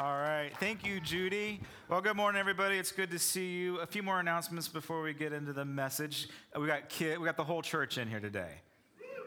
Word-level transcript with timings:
All 0.00 0.16
right. 0.16 0.50
Thank 0.58 0.86
you, 0.86 0.98
Judy. 0.98 1.60
Well, 1.90 2.00
good 2.00 2.16
morning, 2.16 2.40
everybody. 2.40 2.78
It's 2.78 2.90
good 2.90 3.10
to 3.10 3.18
see 3.18 3.50
you. 3.50 3.80
A 3.80 3.86
few 3.86 4.02
more 4.02 4.18
announcements 4.18 4.66
before 4.66 5.02
we 5.02 5.12
get 5.12 5.34
into 5.34 5.52
the 5.52 5.66
message. 5.66 6.30
We 6.58 6.66
got 6.66 6.88
kid, 6.88 7.18
we 7.18 7.26
got 7.26 7.36
the 7.36 7.44
whole 7.44 7.60
church 7.60 7.98
in 7.98 8.08
here 8.08 8.18
today. 8.18 8.62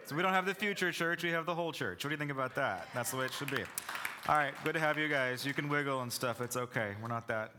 So 0.07 0.15
we 0.15 0.23
don't 0.23 0.33
have 0.33 0.47
the 0.47 0.55
future 0.55 0.91
church, 0.91 1.23
we 1.23 1.29
have 1.29 1.45
the 1.45 1.53
whole 1.53 1.71
church. 1.71 2.03
What 2.03 2.09
do 2.09 2.13
you 2.15 2.17
think 2.17 2.31
about 2.31 2.55
that? 2.55 2.87
That's 2.95 3.11
the 3.11 3.17
way 3.17 3.25
it 3.25 3.33
should 3.33 3.51
be. 3.51 3.61
All 4.27 4.35
right, 4.35 4.51
good 4.63 4.73
to 4.73 4.79
have 4.79 4.97
you 4.97 5.07
guys. 5.07 5.45
You 5.45 5.53
can 5.53 5.69
wiggle 5.69 6.01
and 6.01 6.11
stuff. 6.11 6.41
It's 6.41 6.57
okay. 6.57 6.95
We're 6.99 7.07
not 7.07 7.27
that. 7.27 7.51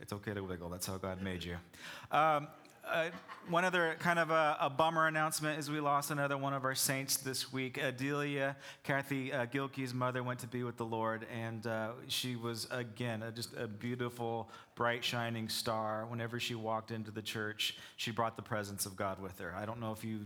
It's 0.00 0.14
okay 0.14 0.32
to 0.32 0.42
wiggle. 0.42 0.70
That's 0.70 0.86
how 0.86 0.96
God 0.96 1.20
made 1.20 1.44
you. 1.44 1.58
Um, 2.10 2.48
uh, 2.90 3.10
one 3.48 3.64
other 3.64 3.96
kind 3.98 4.18
of 4.18 4.30
a, 4.30 4.56
a, 4.60 4.70
bummer 4.70 5.06
announcement 5.06 5.58
is 5.58 5.70
we 5.70 5.80
lost 5.80 6.10
another 6.10 6.36
one 6.36 6.54
of 6.54 6.64
our 6.64 6.74
saints 6.74 7.16
this 7.16 7.52
week. 7.52 7.78
Adelia, 7.78 8.56
Kathy 8.82 9.32
uh, 9.32 9.46
Gilkey's 9.46 9.92
mother, 9.92 10.22
went 10.22 10.40
to 10.40 10.46
be 10.46 10.62
with 10.62 10.76
the 10.76 10.84
Lord, 10.84 11.26
and 11.32 11.66
uh, 11.66 11.92
she 12.08 12.36
was, 12.36 12.66
again, 12.70 13.22
a, 13.22 13.32
just 13.32 13.54
a 13.56 13.66
beautiful, 13.66 14.48
bright, 14.74 15.04
shining 15.04 15.48
star. 15.48 16.06
Whenever 16.06 16.40
she 16.40 16.54
walked 16.54 16.90
into 16.90 17.10
the 17.10 17.22
church, 17.22 17.76
she 17.96 18.10
brought 18.10 18.36
the 18.36 18.42
presence 18.42 18.86
of 18.86 18.96
God 18.96 19.20
with 19.20 19.38
her. 19.38 19.54
I 19.56 19.66
don't 19.66 19.80
know 19.80 19.92
if 19.92 20.04
you 20.04 20.20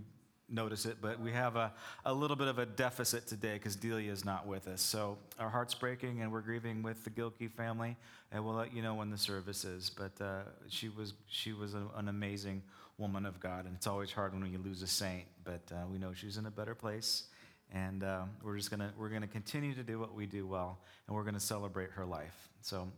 notice 0.51 0.87
it, 0.87 0.99
but 1.01 1.21
we 1.21 1.33
have 1.33 1.57
a, 1.57 1.73
a 2.05 2.13
little 2.13 2.37
bit 2.37 2.49
of 2.49 2.59
a 2.59 2.67
deficit 2.67 3.27
today 3.27 3.55
because 3.55 3.77
Delia 3.77 4.11
is 4.11 4.25
not 4.25 4.47
with 4.47 4.67
us. 4.69 4.81
So 4.81 5.19
our 5.39 5.51
heart's 5.51 5.75
breaking 5.75 6.23
and 6.23 6.33
we're 6.33 6.41
grieving 6.41 6.83
with 6.83 7.05
the 7.05 7.11
Gilkey 7.11 7.51
family, 7.51 7.97
and 8.33 8.45
we'll 8.45 8.55
let 8.55 8.75
you 8.75 8.83
know 8.83 8.95
when 8.95 9.11
the 9.11 9.19
service 9.19 9.65
is. 9.65 9.91
But 9.91 10.13
uh, 10.25 10.41
she 10.69 10.89
was, 10.89 11.15
she 11.29 11.53
was 11.53 11.75
a, 11.75 11.83
an 11.97 12.09
amazing 12.09 12.63
woman 12.97 13.27
of 13.27 13.41
God, 13.41 13.67
and 13.67 13.75
it's 13.77 13.87
always 13.87 14.11
hard 14.11 14.33
when 14.33 14.51
you 14.51 14.59
lose 14.59 14.83
a 14.83 14.87
saint, 14.87 15.25
but 15.45 15.63
uh, 15.71 15.87
we 15.91 15.99
know 15.99 16.13
she's 16.13 16.37
in 16.37 16.47
a 16.47 16.51
better 16.51 16.75
place. 16.75 17.25
And 17.71 18.03
uh, 18.03 18.23
we're 18.43 18.57
just 18.57 18.71
gonna 18.71 18.95
we're 18.99 19.11
gonna 19.11 19.27
continue 19.27 19.75
to 19.75 19.83
do 19.83 19.99
what 19.99 20.15
we 20.15 20.25
do 20.25 20.47
well, 20.47 20.79
and 21.07 21.15
we're 21.15 21.25
gonna 21.25 21.39
celebrate 21.39 21.91
her 21.91 22.07
life. 22.07 22.49
So 22.63 22.89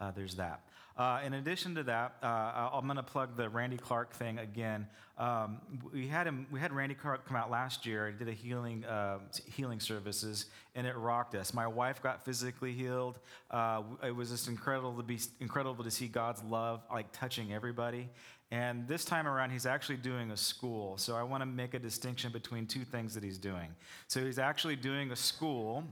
uh, 0.00 0.10
there's 0.10 0.34
that. 0.34 0.62
Uh, 0.96 1.20
in 1.26 1.34
addition 1.34 1.74
to 1.74 1.82
that, 1.82 2.16
uh, 2.22 2.70
I'm 2.72 2.86
going 2.86 2.96
to 2.96 3.02
plug 3.02 3.36
the 3.36 3.50
Randy 3.50 3.76
Clark 3.76 4.14
thing 4.14 4.38
again. 4.38 4.86
Um, 5.18 5.60
we 5.92 6.06
had 6.06 6.26
him, 6.26 6.46
we 6.50 6.58
had 6.58 6.72
Randy 6.72 6.94
Clark 6.94 7.26
come 7.26 7.36
out 7.36 7.50
last 7.50 7.84
year. 7.84 8.10
He 8.10 8.16
did 8.16 8.28
a 8.28 8.32
healing 8.32 8.84
uh, 8.84 9.18
healing 9.46 9.78
services, 9.78 10.46
and 10.74 10.86
it 10.86 10.96
rocked 10.96 11.34
us. 11.34 11.52
My 11.52 11.66
wife 11.66 12.02
got 12.02 12.24
physically 12.24 12.72
healed. 12.72 13.18
Uh, 13.50 13.82
it 14.02 14.14
was 14.14 14.30
just 14.30 14.48
incredible 14.48 14.94
to 14.96 15.02
be 15.02 15.18
incredible 15.40 15.84
to 15.84 15.90
see 15.90 16.08
God's 16.08 16.42
love 16.44 16.82
like 16.90 17.12
touching 17.12 17.52
everybody. 17.52 18.08
And 18.50 18.86
this 18.88 19.04
time 19.04 19.26
around, 19.26 19.50
he's 19.50 19.66
actually 19.66 19.96
doing 19.96 20.30
a 20.30 20.36
school. 20.36 20.96
So 20.96 21.16
I 21.16 21.22
want 21.24 21.42
to 21.42 21.46
make 21.46 21.74
a 21.74 21.78
distinction 21.78 22.32
between 22.32 22.66
two 22.66 22.84
things 22.84 23.12
that 23.14 23.24
he's 23.24 23.38
doing. 23.38 23.74
So 24.06 24.24
he's 24.24 24.38
actually 24.38 24.76
doing 24.76 25.10
a 25.10 25.16
school 25.16 25.84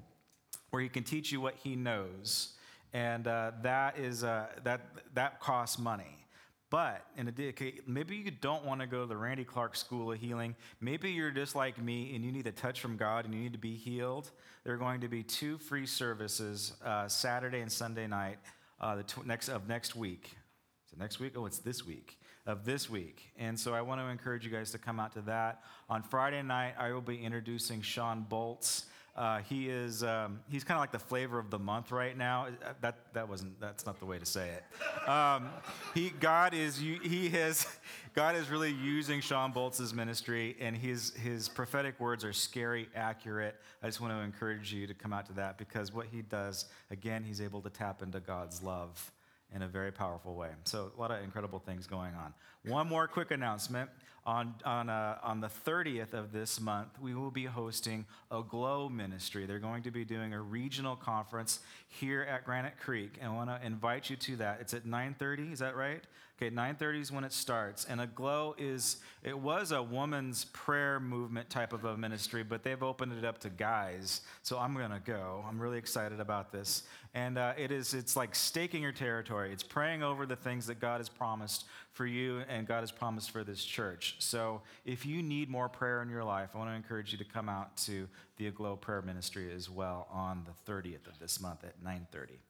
where 0.70 0.80
he 0.80 0.89
can 0.89 1.02
teach 1.02 1.30
you 1.30 1.41
what 1.41 1.56
he 1.62 1.77
knows 1.77 2.53
and 2.95 3.27
uh, 3.27 3.50
that 3.62 3.98
is 3.98 4.25
uh, 4.25 4.47
that 4.62 4.81
that 5.14 5.41
costs 5.41 5.78
money. 5.78 6.25
But 6.70 7.05
in 7.17 7.28
a, 7.28 7.73
maybe 7.86 8.17
you 8.17 8.31
don't 8.31 8.64
want 8.64 8.81
to 8.81 8.86
go 8.86 9.03
to 9.03 9.06
the 9.06 9.17
Randy 9.17 9.45
Clark 9.45 9.77
School 9.77 10.11
of 10.11 10.19
Healing. 10.19 10.56
Maybe 10.81 11.11
you're 11.12 11.31
just 11.31 11.55
like 11.55 11.81
me 11.81 12.17
and 12.17 12.25
you 12.25 12.33
need 12.33 12.48
a 12.48 12.53
touch 12.53 12.81
from 12.81 12.97
God 12.97 13.27
and 13.27 13.34
you 13.34 13.41
need 13.41 13.53
to 13.53 13.61
be 13.61 13.77
healed. 13.77 14.33
There 14.64 14.75
are 14.75 14.78
going 14.78 15.01
to 15.03 15.09
be 15.09 15.23
two 15.23 15.59
free 15.59 15.86
services 15.86 16.73
uh, 16.84 17.06
Saturday 17.06 17.61
and 17.61 17.70
Sunday 17.70 18.09
night 18.09 18.39
uh, 18.81 18.97
the 18.97 19.03
tw- 19.05 19.27
next 19.27 19.48
of 19.51 19.69
next 19.69 19.95
week. 19.95 20.36
Is 20.86 20.92
it 20.95 20.98
next 20.98 21.20
week? 21.20 21.34
Oh, 21.36 21.47
it's 21.47 21.58
this 21.58 21.86
week 21.86 22.19
of 22.47 22.64
this 22.64 22.91
week. 22.91 23.31
And 23.39 23.58
so 23.58 23.73
I 23.75 23.81
want 23.81 24.01
to 24.01 24.06
encourage 24.06 24.45
you 24.45 24.51
guys 24.51 24.70
to 24.73 24.79
come 24.79 25.01
out 25.01 25.12
to 25.14 25.23
that. 25.23 25.62
On 25.89 26.03
Friday 26.03 26.42
night, 26.42 26.75
I 26.79 26.92
will 26.92 27.01
be 27.01 27.23
introducing 27.23 27.83
Shawn 27.83 28.27
Bolz. 28.29 28.84
Uh, 29.17 29.39
he 29.48 29.69
is 29.69 30.03
um, 30.03 30.41
he's 30.48 30.65
kind 30.65 30.77
of 30.77 30.83
like 30.83 30.91
the 30.91 30.98
flavor 30.98 31.39
of 31.39 31.48
the 31.48 31.59
month 31.59 31.93
right 31.93 32.19
now. 32.19 32.47
Uh, 32.47 32.73
that 32.81 32.97
that 33.12 33.29
wasn't 33.29 33.61
that's 33.61 33.87
not 33.87 34.01
the 34.01 34.07
way 34.07 34.19
to 34.19 34.27
say 34.27 34.51
it. 34.51 35.09
Um, 35.09 35.51
he 35.95 36.11
God 36.11 36.53
is 36.53 36.77
he 36.79 37.29
has 37.29 37.65
God 38.15 38.35
is 38.35 38.51
really 38.51 38.73
using 38.73 39.20
Shawn 39.20 39.53
Bolz' 39.53 39.95
ministry, 39.95 40.57
and 40.58 40.77
his 40.77 41.14
his 41.14 41.48
prophetic 41.48 42.01
words 42.01 42.24
are 42.24 42.33
scary 42.33 42.89
accurate. 42.97 43.55
I 43.85 43.86
just 43.86 44.01
want 44.01 44.13
to 44.13 44.19
encourage 44.19 44.73
you 44.73 44.89
to 44.89 44.95
come 44.95 45.13
out 45.13 45.27
to 45.27 45.33
that 45.35 45.58
because 45.58 45.92
what 45.92 46.07
he 46.11 46.23
does 46.23 46.67
again, 46.91 47.23
he's 47.23 47.41
able 47.41 47.61
to 47.63 47.70
tap 47.70 48.03
into 48.03 48.19
God's 48.19 48.64
love 48.64 49.13
in 49.55 49.63
a 49.63 49.69
very 49.69 49.92
powerful 49.92 50.35
way. 50.35 50.48
So 50.64 50.91
a 50.97 51.01
lot 51.01 51.13
of 51.13 51.23
incredible 51.23 51.61
things 51.61 51.86
going 51.86 52.14
on. 52.14 52.35
One 52.67 52.89
more 52.89 53.07
quick 53.07 53.30
announcement. 53.30 53.91
On, 54.27 54.55
on, 54.64 54.89
uh, 54.89 55.18
on 55.23 55.40
the 55.40 55.48
30th 55.48 56.14
of 56.14 56.33
this 56.33 56.58
month, 56.58 56.98
we 56.98 57.14
will 57.14 57.30
be 57.30 57.45
hosting 57.45 58.07
Aglow 58.30 58.89
ministry. 58.89 59.45
They're 59.45 59.58
going 59.58 59.83
to 59.83 59.90
be 59.90 60.02
doing 60.07 60.33
a 60.33 60.40
regional 60.40 60.96
conference 60.96 61.61
here 61.89 62.23
at 62.23 62.46
Granite 62.46 62.79
Creek, 62.80 63.18
and 63.20 63.33
I 63.33 63.35
want 63.35 63.51
to 63.51 63.61
invite 63.67 64.08
you 64.08 64.17
to 64.17 64.36
that. 64.36 64.62
It's 64.62 64.73
at 64.73 64.86
9:30. 64.86 65.52
Is 65.52 65.58
that 65.58 65.77
right? 65.77 66.02
Okay, 66.36 66.50
9:30 66.50 67.00
is 67.00 67.12
when 67.12 67.22
it 67.22 67.33
starts. 67.33 67.84
And 67.84 68.00
Aglow 68.00 68.56
is 68.58 68.96
it 69.22 69.39
was 69.39 69.70
a 69.70 69.80
woman's 69.80 70.46
prayer 70.46 70.98
movement 70.98 71.48
type 71.48 71.72
of 71.72 71.84
a 71.84 71.96
ministry, 71.96 72.42
but 72.42 72.64
they've 72.64 72.83
opened 72.83 73.12
it 73.12 73.24
up 73.24 73.39
to 73.39 73.50
guys. 73.50 74.22
So 74.42 74.58
I'm 74.58 74.74
gonna 74.74 75.00
go. 75.05 75.44
I'm 75.48 75.61
really 75.61 75.78
excited 75.78 76.18
about 76.18 76.50
this. 76.50 76.83
And 77.14 77.39
uh, 77.39 77.52
it 77.56 77.70
is 77.70 77.94
it's 77.94 78.17
like 78.17 78.34
staking 78.34 78.83
your 78.83 78.90
territory. 78.90 79.52
It's 79.52 79.62
praying 79.62 80.02
over 80.02 80.27
the 80.27 80.34
things 80.34 80.67
that 80.67 80.80
God 80.80 80.98
has 80.98 81.08
promised 81.08 81.67
for 81.92 82.05
you 82.05 82.40
and 82.48 82.67
God 82.67 82.80
has 82.80 82.90
promised 82.90 83.30
for 83.30 83.44
this 83.44 83.64
church. 83.64 84.17
So 84.18 84.62
if 84.84 85.06
you 85.06 85.23
need 85.23 85.48
more 85.48 85.68
prayer 85.68 86.02
in 86.02 86.08
your 86.08 86.24
life, 86.24 86.50
I 86.55 86.58
want 86.58 86.70
to 86.70 86.74
encourage 86.74 87.12
you 87.12 87.18
to 87.18 87.24
come 87.24 87.48
out 87.48 87.77
to 87.78 88.08
the 88.39 88.48
Aglow 88.48 88.74
Prayer 88.74 89.02
Ministry 89.02 89.52
as 89.55 89.70
well 89.70 90.08
on 90.11 90.44
the 90.44 90.73
30th 90.73 91.06
of 91.06 91.20
this 91.20 91.40
month 91.40 91.62
at 91.62 91.80
9:30. 91.80 92.40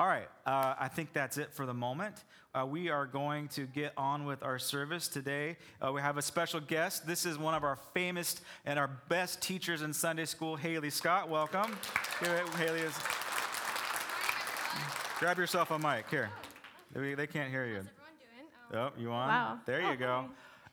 All 0.00 0.06
right, 0.06 0.28
uh, 0.46 0.76
I 0.80 0.88
think 0.88 1.12
that's 1.12 1.36
it 1.36 1.52
for 1.52 1.66
the 1.66 1.74
moment. 1.74 2.24
Uh, 2.54 2.64
we 2.64 2.88
are 2.88 3.04
going 3.04 3.48
to 3.48 3.66
get 3.66 3.92
on 3.98 4.24
with 4.24 4.42
our 4.42 4.58
service 4.58 5.08
today. 5.08 5.58
Uh, 5.78 5.92
we 5.92 6.00
have 6.00 6.16
a 6.16 6.22
special 6.22 6.58
guest. 6.58 7.06
This 7.06 7.26
is 7.26 7.36
one 7.36 7.52
of 7.52 7.64
our 7.64 7.76
famous 7.92 8.40
and 8.64 8.78
our 8.78 8.88
best 9.10 9.42
teachers 9.42 9.82
in 9.82 9.92
Sunday 9.92 10.24
school, 10.24 10.56
Haley 10.56 10.88
Scott. 10.88 11.28
Welcome. 11.28 11.76
Here, 12.18 12.42
Haley 12.56 12.80
is. 12.80 12.94
Grab 15.18 15.36
yourself 15.36 15.70
a 15.70 15.78
mic. 15.78 16.08
Here. 16.08 16.30
They 16.94 17.26
can't 17.26 17.50
hear 17.50 17.66
you. 17.66 17.82
Oh, 18.72 18.92
you 18.98 19.12
on? 19.12 19.28
Wow. 19.28 19.58
There 19.66 19.82
you 19.82 19.88
oh, 19.88 19.96
go. 19.96 20.24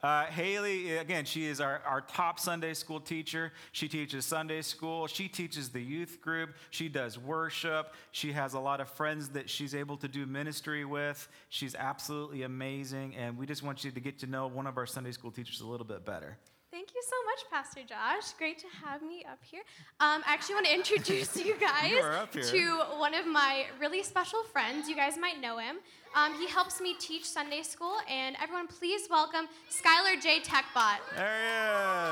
Uh, 0.03 0.25
Haley, 0.25 0.97
again, 0.97 1.25
she 1.25 1.47
is 1.47 1.59
our, 1.59 1.81
our 1.85 2.01
top 2.01 2.39
Sunday 2.39 2.75
school 2.75 2.99
teacher. 2.99 3.51
She 3.71 3.87
teaches 3.87 4.25
Sunday 4.25 4.61
school. 4.61 5.07
She 5.07 5.27
teaches 5.27 5.69
the 5.69 5.81
youth 5.81 6.21
group. 6.21 6.51
She 6.69 6.87
does 6.87 7.17
worship. 7.17 7.93
She 8.11 8.31
has 8.33 8.53
a 8.53 8.59
lot 8.59 8.79
of 8.79 8.89
friends 8.89 9.29
that 9.29 9.49
she's 9.49 9.73
able 9.73 9.97
to 9.97 10.07
do 10.07 10.27
ministry 10.27 10.85
with. 10.85 11.27
She's 11.49 11.73
absolutely 11.73 12.43
amazing. 12.43 13.15
And 13.15 13.37
we 13.37 13.47
just 13.47 13.63
want 13.63 13.83
you 13.83 13.89
to 13.89 13.99
get 13.99 14.19
to 14.19 14.27
know 14.27 14.45
one 14.47 14.67
of 14.67 14.77
our 14.77 14.85
Sunday 14.85 15.11
school 15.11 15.31
teachers 15.31 15.61
a 15.61 15.67
little 15.67 15.85
bit 15.85 16.05
better. 16.05 16.37
Thank 16.77 16.93
you 16.93 17.01
so 17.01 17.15
much, 17.25 17.39
Pastor 17.49 17.81
Josh. 17.81 18.33
Great 18.37 18.59
to 18.59 18.67
have 18.85 19.01
me 19.01 19.25
up 19.27 19.39
here. 19.41 19.61
Um, 19.99 20.21
I 20.27 20.33
actually 20.33 20.53
want 20.53 20.67
to 20.67 20.75
introduce 20.75 21.35
you 21.35 21.55
guys 21.59 21.89
you 22.35 22.43
to 22.43 22.83
one 22.99 23.15
of 23.15 23.25
my 23.25 23.65
really 23.79 24.03
special 24.03 24.43
friends. 24.43 24.87
You 24.87 24.95
guys 24.95 25.17
might 25.17 25.41
know 25.41 25.57
him. 25.57 25.77
Um, 26.15 26.35
he 26.35 26.47
helps 26.47 26.79
me 26.79 26.93
teach 26.99 27.25
Sunday 27.25 27.63
school, 27.63 27.95
and 28.07 28.35
everyone, 28.39 28.67
please 28.67 29.07
welcome 29.09 29.47
Skylar 29.71 30.21
J. 30.21 30.39
Techbot. 30.39 30.99
There 31.15 31.39
he 31.39 31.47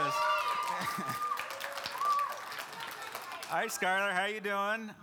is. 0.07 0.13
Hi, 3.49 3.67
Skylar. 3.67 4.13
How 4.13 4.25
you 4.25 4.39
doing? 4.39 4.55
I'm 4.55 4.79
doing 4.87 4.95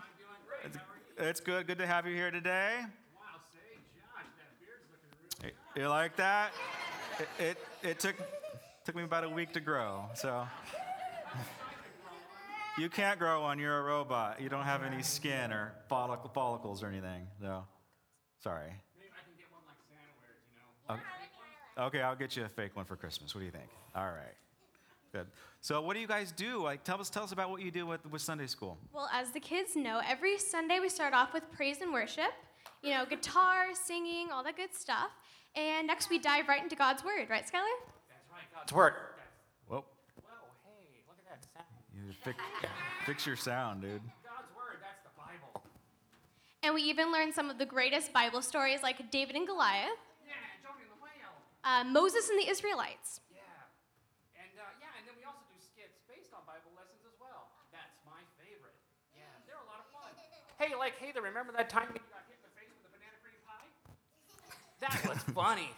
great. 0.48 0.74
It's, 0.74 0.78
it's 1.18 1.38
good. 1.38 1.68
Good 1.68 1.78
to 1.78 1.86
have 1.86 2.04
you 2.04 2.16
here 2.16 2.32
today. 2.32 2.78
Wow, 2.80 2.88
say, 3.52 3.78
Josh, 3.94 4.24
that 4.38 4.58
beard's 4.58 4.88
looking 4.90 5.52
real. 5.76 5.84
You 5.84 5.88
like 5.88 6.16
that? 6.16 6.50
It, 7.20 7.28
it, 7.38 7.58
it 7.84 8.00
took 8.00 8.16
took 8.84 8.96
me 8.96 9.02
about 9.02 9.24
a 9.24 9.28
week 9.28 9.52
to 9.52 9.60
grow. 9.60 10.04
So. 10.14 10.46
You 12.78 12.88
can't 12.88 13.18
grow 13.18 13.42
one. 13.42 13.58
You're 13.58 13.78
a 13.78 13.82
robot. 13.82 14.40
You 14.40 14.48
don't 14.48 14.64
have 14.64 14.82
any 14.82 15.02
skin 15.02 15.52
or 15.52 15.74
follicles 15.88 16.82
or 16.82 16.86
anything. 16.86 17.26
So, 17.40 17.64
sorry. 18.42 18.72
Maybe 18.96 19.10
I 19.12 19.20
can 19.24 19.36
get 19.36 19.46
one 19.52 19.62
like 19.68 19.76
Santa 19.90 20.08
wears, 20.22 20.40
you 20.48 20.56
know. 20.88 20.94
Okay. 20.94 21.98
okay, 21.98 22.02
I'll 22.02 22.16
get 22.16 22.34
you 22.34 22.44
a 22.44 22.48
fake 22.48 22.74
one 22.74 22.86
for 22.86 22.96
Christmas. 22.96 23.34
What 23.34 23.40
do 23.40 23.44
you 23.44 23.50
think? 23.50 23.68
All 23.94 24.06
right. 24.06 24.34
Good. 25.12 25.26
So, 25.60 25.82
what 25.82 25.94
do 25.94 26.00
you 26.00 26.06
guys 26.06 26.32
do? 26.32 26.62
Like, 26.62 26.82
tell 26.82 26.98
us, 26.98 27.10
tell 27.10 27.24
us 27.24 27.32
about 27.32 27.50
what 27.50 27.60
you 27.60 27.70
do 27.70 27.84
with, 27.86 28.04
with 28.10 28.22
Sunday 28.22 28.46
school. 28.46 28.78
Well, 28.94 29.10
as 29.12 29.32
the 29.32 29.40
kids 29.40 29.76
know, 29.76 30.00
every 30.08 30.38
Sunday 30.38 30.80
we 30.80 30.88
start 30.88 31.12
off 31.12 31.34
with 31.34 31.42
praise 31.52 31.82
and 31.82 31.92
worship. 31.92 32.32
You 32.82 32.94
know, 32.94 33.04
guitar, 33.04 33.66
singing, 33.74 34.30
all 34.32 34.42
that 34.44 34.56
good 34.56 34.74
stuff. 34.74 35.10
And 35.54 35.86
next 35.86 36.08
we 36.08 36.18
dive 36.18 36.48
right 36.48 36.62
into 36.62 36.74
God's 36.74 37.04
word, 37.04 37.28
right, 37.28 37.44
Skylar? 37.44 37.91
That's 38.62 38.70
right, 38.78 38.94
God's 38.94 38.94
word. 38.94 38.94
Whoa. 39.66 39.84
Whoa, 40.22 40.38
hey, 40.62 41.02
look 41.10 41.18
at 41.18 41.26
that 41.26 41.42
sound. 41.50 41.66
You 41.90 42.14
fix, 42.22 42.38
fix 43.06 43.26
your 43.26 43.34
sound, 43.34 43.82
dude. 43.82 43.98
God's 44.22 44.46
word, 44.54 44.78
that's 44.78 45.02
the 45.02 45.10
Bible. 45.18 45.66
And 46.62 46.70
we 46.74 46.82
even 46.86 47.10
learned 47.10 47.34
some 47.34 47.50
of 47.50 47.58
the 47.58 47.66
greatest 47.66 48.12
Bible 48.12 48.40
stories 48.40 48.78
like 48.82 49.10
David 49.10 49.34
and 49.34 49.46
Goliath. 49.46 49.98
Uh, 51.62 51.86
Moses 51.86 52.26
and 52.26 52.38
the 52.42 52.50
Israelites. 52.50 53.22
Yeah. 53.30 53.38
And 54.34 54.50
uh, 54.58 54.66
yeah, 54.82 54.90
and 54.98 55.06
then 55.06 55.14
we 55.14 55.22
also 55.22 55.46
do 55.46 55.54
skits 55.62 55.94
based 56.10 56.34
on 56.34 56.42
Bible 56.42 56.74
lessons 56.74 57.06
as 57.06 57.14
well. 57.22 57.54
That's 57.70 57.94
my 58.02 58.18
favorite. 58.34 58.74
Yeah, 59.14 59.30
they're 59.46 59.62
a 59.62 59.68
lot 59.70 59.78
of 59.78 59.86
fun. 59.94 60.10
Hey, 60.58 60.74
like, 60.74 60.98
hey, 60.98 61.14
remember 61.14 61.54
that 61.54 61.70
time 61.70 61.86
you 61.94 62.02
got 62.10 62.26
hit 62.26 62.34
in 62.38 62.46
the 62.46 62.54
face 62.58 62.70
with 62.74 62.86
a 62.86 62.92
banana 62.94 63.14
cream 63.22 63.38
pie? 63.46 63.70
That 64.82 64.98
was 65.06 65.22
funny. 65.30 65.70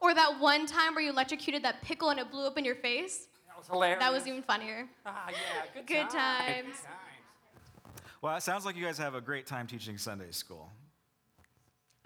Or 0.00 0.14
that 0.14 0.38
one 0.40 0.66
time 0.66 0.94
where 0.94 1.04
you 1.04 1.10
electrocuted 1.10 1.62
that 1.64 1.82
pickle 1.82 2.10
and 2.10 2.18
it 2.20 2.30
blew 2.30 2.46
up 2.46 2.56
in 2.58 2.64
your 2.64 2.74
face? 2.76 3.28
That 3.48 3.58
was 3.58 3.66
hilarious. 3.66 4.00
That 4.00 4.12
was 4.12 4.26
even 4.26 4.42
funnier. 4.42 4.88
Ah, 5.04 5.26
yeah, 5.28 5.36
good, 5.74 5.86
Good 5.86 6.10
times. 6.10 6.12
times. 6.12 6.66
Good 6.66 6.74
times. 6.74 8.02
Well, 8.22 8.36
it 8.36 8.42
sounds 8.42 8.64
like 8.64 8.76
you 8.76 8.84
guys 8.84 8.98
have 8.98 9.14
a 9.14 9.20
great 9.20 9.46
time 9.46 9.66
teaching 9.66 9.98
Sunday 9.98 10.30
school. 10.30 10.70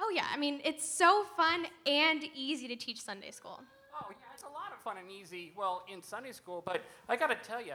Oh, 0.01 0.11
yeah. 0.15 0.27
I 0.33 0.37
mean, 0.37 0.61
it's 0.65 0.89
so 0.89 1.25
fun 1.37 1.67
and 1.87 2.25
easy 2.35 2.69
to 2.69 2.77
teach 2.77 3.01
Sunday 3.01 3.31
school. 3.31 3.61
Oh, 4.01 4.07
yeah, 4.11 4.17
it's 4.33 4.43
a 4.43 4.47
lot 4.47 4.73
of 4.73 4.81
fun 4.83 4.97
and 4.99 5.09
easy, 5.11 5.53
well, 5.57 5.85
in 5.93 6.03
Sunday 6.03 6.33
school, 6.33 6.63
but 6.67 6.83
I 7.09 7.15
gotta 7.17 7.37
tell 7.37 7.63
you, 7.63 7.75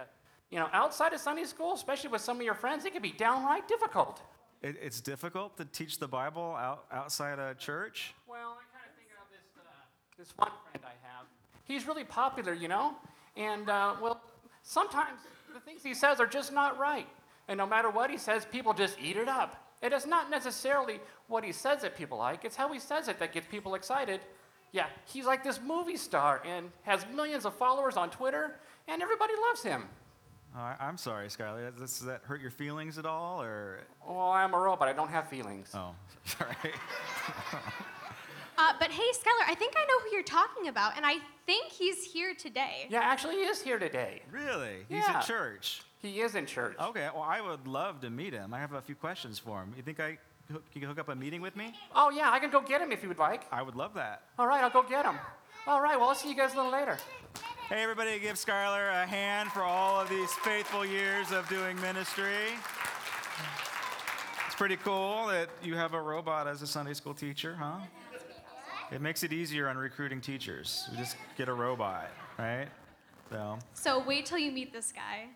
you 0.52 0.60
know, 0.60 0.68
outside 0.74 1.14
of 1.14 1.22
Sunday 1.22 1.46
school, 1.46 1.74
especially 1.74 2.10
with 2.10 2.22
some 2.22 2.38
of 2.38 2.44
your 2.44 2.54
friends, 2.56 2.84
it 2.84 2.92
can 2.92 3.02
be 3.02 3.14
downright 3.14 3.68
difficult. 3.70 4.22
It, 4.62 4.76
it's 4.82 5.00
difficult 5.00 5.56
to 5.58 5.66
teach 5.66 5.98
the 5.98 6.10
Bible 6.10 6.56
out, 6.60 6.84
outside 6.92 7.40
a 7.40 7.56
church. 7.56 8.14
Well, 8.28 8.58
I 8.60 8.66
kind 8.78 8.84
of 8.90 8.96
think 8.98 9.08
of 9.16 9.32
this, 9.32 9.48
uh, 9.58 9.70
this 10.19 10.33
one 10.36 10.51
friend 10.69 10.86
I 10.86 11.07
have. 11.07 11.25
He's 11.63 11.88
really 11.88 12.04
popular, 12.04 12.54
you 12.54 12.68
know? 12.68 12.94
And, 13.38 13.69
uh, 13.69 13.95
well, 14.01 14.21
sometimes 14.63 15.21
the 15.54 15.62
things 15.62 15.81
he 15.81 15.94
says 15.94 16.19
are 16.19 16.27
just 16.27 16.51
not 16.51 16.77
right. 16.77 17.07
And 17.48 17.57
no 17.57 17.66
matter 17.66 17.89
what 17.89 18.12
he 18.12 18.18
says, 18.18 18.45
people 18.51 18.74
just 18.74 18.98
eat 19.01 19.16
it 19.16 19.30
up. 19.30 19.66
It 19.81 19.94
is 19.94 20.06
not 20.06 20.30
necessarily 20.30 21.00
what 21.27 21.45
he 21.45 21.54
says 21.54 21.83
that 21.83 21.95
people 21.95 22.18
like, 22.18 22.44
it's 22.44 22.57
how 22.57 22.71
he 22.74 22.80
says 22.80 23.07
it 23.07 23.18
that 23.19 23.31
gets 23.31 23.48
people 23.48 23.75
excited. 23.75 24.19
Yeah, 24.74 24.88
he's 25.06 25.25
like 25.25 25.42
this 25.42 25.62
movie 25.66 25.95
star 25.95 26.42
and 26.45 26.69
has 26.83 27.06
millions 27.16 27.45
of 27.45 27.56
followers 27.56 27.95
on 27.95 28.10
Twitter, 28.10 28.60
and 28.89 29.01
everybody 29.01 29.33
loves 29.48 29.63
him. 29.63 29.86
Oh, 30.54 30.75
I'm 30.80 30.98
sorry, 30.98 31.27
Skylar. 31.27 31.77
Does, 31.80 32.01
that 32.01 32.24
hurt 32.24 32.42
your 32.42 32.51
feelings 32.51 32.98
at 32.98 33.06
all, 33.06 33.42
or? 33.42 33.80
Oh, 34.06 34.31
I'm 34.31 34.54
a 34.54 34.60
robot, 34.60 34.89
I 34.89 34.94
don't 34.94 35.10
have 35.10 35.30
feelings. 35.30 35.71
Oh, 35.74 35.95
sorry. 36.25 36.56
Uh, 38.60 38.74
but 38.78 38.92
hey, 38.92 39.04
Skylar, 39.14 39.48
I 39.48 39.56
think 39.56 39.74
I 39.78 39.86
know 39.86 40.00
who 40.04 40.14
you're 40.14 40.22
talking 40.24 40.68
about, 40.68 40.98
and 40.98 41.06
I 41.06 41.16
think 41.46 41.68
he's 41.72 42.04
here 42.04 42.34
today. 42.36 42.88
Yeah, 42.90 43.00
actually, 43.00 43.36
he 43.36 43.42
is 43.44 43.62
here 43.62 43.80
today. 43.80 44.22
really? 44.30 44.86
He's 44.90 44.98
Yeah. 45.08 45.20
at 45.20 45.26
church. 45.26 45.82
He 46.02 46.20
is 46.20 46.36
in 46.36 46.46
church. 46.46 46.76
Okay. 46.78 47.10
Well, 47.14 47.24
I 47.24 47.40
would 47.40 47.68
love 47.68 48.02
to 48.02 48.10
meet 48.10 48.34
him. 48.34 48.54
I 48.54 48.60
have 48.60 48.74
a 48.74 48.82
few 48.82 48.96
questions 48.96 49.40
for 49.40 49.62
him. 49.62 49.74
You 49.78 49.84
think 49.84 50.02
I 50.02 50.18
hook- 50.52 50.66
you 50.74 50.82
can 50.82 50.90
hook 50.90 51.00
up 51.00 51.08
a 51.08 51.16
meeting 51.16 51.42
with 51.42 51.56
me? 51.56 51.74
Oh, 51.96 52.10
yeah, 52.10 52.32
I 52.32 52.40
can 52.40 52.50
go 52.50 52.60
get 52.60 52.82
him 52.82 52.92
if 52.92 53.02
you 53.02 53.08
would 53.08 53.18
like. 53.18 53.44
I 53.52 53.62
would 53.62 53.76
love 53.76 53.94
that. 53.94 54.24
All 54.38 54.48
right, 54.48 54.62
I'll 54.62 54.70
go 54.70 54.84
get 54.84 55.06
him. 55.06 55.18
All 55.66 55.80
right, 55.82 55.98
well, 55.98 56.10
I'll 56.10 56.16
see 56.16 56.28
you 56.30 56.36
guys 56.36 56.54
a 56.54 56.58
little 56.58 56.72
later. 56.72 56.98
Hey, 57.70 57.82
everybody, 57.84 58.20
give 58.20 58.36
Skylar 58.36 59.04
a 59.04 59.06
hand 59.06 59.52
for 59.54 59.64
all 59.64 60.02
of 60.02 60.10
these 60.10 60.34
faithful 60.36 60.86
years 60.86 61.32
of 61.32 61.48
doing 61.48 61.80
ministry. 61.80 62.58
It's 64.48 64.56
pretty 64.56 64.78
cool 64.78 65.28
that 65.28 65.50
you 65.62 65.76
have 65.76 65.94
a 65.94 66.02
robot 66.02 66.48
as 66.48 66.62
a 66.62 66.68
Sunday 66.68 66.94
school 66.94 67.14
teacher, 67.14 67.56
huh? 67.56 67.78
It 68.92 69.02
makes 69.02 69.24
it 69.24 69.32
easier 69.32 69.70
on 69.70 69.78
recruiting 69.78 70.20
teachers. 70.20 70.88
We 70.92 70.98
just 70.98 71.16
get 71.38 71.48
a 71.48 71.54
robot, 71.54 72.10
right? 72.38 72.68
So, 73.30 73.60
So 73.74 74.04
wait 74.04 74.26
till 74.26 74.40
you 74.40 74.52
meet 74.52 74.74
this 74.74 74.92
guy. 74.92 75.28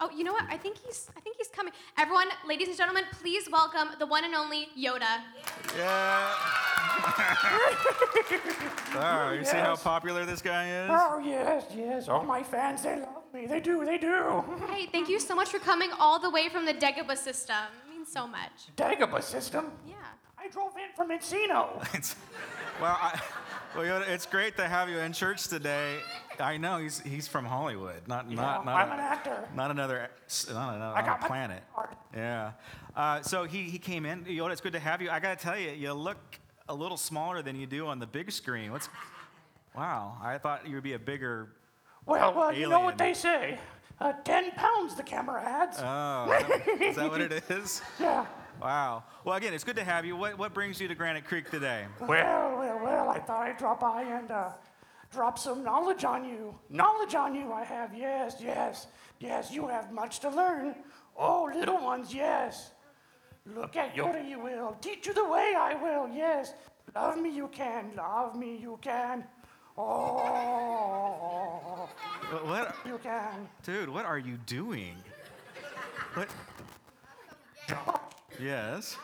Oh, 0.00 0.10
you 0.10 0.24
know 0.24 0.32
what? 0.32 0.44
I 0.48 0.56
think 0.56 0.78
he's 0.78 1.10
I 1.16 1.20
think 1.20 1.36
he's 1.36 1.48
coming. 1.48 1.72
Everyone, 1.98 2.26
ladies 2.46 2.68
and 2.68 2.76
gentlemen, 2.76 3.04
please 3.12 3.48
welcome 3.50 3.88
the 3.98 4.06
one 4.06 4.24
and 4.24 4.34
only 4.34 4.68
Yoda. 4.78 5.22
yeah. 5.76 6.30
oh, 8.94 9.34
you 9.38 9.44
see 9.44 9.56
how 9.56 9.76
popular 9.76 10.24
this 10.24 10.42
guy 10.42 10.68
is? 10.68 10.90
Oh, 10.92 11.18
yes, 11.24 11.64
yes. 11.74 12.08
All 12.08 12.24
my 12.24 12.42
fans, 12.42 12.82
they 12.82 12.96
love 12.96 13.24
me. 13.32 13.46
They 13.46 13.60
do, 13.60 13.84
they 13.84 13.98
do. 13.98 14.44
Hey, 14.70 14.86
thank 14.86 15.08
you 15.08 15.20
so 15.20 15.34
much 15.34 15.50
for 15.50 15.58
coming 15.58 15.90
all 15.98 16.18
the 16.18 16.30
way 16.30 16.48
from 16.48 16.66
the 16.66 16.74
Dagobah 16.74 17.16
system. 17.16 17.56
It 17.86 17.90
means 17.94 18.12
so 18.12 18.26
much. 18.26 18.74
Dagobah 18.76 19.22
system. 19.22 19.70
Yeah. 19.86 19.94
Drove 20.52 20.72
in 20.76 20.94
from 20.94 21.10
Encino. 21.10 21.86
It's, 21.94 22.16
well, 22.80 22.98
I, 23.00 23.20
well, 23.76 24.02
it's 24.06 24.26
great 24.26 24.56
to 24.56 24.66
have 24.66 24.88
you 24.88 24.98
in 24.98 25.12
church 25.12 25.46
today. 25.48 25.98
I 26.40 26.56
know 26.56 26.78
he's 26.78 27.00
he's 27.00 27.28
from 27.28 27.44
Hollywood, 27.44 28.08
not 28.08 28.30
not 28.30 28.64
not, 28.64 28.74
I'm 28.74 28.92
an 28.92 28.98
actor. 29.00 29.48
not 29.54 29.70
another 29.70 30.08
not 30.48 30.74
another, 30.74 30.96
I 30.96 31.02
got 31.04 31.20
planet. 31.26 31.62
Yeah. 32.14 32.52
Uh, 32.96 33.22
so 33.22 33.44
he 33.44 33.64
he 33.64 33.78
came 33.78 34.04
in. 34.04 34.24
Yoda, 34.24 34.52
it's 34.52 34.60
good 34.60 34.72
to 34.72 34.80
have 34.80 35.00
you. 35.00 35.10
I 35.10 35.20
gotta 35.20 35.36
tell 35.40 35.58
you, 35.58 35.70
you 35.70 35.92
look 35.92 36.18
a 36.68 36.74
little 36.74 36.96
smaller 36.96 37.42
than 37.42 37.56
you 37.56 37.66
do 37.66 37.86
on 37.86 37.98
the 37.98 38.06
big 38.06 38.30
screen. 38.32 38.72
What's 38.72 38.88
Wow, 39.76 40.18
I 40.22 40.38
thought 40.38 40.66
you 40.66 40.74
would 40.74 40.84
be 40.84 40.92
a 40.92 40.98
bigger. 40.98 41.48
Well, 42.04 42.34
well, 42.34 42.52
you 42.52 42.68
know 42.68 42.80
what 42.80 42.98
they 42.98 43.14
say. 43.14 43.58
Uh, 44.00 44.12
10 44.24 44.50
pounds 44.52 44.96
the 44.96 45.02
camera 45.02 45.42
adds. 45.42 45.78
Oh, 45.80 46.58
is 46.80 46.96
that 46.96 47.08
what 47.08 47.20
it 47.20 47.32
is? 47.48 47.80
yeah. 48.00 48.26
Wow. 48.62 49.02
Well, 49.24 49.34
again, 49.34 49.52
it's 49.54 49.64
good 49.64 49.74
to 49.76 49.84
have 49.84 50.04
you. 50.04 50.14
What 50.16 50.38
what 50.38 50.54
brings 50.54 50.80
you 50.80 50.86
to 50.88 50.94
Granite 50.94 51.24
Creek 51.24 51.50
today? 51.50 51.84
Well, 52.00 52.56
well, 52.56 52.78
well, 52.82 53.08
I 53.08 53.18
thought 53.18 53.42
I'd 53.48 53.56
drop 53.58 53.80
by 53.80 54.02
and 54.02 54.30
uh, 54.30 54.50
drop 55.12 55.36
some 55.38 55.64
knowledge 55.64 56.04
on 56.04 56.24
you. 56.24 56.54
Knowledge 56.70 57.14
on 57.16 57.34
you, 57.34 57.52
I 57.52 57.64
have, 57.64 57.92
yes, 57.94 58.36
yes, 58.40 58.86
yes, 59.18 59.50
you 59.52 59.66
have 59.66 59.90
much 59.92 60.20
to 60.20 60.30
learn. 60.30 60.76
Oh, 61.16 61.50
little 61.52 61.82
ones, 61.82 62.14
yes. 62.14 62.70
Look 63.44 63.74
at 63.76 63.96
Yoda, 63.96 64.24
you 64.28 64.38
will. 64.38 64.76
Teach 64.80 65.08
you 65.08 65.12
the 65.14 65.24
way, 65.28 65.54
I 65.58 65.74
will, 65.74 66.08
yes. 66.14 66.54
Love 66.94 67.18
me, 67.20 67.30
you 67.30 67.48
can. 67.48 67.90
Love 67.96 68.36
me, 68.36 68.56
you 68.56 68.78
can. 68.80 69.24
Oh, 69.76 70.18
What, 72.30 72.46
what 72.46 72.76
you 72.86 72.98
can. 73.02 73.48
dude? 73.64 73.88
What 73.88 74.04
are 74.04 74.18
you 74.18 74.36
doing? 74.46 74.94
What? 76.14 76.28
Yes. 78.40 78.96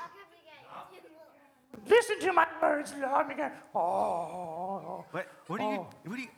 Listen 1.88 2.20
to 2.20 2.32
my 2.32 2.46
words, 2.60 2.92
love 3.00 3.28
me, 3.28 3.34
can. 3.34 3.52
Oh, 3.74 5.04
What? 5.10 5.26
What 5.46 5.60
are 5.60 5.72
you? 5.72 5.78
Oh. 5.78 5.86
What 6.04 6.18
are 6.18 6.22
you? 6.22 6.28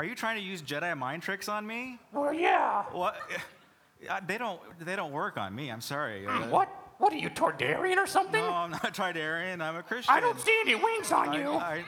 Are 0.00 0.04
you 0.04 0.14
trying 0.14 0.36
to 0.36 0.42
use 0.42 0.62
Jedi 0.62 0.96
mind 0.96 1.22
tricks 1.22 1.48
on 1.48 1.66
me? 1.66 1.98
well, 2.12 2.32
yeah. 2.32 2.84
What? 2.92 3.16
They 4.28 4.38
don't. 4.38 4.60
They 4.78 4.94
don't 4.94 5.10
work 5.10 5.36
on 5.36 5.52
me. 5.56 5.70
I'm 5.70 5.80
sorry. 5.80 6.24
What? 6.24 6.68
What 6.98 7.12
are 7.12 7.16
you, 7.16 7.30
Toydarian 7.30 7.96
or 7.96 8.06
something? 8.06 8.40
No, 8.40 8.48
I'm 8.52 8.70
not 8.70 8.94
Toydarian. 8.94 9.60
I'm 9.60 9.74
a 9.74 9.82
Christian. 9.82 10.14
I 10.14 10.20
don't 10.20 10.38
see 10.40 10.56
any 10.60 10.76
wings 10.76 11.10
on 11.10 11.30
I- 11.30 11.36
you. 11.36 11.50
I- 11.50 11.84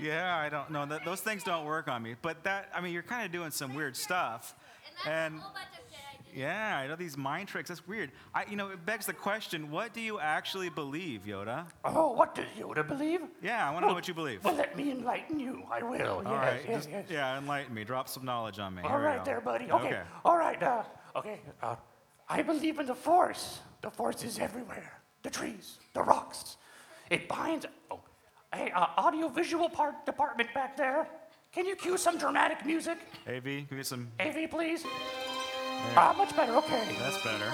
yeah, 0.00 0.36
I 0.36 0.48
don't 0.48 0.70
know. 0.72 0.84
That, 0.86 1.04
those 1.04 1.20
things 1.20 1.44
don't 1.44 1.64
work 1.64 1.86
on 1.86 2.02
me. 2.02 2.16
But 2.20 2.42
that, 2.42 2.70
I 2.74 2.80
mean, 2.80 2.92
you're 2.92 3.02
kind 3.04 3.24
of 3.24 3.30
doing 3.30 3.52
some 3.52 3.74
weird 3.74 3.96
stuff. 3.96 4.54
And 5.06 5.40
yeah, 6.38 6.78
I 6.78 6.86
know 6.86 6.94
these 6.94 7.16
mind 7.16 7.48
tricks. 7.48 7.68
That's 7.68 7.86
weird. 7.86 8.12
I, 8.32 8.44
you 8.48 8.56
know, 8.56 8.68
it 8.68 8.86
begs 8.86 9.06
the 9.06 9.12
question: 9.12 9.70
What 9.70 9.92
do 9.92 10.00
you 10.00 10.20
actually 10.20 10.68
believe, 10.68 11.22
Yoda? 11.26 11.66
Oh, 11.84 12.12
what 12.12 12.34
does 12.36 12.46
Yoda 12.56 12.86
believe? 12.86 13.20
Yeah, 13.42 13.68
I 13.68 13.72
want 13.72 13.84
to 13.84 13.88
know 13.88 13.94
what 13.94 14.06
you 14.06 14.14
believe. 14.14 14.44
Well, 14.44 14.54
let 14.54 14.76
me 14.76 14.92
enlighten 14.92 15.40
you. 15.40 15.64
I 15.70 15.82
will. 15.82 16.22
All 16.24 16.32
yes, 16.32 16.32
right, 16.32 16.60
yes, 16.68 16.76
just, 16.76 16.90
yes. 16.90 17.04
yeah, 17.10 17.38
enlighten 17.38 17.74
me. 17.74 17.82
Drop 17.82 18.08
some 18.08 18.24
knowledge 18.24 18.60
on 18.60 18.74
me. 18.74 18.82
All 18.82 18.90
Here 18.90 19.00
right, 19.00 19.24
there, 19.24 19.40
buddy. 19.40 19.64
Okay. 19.70 19.88
Okay. 19.88 20.02
All 20.24 20.38
right. 20.38 20.62
Uh, 20.62 20.84
okay. 21.16 21.40
Uh, 21.60 21.74
I 22.28 22.42
believe 22.42 22.78
in 22.78 22.86
the 22.86 22.94
Force. 22.94 23.58
The 23.82 23.90
Force 23.90 24.22
is 24.22 24.38
everywhere. 24.38 24.92
The 25.24 25.30
trees, 25.30 25.78
the 25.94 26.02
rocks. 26.02 26.56
It 27.10 27.28
binds. 27.28 27.66
Oh, 27.90 28.00
hey, 28.54 28.70
uh, 28.70 28.86
audiovisual 28.96 29.70
part 29.70 30.06
department 30.06 30.54
back 30.54 30.76
there. 30.76 31.08
Can 31.52 31.66
you 31.66 31.74
cue 31.74 31.96
some 31.96 32.18
dramatic 32.18 32.64
music? 32.64 32.98
AV, 33.26 33.42
can 33.42 33.66
we 33.70 33.76
get 33.78 33.86
some. 33.86 34.08
AV, 34.20 34.50
please. 34.50 34.84
Ah, 35.96 36.14
much 36.16 36.34
better. 36.36 36.54
Okay. 36.56 36.96
That's 36.98 37.22
better. 37.22 37.52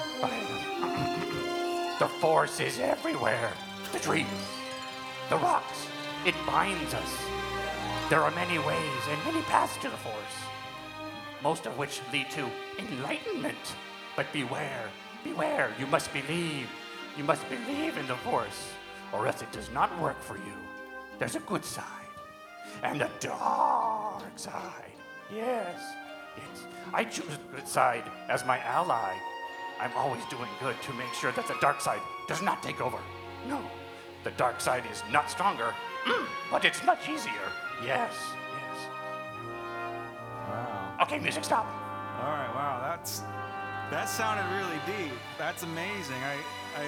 The 1.99 2.09
force 2.21 2.61
is 2.61 2.79
everywhere. 2.79 3.53
The 3.93 4.01
trees, 4.01 4.27
the 5.31 5.37
rocks. 5.37 5.87
It 6.27 6.35
binds 6.47 6.93
us. 6.95 7.17
There 8.11 8.21
are 8.21 8.31
many 8.33 8.59
ways 8.59 9.03
and 9.09 9.25
many 9.25 9.43
paths 9.43 9.77
to 9.83 9.89
the 9.89 9.97
force, 9.97 10.37
most 11.43 11.67
of 11.67 11.79
which 11.79 12.01
lead 12.13 12.31
to 12.33 12.51
enlightenment. 12.79 13.77
But 14.17 14.33
beware, 14.33 14.89
beware, 15.23 15.71
you 15.79 15.87
must 15.87 16.13
believe. 16.13 16.69
You 17.17 17.25
must 17.25 17.49
believe 17.49 17.97
in 17.97 18.07
the 18.07 18.17
force, 18.17 18.73
or 19.13 19.27
else 19.27 19.41
it 19.43 19.53
does 19.53 19.71
not 19.71 19.97
work 20.01 20.21
for 20.21 20.37
you. 20.37 20.57
There's 21.19 21.37
a 21.37 21.41
good 21.41 21.65
side 21.65 22.09
and 22.83 23.03
a 23.03 23.11
dark 23.21 24.37
side. 24.37 24.93
Yes, 25.33 25.81
it's, 26.37 26.63
I 26.93 27.05
choose 27.05 27.27
the 27.27 27.57
good 27.57 27.69
side 27.69 28.05
as 28.29 28.45
my 28.45 28.59
ally. 28.61 29.15
I'm 29.81 29.93
always 29.97 30.25
doing 30.27 30.49
good 30.61 30.81
to 30.83 30.93
make 30.95 31.13
sure 31.15 31.33
that 31.33 31.47
the 31.47 31.57
dark 31.61 31.81
side 31.81 32.01
does 32.29 32.43
not 32.43 32.63
take 32.63 32.81
over. 32.81 32.99
No, 33.49 33.61
the 34.23 34.31
dark 34.33 34.61
side 34.61 34.85
is 34.91 35.03
not 35.11 35.31
stronger, 35.31 35.75
mm, 36.05 36.27
but 36.51 36.65
it's 36.65 36.83
much 36.85 37.09
easier. 37.09 37.47
Yes, 37.85 38.15
yes. 38.15 38.79
Wow. 40.49 40.97
Okay, 41.03 41.19
music, 41.19 41.45
stop. 41.45 41.67
All 41.67 42.31
right. 42.31 42.55
Wow. 42.55 42.81
That's 42.81 43.21
that 43.91 44.09
sounded 44.09 44.47
really 44.57 44.81
deep. 44.87 45.13
That's 45.37 45.63
amazing. 45.63 46.23
I 46.23 46.37
I. 46.77 46.87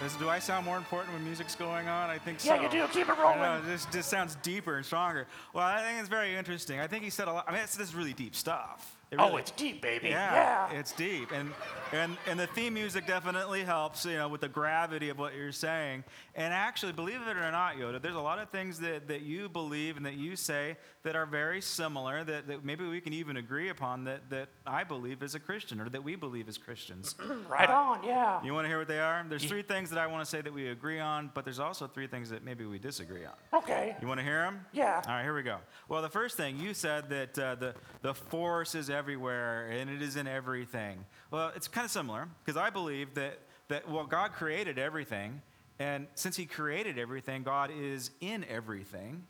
Does, 0.00 0.16
do 0.16 0.30
I 0.30 0.38
sound 0.38 0.64
more 0.64 0.78
important 0.78 1.12
when 1.12 1.22
music's 1.24 1.54
going 1.54 1.88
on? 1.88 2.08
I 2.08 2.16
think 2.16 2.40
so. 2.40 2.54
Yeah, 2.54 2.62
you 2.62 2.70
do. 2.70 2.86
Keep 2.88 3.10
it 3.10 3.18
rolling. 3.18 3.38
know, 3.38 3.60
this 3.66 3.86
just 3.92 4.08
sounds 4.08 4.36
deeper 4.36 4.76
and 4.76 4.86
stronger. 4.86 5.26
Well, 5.52 5.64
I 5.64 5.82
think 5.82 6.00
it's 6.00 6.08
very 6.08 6.34
interesting. 6.34 6.80
I 6.80 6.86
think 6.86 7.04
he 7.04 7.10
said 7.10 7.28
a 7.28 7.32
lot. 7.32 7.44
I 7.46 7.52
mean, 7.52 7.60
this, 7.60 7.74
this 7.74 7.88
is 7.88 7.94
really 7.94 8.14
deep 8.14 8.34
stuff. 8.34 8.96
It 9.10 9.18
Oh, 9.18 9.36
it's 9.38 9.50
deep, 9.50 9.82
baby. 9.82 10.10
yeah, 10.10 10.68
Yeah. 10.70 10.78
it's 10.78 10.92
deep, 10.92 11.32
and 11.32 11.52
and 11.92 12.16
and 12.28 12.38
the 12.38 12.46
theme 12.46 12.74
music 12.74 13.06
definitely 13.08 13.64
helps, 13.64 14.04
you 14.04 14.16
know, 14.16 14.28
with 14.28 14.40
the 14.40 14.48
gravity 14.48 15.08
of 15.08 15.18
what 15.18 15.34
you're 15.34 15.50
saying. 15.50 16.04
And 16.36 16.54
actually, 16.54 16.92
believe 16.92 17.20
it 17.26 17.36
or 17.36 17.50
not, 17.50 17.74
Yoda, 17.74 18.00
there's 18.00 18.14
a 18.14 18.20
lot 18.20 18.38
of 18.38 18.50
things 18.50 18.78
that 18.80 19.08
that 19.08 19.22
you 19.22 19.48
believe 19.48 19.96
and 19.96 20.06
that 20.06 20.14
you 20.14 20.36
say 20.36 20.76
that 21.02 21.16
are 21.16 21.26
very 21.26 21.60
similar. 21.60 22.22
That, 22.22 22.46
that 22.46 22.64
maybe 22.64 22.86
we 22.86 23.00
can 23.00 23.12
even 23.12 23.36
agree 23.36 23.68
upon. 23.70 24.04
That 24.04 24.30
that 24.30 24.48
I 24.64 24.84
believe 24.84 25.24
as 25.24 25.34
a 25.34 25.40
Christian, 25.40 25.80
or 25.80 25.88
that 25.88 26.04
we 26.04 26.14
believe 26.14 26.48
as 26.48 26.56
Christians. 26.56 27.16
right 27.48 27.68
on, 27.68 28.04
yeah. 28.04 28.40
You 28.44 28.54
want 28.54 28.66
to 28.66 28.68
hear 28.68 28.78
what 28.78 28.86
they 28.86 29.00
are? 29.00 29.26
There's 29.28 29.44
three 29.44 29.62
things 29.62 29.90
that 29.90 29.98
I 29.98 30.06
want 30.06 30.24
to 30.24 30.30
say 30.30 30.40
that 30.40 30.52
we 30.54 30.68
agree 30.68 31.00
on, 31.00 31.32
but 31.34 31.44
there's 31.44 31.58
also 31.58 31.88
three 31.88 32.06
things 32.06 32.30
that 32.30 32.44
maybe 32.44 32.64
we 32.64 32.78
disagree 32.78 33.24
on. 33.24 33.34
Okay. 33.52 33.96
You 34.00 34.06
want 34.06 34.20
to 34.20 34.24
hear 34.24 34.42
them? 34.42 34.64
Yeah. 34.72 35.02
All 35.04 35.14
right, 35.14 35.24
here 35.24 35.34
we 35.34 35.42
go. 35.42 35.58
Well, 35.88 36.00
the 36.00 36.08
first 36.08 36.36
thing 36.36 36.60
you 36.60 36.74
said 36.74 37.10
that 37.10 37.36
uh, 37.36 37.54
the 37.56 37.74
the 38.02 38.14
force 38.14 38.76
is 38.76 38.88
everywhere 39.00 39.66
and 39.70 39.88
it 39.88 40.02
is 40.02 40.16
in 40.16 40.26
everything. 40.26 41.06
Well, 41.30 41.52
it's 41.56 41.68
kind 41.68 41.86
of 41.86 41.90
similar 41.90 42.28
because 42.44 42.58
I 42.58 42.68
believe 42.68 43.14
that 43.14 43.38
that 43.68 43.88
well, 43.88 44.04
God 44.04 44.32
created 44.32 44.78
everything, 44.78 45.40
and 45.78 46.06
since 46.14 46.36
He 46.36 46.44
created 46.44 46.98
everything, 46.98 47.42
God 47.42 47.70
is 47.74 48.10
in 48.20 48.44
everything. 48.44 49.22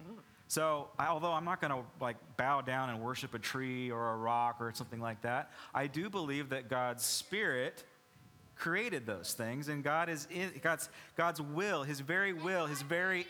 So, 0.48 0.88
I, 0.98 1.06
although 1.06 1.32
I'm 1.32 1.44
not 1.44 1.60
going 1.60 1.72
to 1.72 1.82
like 2.00 2.16
bow 2.36 2.60
down 2.60 2.90
and 2.90 3.00
worship 3.00 3.34
a 3.34 3.38
tree 3.38 3.90
or 3.90 4.14
a 4.14 4.16
rock 4.16 4.56
or 4.58 4.72
something 4.74 5.00
like 5.00 5.22
that, 5.22 5.52
I 5.72 5.86
do 5.86 6.10
believe 6.10 6.48
that 6.48 6.68
God's 6.68 7.04
Spirit 7.04 7.84
created 8.56 9.06
those 9.06 9.32
things, 9.34 9.68
and 9.68 9.84
God 9.84 10.08
is 10.08 10.26
in 10.30 10.50
God's 10.62 10.88
God's 11.16 11.40
will, 11.40 11.84
His 11.84 12.00
very 12.00 12.32
will, 12.32 12.66
His 12.66 12.82
very 12.82 13.26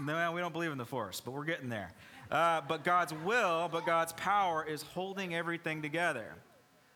no, 0.00 0.32
we 0.32 0.40
don't 0.40 0.52
believe 0.52 0.72
in 0.72 0.78
the 0.78 0.84
force, 0.86 1.20
but 1.20 1.32
we're 1.32 1.44
getting 1.44 1.68
there. 1.68 1.92
Uh, 2.30 2.60
but 2.66 2.84
God's 2.84 3.12
will, 3.12 3.68
but 3.70 3.86
God's 3.86 4.12
power 4.14 4.64
is 4.64 4.82
holding 4.82 5.34
everything 5.34 5.82
together. 5.82 6.34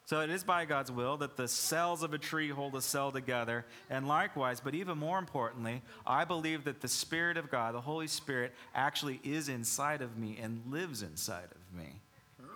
So 0.09 0.21
it 0.21 0.31
is 0.31 0.43
by 0.43 0.65
God's 0.65 0.91
will 0.91 1.19
that 1.19 1.37
the 1.37 1.47
cells 1.47 2.03
of 2.03 2.15
a 2.15 2.19
tree 2.19 2.49
hold 2.49 2.75
a 2.75 2.81
cell 2.81 3.13
together. 3.13 3.67
And 3.91 4.09
likewise, 4.09 4.59
but 4.59 4.75
even 4.75 4.97
more 4.97 5.19
importantly, 5.19 5.83
I 6.07 6.25
believe 6.25 6.65
that 6.65 6.81
the 6.81 6.89
Spirit 6.89 7.37
of 7.37 7.51
God, 7.51 7.75
the 7.75 7.83
Holy 7.83 8.07
Spirit, 8.07 8.55
actually 8.75 9.21
is 9.23 9.51
inside 9.51 10.01
of 10.01 10.17
me 10.17 10.39
and 10.41 10.63
lives 10.67 11.03
inside 11.03 11.49
of 11.51 11.79
me. 11.79 12.01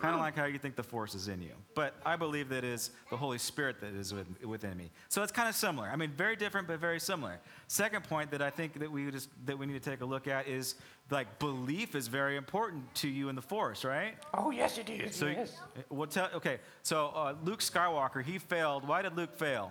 Kind 0.03 0.15
of 0.17 0.21
like 0.21 0.37
how 0.37 0.47
you 0.47 0.59
think 0.59 0.75
the 0.75 0.83
force 0.83 1.15
is 1.15 1.29
in 1.29 1.41
you. 1.41 1.53
But 1.77 1.95
I 2.05 2.17
believe 2.17 2.49
that 2.49 2.65
it 2.65 2.65
is 2.65 2.91
the 3.09 3.17
Holy 3.17 3.39
Spirit 3.39 3.81
that 3.81 3.95
is 3.95 4.13
within 4.45 4.77
me. 4.77 4.91
So 5.09 5.23
it's 5.23 5.31
kind 5.31 5.49
of 5.49 5.55
similar. 5.55 5.87
I 5.89 5.95
mean, 5.95 6.11
very 6.11 6.35
different, 6.35 6.67
but 6.67 6.81
very 6.81 6.99
similar. 6.99 7.39
Second 7.69 8.03
point 8.03 8.33
that 8.33 8.43
I 8.43 8.51
think 8.51 8.81
that 8.81 8.91
we 8.91 9.09
just 9.13 9.29
that 9.47 9.57
we 9.57 9.65
need 9.65 9.81
to 9.81 9.91
take 9.91 10.01
a 10.01 10.05
look 10.05 10.27
at 10.27 10.49
is 10.49 10.75
like 11.11 11.39
belief 11.39 11.95
is 11.95 12.09
very 12.09 12.37
important 12.37 12.93
to 12.97 13.09
you 13.09 13.29
in 13.29 13.37
the 13.37 13.43
force, 13.43 13.85
right? 13.85 14.15
Oh, 14.35 14.51
yes, 14.51 14.77
it 14.77 14.91
is. 14.91 15.15
So, 15.15 15.27
yes. 15.27 15.57
well, 15.89 16.09
tell, 16.09 16.29
okay. 16.35 16.59
So 16.83 17.13
uh, 17.15 17.35
Luke 17.45 17.61
Skywalker, 17.61 18.25
he 18.25 18.39
failed. 18.39 18.87
Why 18.89 19.03
did 19.03 19.17
Luke 19.17 19.37
fail? 19.37 19.71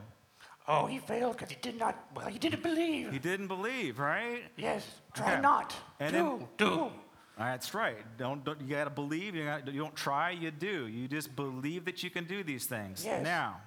Oh, 0.65 0.85
he 0.85 0.99
failed 0.99 1.33
because 1.37 1.49
he 1.49 1.57
did 1.61 1.77
not, 1.77 2.07
well, 2.15 2.27
he 2.27 2.39
didn't 2.39 2.63
believe. 2.63 3.11
He 3.11 3.19
didn't 3.19 3.47
believe, 3.47 3.99
right? 3.99 4.43
yes. 4.55 4.85
Try 5.13 5.33
Okay. 5.33 5.41
not. 5.41 5.75
And 5.99 6.13
do. 6.13 6.47
then- 6.57 6.67
do. 6.69 6.91
That's 7.45 7.73
right. 7.73 7.97
Don't, 8.17 8.43
don't 8.43 8.61
you 8.61 8.67
got 8.67 8.85
to 8.85 8.89
believe. 8.89 9.35
You, 9.35 9.45
got, 9.45 9.67
you 9.67 9.79
don't 9.79 9.95
try. 9.95 10.31
You 10.31 10.51
do. 10.51 10.87
You 10.87 11.07
just 11.07 11.35
believe 11.35 11.85
that 11.85 12.03
you 12.03 12.09
can 12.09 12.25
do 12.25 12.43
these 12.43 12.65
things. 12.65 13.03
Yes. 13.05 13.23
Now, 13.23 13.61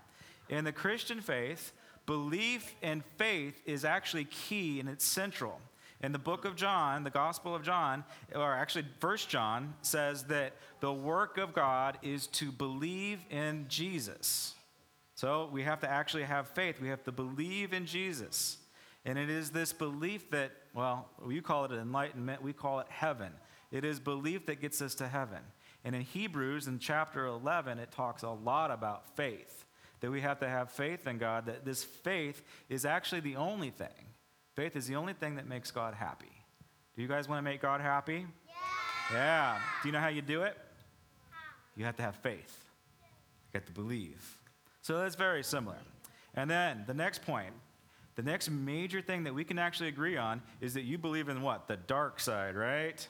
in 0.49 0.64
the 0.64 0.73
Christian 0.73 1.21
faith, 1.21 1.73
belief 2.07 2.75
and 2.83 3.02
faith 3.19 3.61
is 3.66 3.85
actually 3.85 4.25
key 4.26 4.81
and 4.81 4.88
it's 4.88 5.04
central. 5.04 5.61
In 6.02 6.12
the 6.12 6.19
book 6.19 6.45
of 6.45 6.54
John, 6.54 7.02
the 7.02 7.11
Gospel 7.11 7.54
of 7.54 7.62
John, 7.62 8.04
or 8.35 8.52
actually 8.52 8.85
First 8.99 9.28
John, 9.28 9.75
says 9.81 10.25
that 10.25 10.52
the 10.81 10.93
work 10.93 11.38
of 11.38 11.54
God 11.54 11.99
is 12.02 12.26
to 12.28 12.52
believe 12.52 13.21
in 13.31 13.66
Jesus. 13.69 14.54
So 15.14 15.49
we 15.50 15.62
have 15.62 15.81
to 15.81 15.88
actually 15.88 16.25
have 16.25 16.49
faith. 16.49 16.81
We 16.81 16.88
have 16.88 17.04
to 17.04 17.12
believe 17.12 17.73
in 17.73 17.87
Jesus. 17.87 18.59
And 19.07 19.19
it 19.19 19.31
is 19.31 19.50
this 19.50 19.73
belief 19.73 20.31
that, 20.31 20.50
well, 20.75 21.09
you 21.28 21.40
call 21.40 21.64
it 21.64 21.73
enlightenment, 21.73 22.43
we 22.43 22.52
call 22.52 22.81
it 22.81 22.87
heaven. 22.88 23.33
It 23.75 23.85
is 23.85 23.99
belief 23.99 24.47
that 24.47 24.61
gets 24.61 24.81
us 24.81 24.95
to 24.95 25.09
heaven. 25.09 25.40
And 25.85 25.97
in 25.97 26.02
Hebrews, 26.02 26.69
in 26.69 26.78
chapter 26.78 27.26
11, 27.26 27.81
it 27.81 27.90
talks 27.90 28.23
a 28.23 28.31
lot 28.31 28.71
about 28.71 29.16
faith. 29.16 29.64
That 29.99 30.12
we 30.12 30.21
have 30.21 30.38
to 30.40 30.49
have 30.49 30.71
faith 30.71 31.09
in 31.09 31.19
God, 31.19 31.47
that 31.47 31.64
this 31.64 31.83
faith 31.83 32.45
is 32.69 32.85
actually 32.85 33.21
the 33.21 33.35
only 33.35 33.71
thing. 33.71 33.88
Faith 34.54 34.76
is 34.76 34.87
the 34.87 34.95
only 34.95 35.12
thing 35.12 35.35
that 35.35 35.49
makes 35.49 35.73
God 35.73 35.93
happy. 35.93 36.31
Do 36.95 37.02
you 37.02 37.09
guys 37.09 37.28
want 37.28 37.38
to 37.38 37.43
make 37.43 37.61
God 37.61 37.81
happy? 37.81 38.26
Yeah. 39.11 39.16
Yeah. 39.16 39.59
Do 39.83 39.88
you 39.88 39.93
know 39.93 39.99
how 39.99 40.09
you 40.09 40.23
do 40.23 40.43
it? 40.43 40.57
You 41.75 41.85
have 41.85 41.97
to 41.97 42.02
have 42.02 42.14
faith. 42.14 42.57
You 43.52 43.59
have 43.59 43.66
to 43.66 43.73
believe. 43.73 44.38
So 44.83 44.99
that's 44.99 45.16
very 45.16 45.43
similar. 45.43 45.78
And 46.35 46.49
then 46.49 46.85
the 46.87 46.95
next 46.95 47.23
point, 47.23 47.52
the 48.14 48.23
next 48.23 48.50
major 48.50 49.00
thing 49.00 49.25
that 49.25 49.35
we 49.35 49.43
can 49.43 49.59
actually 49.59 49.88
agree 49.88 50.16
on 50.16 50.43
is 50.61 50.75
that 50.75 50.83
you 50.83 50.97
believe 50.97 51.28
in 51.28 51.43
what? 51.43 51.66
The 51.66 51.76
dark 51.76 52.21
side, 52.21 52.54
right? 52.54 53.04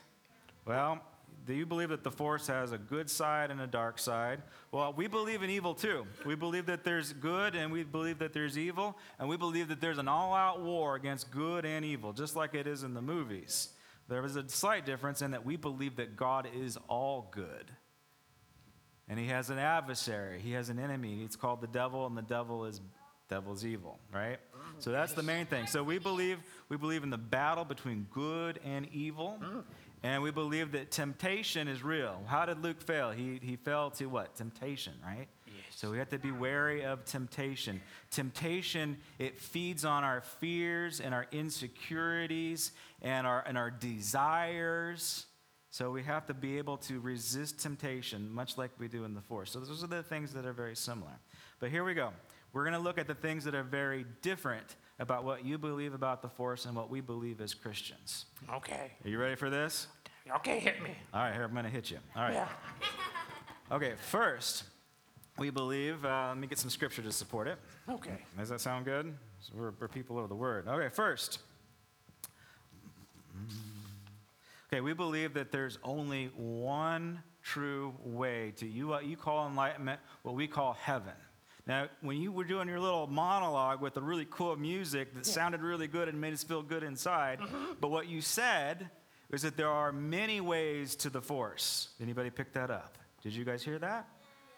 Well, 0.65 0.99
do 1.45 1.53
you 1.53 1.65
believe 1.65 1.89
that 1.89 2.03
the 2.03 2.11
force 2.11 2.47
has 2.47 2.71
a 2.71 2.77
good 2.77 3.09
side 3.09 3.51
and 3.51 3.61
a 3.61 3.67
dark 3.67 3.99
side? 3.99 4.41
Well, 4.71 4.93
we 4.93 5.07
believe 5.07 5.43
in 5.43 5.49
evil 5.49 5.75
too. 5.75 6.07
We 6.25 6.33
believe 6.33 6.65
that 6.65 6.83
there's 6.83 7.13
good 7.13 7.55
and 7.55 7.71
we 7.71 7.83
believe 7.83 8.17
that 8.19 8.33
there's 8.33 8.57
evil, 8.57 8.97
and 9.19 9.29
we 9.29 9.37
believe 9.37 9.67
that 9.67 9.79
there's 9.79 9.99
an 9.99 10.07
all 10.07 10.33
out 10.33 10.61
war 10.61 10.95
against 10.95 11.29
good 11.29 11.65
and 11.65 11.85
evil, 11.85 12.13
just 12.13 12.35
like 12.35 12.55
it 12.55 12.65
is 12.65 12.83
in 12.83 12.95
the 12.95 13.01
movies. 13.01 13.69
There 14.07 14.25
is 14.25 14.35
a 14.35 14.47
slight 14.49 14.85
difference 14.85 15.21
in 15.21 15.31
that 15.31 15.45
we 15.45 15.55
believe 15.55 15.97
that 15.97 16.15
God 16.15 16.47
is 16.55 16.77
all 16.87 17.29
good. 17.31 17.71
And 19.07 19.19
he 19.19 19.27
has 19.27 19.51
an 19.51 19.59
adversary, 19.59 20.39
he 20.39 20.53
has 20.53 20.69
an 20.69 20.79
enemy. 20.79 21.21
It's 21.23 21.35
called 21.35 21.61
the 21.61 21.67
devil, 21.67 22.07
and 22.07 22.17
the 22.17 22.23
devil 22.23 22.65
is 22.65 22.81
devil's 23.29 23.63
evil, 23.65 23.99
right? 24.11 24.39
So 24.79 24.91
that's 24.91 25.13
the 25.13 25.23
main 25.23 25.45
thing. 25.45 25.67
So 25.67 25.83
we 25.83 25.99
believe 25.99 26.39
we 26.69 26.77
believe 26.77 27.03
in 27.03 27.09
the 27.09 27.17
battle 27.17 27.65
between 27.65 28.07
good 28.11 28.59
and 28.65 28.87
evil. 28.91 29.39
And 30.05 30.21
we 30.21 30.29
believe 30.29 30.73
that 30.73 30.91
temptation 30.91 31.67
is 31.67 31.83
real. 31.83 32.21
How 32.27 32.45
did 32.45 32.61
Luke 32.61 32.79
fail? 32.79 33.09
He, 33.09 33.39
he 33.41 33.55
fell 33.55 33.89
to 33.89 34.05
what? 34.05 34.35
Temptation, 34.35 34.93
right? 35.03 35.27
Yes. 35.47 35.55
So 35.71 35.89
we 35.89 35.97
have 35.97 36.09
to 36.09 36.19
be 36.19 36.31
wary 36.31 36.85
of 36.85 37.05
temptation. 37.05 37.81
Temptation, 38.11 38.97
it 39.17 39.39
feeds 39.39 39.83
on 39.83 40.03
our 40.03 40.21
fears 40.21 41.01
and 41.01 41.11
our 41.11 41.25
insecurities 41.31 42.71
and 43.01 43.25
our, 43.25 43.43
and 43.47 43.57
our 43.57 43.71
desires. 43.71 45.25
So 45.71 45.89
we 45.89 46.03
have 46.03 46.27
to 46.27 46.35
be 46.35 46.59
able 46.59 46.77
to 46.77 46.99
resist 46.99 47.59
temptation, 47.59 48.31
much 48.31 48.59
like 48.59 48.69
we 48.77 48.87
do 48.87 49.05
in 49.05 49.15
the 49.15 49.21
force. 49.21 49.49
So 49.49 49.59
those 49.59 49.83
are 49.83 49.87
the 49.87 50.03
things 50.03 50.33
that 50.33 50.45
are 50.45 50.53
very 50.53 50.75
similar. 50.75 51.19
But 51.59 51.71
here 51.71 51.83
we 51.83 51.95
go. 51.95 52.11
We're 52.53 52.63
going 52.63 52.73
to 52.73 52.79
look 52.79 52.99
at 52.99 53.07
the 53.07 53.15
things 53.15 53.43
that 53.45 53.55
are 53.55 53.63
very 53.63 54.05
different 54.21 54.75
about 54.99 55.23
what 55.23 55.43
you 55.43 55.57
believe 55.57 55.95
about 55.95 56.21
the 56.21 56.29
force 56.29 56.65
and 56.65 56.75
what 56.75 56.91
we 56.91 57.01
believe 57.01 57.41
as 57.41 57.55
Christians. 57.55 58.27
Okay. 58.53 58.91
Are 59.03 59.09
you 59.09 59.17
ready 59.17 59.35
for 59.35 59.49
this? 59.49 59.87
Okay, 60.37 60.59
hit 60.59 60.81
me. 60.81 60.89
All 61.13 61.21
right, 61.21 61.33
here, 61.33 61.43
I'm 61.43 61.51
going 61.51 61.65
to 61.65 61.69
hit 61.69 61.91
you. 61.91 61.97
All 62.15 62.23
right. 62.23 62.33
Yeah. 62.33 62.47
Okay, 63.71 63.93
first, 64.09 64.63
we 65.37 65.51
believe, 65.51 66.03
uh, 66.03 66.29
let 66.29 66.37
me 66.37 66.47
get 66.47 66.57
some 66.57 66.69
scripture 66.69 67.01
to 67.03 67.11
support 67.11 67.47
it. 67.47 67.59
Okay. 67.87 68.17
Does 68.37 68.49
that 68.49 68.59
sound 68.59 68.85
good? 68.85 69.13
So 69.39 69.53
we're, 69.55 69.71
we're 69.79 69.87
people 69.87 70.17
of 70.17 70.29
the 70.29 70.35
word. 70.35 70.67
Okay, 70.67 70.89
first. 70.93 71.39
Okay, 74.71 74.81
we 74.81 74.93
believe 74.93 75.35
that 75.35 75.51
there's 75.51 75.77
only 75.83 76.31
one 76.35 77.21
true 77.43 77.93
way 78.03 78.53
to 78.57 78.65
you 78.67 78.87
what 78.87 79.05
you 79.05 79.15
call 79.15 79.47
enlightenment, 79.47 79.99
what 80.23 80.33
we 80.33 80.47
call 80.47 80.73
heaven. 80.73 81.13
Now, 81.67 81.87
when 82.01 82.17
you 82.17 82.31
were 82.31 82.43
doing 82.43 82.67
your 82.67 82.79
little 82.79 83.07
monologue 83.07 83.81
with 83.81 83.93
the 83.93 84.01
really 84.01 84.27
cool 84.29 84.55
music 84.55 85.13
that 85.13 85.25
sounded 85.25 85.61
really 85.61 85.87
good 85.87 86.09
and 86.09 86.19
made 86.19 86.33
us 86.33 86.43
feel 86.43 86.61
good 86.63 86.83
inside, 86.83 87.39
but 87.79 87.89
what 87.89 88.07
you 88.07 88.21
said 88.21 88.89
was 89.31 89.41
that 89.41 89.57
there 89.57 89.69
are 89.69 89.91
many 89.91 90.41
ways 90.41 90.95
to 90.97 91.09
the 91.09 91.21
force. 91.21 91.89
Anybody 92.01 92.29
pick 92.29 92.53
that 92.53 92.69
up? 92.69 92.97
Did 93.21 93.33
you 93.33 93.43
guys 93.43 93.63
hear 93.63 93.79
that? 93.79 94.07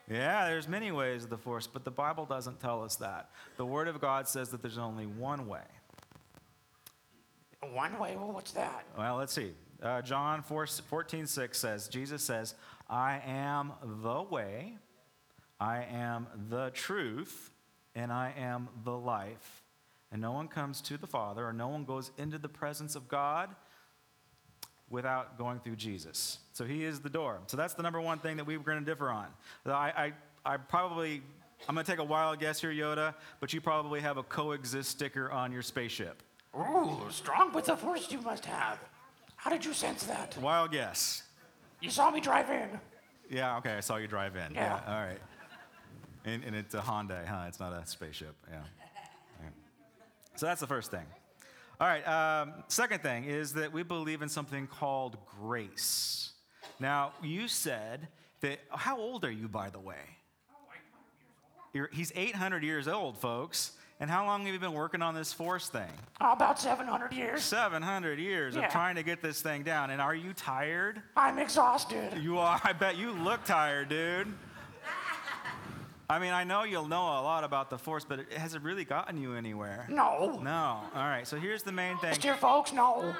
Yeah, 0.09 0.47
there's 0.47 0.67
many 0.67 0.91
ways 0.91 1.25
of 1.25 1.29
the 1.29 1.38
force, 1.38 1.67
but 1.67 1.83
the 1.83 1.91
Bible 1.91 2.25
doesn't 2.25 2.62
tell 2.62 2.83
us 2.83 2.95
that. 2.97 3.29
The 3.57 3.65
Word 3.65 3.88
of 3.88 4.00
God 4.00 4.27
says 4.27 4.50
that 4.50 4.62
there's 4.62 4.77
only 4.77 5.05
one 5.05 5.47
way. 5.47 5.63
One 7.74 8.00
way. 8.00 8.15
Well, 8.15 8.31
what's 8.31 8.51
that? 8.53 8.86
Well, 8.97 9.17
let's 9.17 9.33
see. 9.33 9.51
Uh, 9.81 10.01
John 10.01 10.43
4, 10.43 10.67
14, 10.67 11.27
6 11.27 11.59
says, 11.59 11.88
Jesus 11.88 12.24
says, 12.24 12.55
I 12.89 13.21
am 13.25 13.74
the 13.83 14.21
way, 14.21 14.77
I 15.59 15.83
am 15.83 16.27
the 16.50 16.69
truth, 16.69 17.51
and 17.93 18.12
I 18.12 18.33
am 18.38 18.69
the 18.86 18.97
life. 18.97 19.63
And 20.12 20.21
no 20.21 20.31
one 20.31 20.47
comes 20.47 20.81
to 20.83 20.97
the 20.97 21.07
Father, 21.07 21.45
or 21.45 21.51
no 21.51 21.67
one 21.67 21.83
goes 21.83 22.12
into 22.17 22.38
the 22.38 22.47
presence 22.47 22.95
of 22.95 23.07
God 23.09 23.50
without 24.89 25.38
going 25.38 25.60
through 25.60 25.75
Jesus. 25.75 26.39
So 26.53 26.65
he 26.65 26.84
is 26.84 27.00
the 27.00 27.10
door. 27.10 27.39
So 27.48 27.58
that's 27.58 27.74
the 27.74 27.84
number 27.84 28.00
one 28.00 28.20
thing 28.20 28.38
that 28.38 28.46
we're 28.46 28.60
going 28.60 28.79
to 28.79 28.86
differ 28.86 29.10
on. 29.10 29.27
I, 29.65 29.72
I, 29.72 30.53
I 30.53 30.58
probably, 30.58 31.22
I'm 31.67 31.75
going 31.75 31.86
to 31.86 31.91
take 31.91 32.00
a 32.00 32.03
wild 32.03 32.39
guess 32.39 32.62
here, 32.62 32.72
Yoda, 32.72 33.13
but 33.39 33.53
you 33.53 33.62
probably 33.62 34.00
have 34.00 34.17
a 34.17 34.24
coexist 34.24 34.89
sticker 34.89 35.29
on 35.32 35.51
your 35.51 35.62
spaceship. 35.62 36.24
Ooh, 36.58 37.06
strong 37.10 37.53
with 37.53 37.65
the 37.65 37.75
force 37.75 38.12
you 38.12 38.22
must 38.22 38.46
have. 38.46 38.79
How 39.36 39.51
did 39.51 39.63
you 39.63 39.74
sense 39.74 40.03
that? 40.06 40.38
Wild 40.41 40.72
guess. 40.72 41.24
You 41.82 41.89
saw 41.89 42.10
me 42.10 42.20
drive 42.20 42.50
in. 42.50 42.79
Yeah, 43.29 43.58
okay, 43.58 43.74
I 43.74 43.82
saw 43.82 43.98
you 43.98 44.08
drive 44.08 44.36
in. 44.36 44.56
Yeah. 44.56 44.79
all 44.88 44.94
right. 44.94 45.20
And, 46.25 46.44
and 46.44 46.56
it's 46.56 46.74
a 46.74 46.79
Hyundai, 46.79 47.25
huh? 47.25 47.46
It's 47.48 47.60
not 47.60 47.72
a 47.74 47.86
spaceship. 47.86 48.36
Yeah. 48.50 48.58
Right. 49.41 49.51
So 50.36 50.46
that's 50.46 50.60
the 50.60 50.67
first 50.67 50.91
thing. 50.91 51.06
All 51.79 51.88
right, 51.88 52.07
um, 52.07 52.53
second 52.69 53.03
thing 53.03 53.25
is 53.25 53.53
that 53.53 53.72
we 53.72 53.84
believe 53.84 54.22
in 54.24 54.29
something 54.29 54.65
called 54.65 55.17
grace. 55.39 56.31
Now, 56.79 57.12
you 57.22 57.48
said 57.48 58.07
that, 58.41 58.60
how 58.72 58.98
old 58.98 59.24
are 59.24 59.31
you, 59.31 59.48
by 59.48 59.69
the 59.69 59.79
way? 59.79 59.96
You're, 61.74 61.89
he's 61.93 62.12
800 62.15 62.63
years 62.63 62.88
old, 62.88 63.17
folks. 63.19 63.74
And 64.00 64.10
how 64.12 64.25
long 64.27 64.46
have 64.46 64.53
you 64.53 64.60
been 64.60 64.74
working 64.74 65.01
on 65.01 65.15
this 65.15 65.34
force 65.34 65.69
thing? 65.69 65.89
Oh, 66.22 66.31
about 66.34 66.60
700 66.60 67.13
years. 67.13 67.43
700 67.43 68.19
years 68.19 68.55
Yeah. 68.55 68.65
of 68.65 68.72
trying 68.72 68.96
to 68.96 69.03
get 69.03 69.22
this 69.24 69.41
thing 69.41 69.63
down. 69.63 69.89
And 69.89 70.00
are 70.00 70.13
you 70.13 70.34
tired? 70.34 71.01
I'm 71.15 71.39
exhausted. 71.39 72.13
You 72.22 72.38
are. 72.38 72.62
I 72.63 72.74
bet 72.74 72.98
you 72.98 73.12
look 73.12 73.43
tired, 73.46 73.89
dude. 73.89 74.31
I 76.10 76.20
mean, 76.20 76.32
I 76.32 76.46
know 76.46 76.64
you'll 76.64 76.88
know 76.88 77.02
a 77.02 77.22
lot 77.22 77.44
about 77.44 77.70
the 77.70 77.78
force, 77.78 78.06
but 78.06 78.20
it, 78.20 78.34
has 78.34 78.54
it 78.54 78.62
really 78.62 78.86
gotten 78.86 79.22
you 79.22 79.34
anywhere? 79.34 79.86
No. 79.90 80.40
No. 80.42 80.82
All 80.96 81.04
right. 81.04 81.28
So 81.28 81.38
here's 81.38 81.64
the 81.64 81.74
main 81.74 81.98
thing. 81.98 82.18
Dear 82.20 82.36
folks, 82.36 82.72
no. 82.72 83.14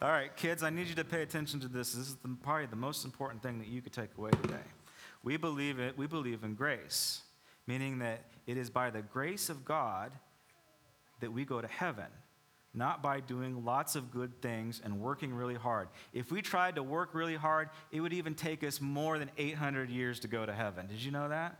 All 0.00 0.10
right, 0.10 0.34
kids, 0.36 0.62
I 0.62 0.70
need 0.70 0.86
you 0.86 0.94
to 0.94 1.04
pay 1.04 1.22
attention 1.22 1.58
to 1.58 1.66
this. 1.66 1.92
This 1.92 2.06
is 2.06 2.14
the, 2.16 2.28
probably 2.40 2.66
the 2.66 2.76
most 2.76 3.04
important 3.04 3.42
thing 3.42 3.58
that 3.58 3.66
you 3.66 3.82
could 3.82 3.92
take 3.92 4.10
away 4.16 4.30
today. 4.30 4.62
We 5.24 5.36
believe 5.36 5.80
it. 5.80 5.98
We 5.98 6.06
believe 6.06 6.44
in 6.44 6.54
grace, 6.54 7.22
meaning 7.66 7.98
that 7.98 8.20
it 8.46 8.56
is 8.56 8.70
by 8.70 8.90
the 8.90 9.02
grace 9.02 9.48
of 9.48 9.64
God 9.64 10.12
that 11.18 11.32
we 11.32 11.44
go 11.44 11.60
to 11.60 11.66
heaven, 11.66 12.06
not 12.72 13.02
by 13.02 13.18
doing 13.18 13.64
lots 13.64 13.96
of 13.96 14.12
good 14.12 14.40
things 14.40 14.80
and 14.84 15.00
working 15.00 15.34
really 15.34 15.56
hard. 15.56 15.88
If 16.12 16.30
we 16.30 16.42
tried 16.42 16.76
to 16.76 16.84
work 16.84 17.12
really 17.12 17.34
hard, 17.34 17.68
it 17.90 18.00
would 18.00 18.12
even 18.12 18.36
take 18.36 18.62
us 18.62 18.80
more 18.80 19.18
than 19.18 19.32
800 19.36 19.90
years 19.90 20.20
to 20.20 20.28
go 20.28 20.46
to 20.46 20.52
heaven. 20.52 20.86
Did 20.86 21.02
you 21.02 21.10
know 21.10 21.28
that? 21.28 21.58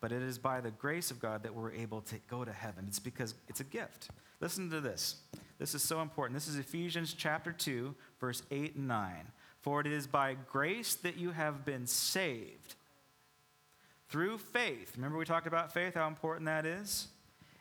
But 0.00 0.12
it 0.12 0.22
is 0.22 0.38
by 0.38 0.60
the 0.60 0.70
grace 0.70 1.10
of 1.10 1.20
God 1.20 1.42
that 1.42 1.54
we're 1.54 1.72
able 1.72 2.02
to 2.02 2.16
go 2.28 2.44
to 2.44 2.52
heaven. 2.52 2.84
It's 2.86 3.00
because 3.00 3.34
it's 3.48 3.60
a 3.60 3.64
gift. 3.64 4.10
Listen 4.40 4.70
to 4.70 4.80
this. 4.80 5.16
This 5.58 5.74
is 5.74 5.82
so 5.82 6.00
important. 6.00 6.34
This 6.34 6.46
is 6.46 6.56
Ephesians 6.56 7.14
chapter 7.14 7.52
2, 7.52 7.94
verse 8.20 8.42
8 8.50 8.76
and 8.76 8.86
9. 8.86 9.12
For 9.60 9.80
it 9.80 9.88
is 9.88 10.06
by 10.06 10.36
grace 10.50 10.94
that 10.96 11.16
you 11.16 11.32
have 11.32 11.64
been 11.64 11.86
saved 11.86 12.76
through 14.08 14.38
faith. 14.38 14.92
Remember, 14.96 15.18
we 15.18 15.24
talked 15.24 15.48
about 15.48 15.72
faith, 15.72 15.94
how 15.94 16.06
important 16.06 16.46
that 16.46 16.64
is? 16.64 17.08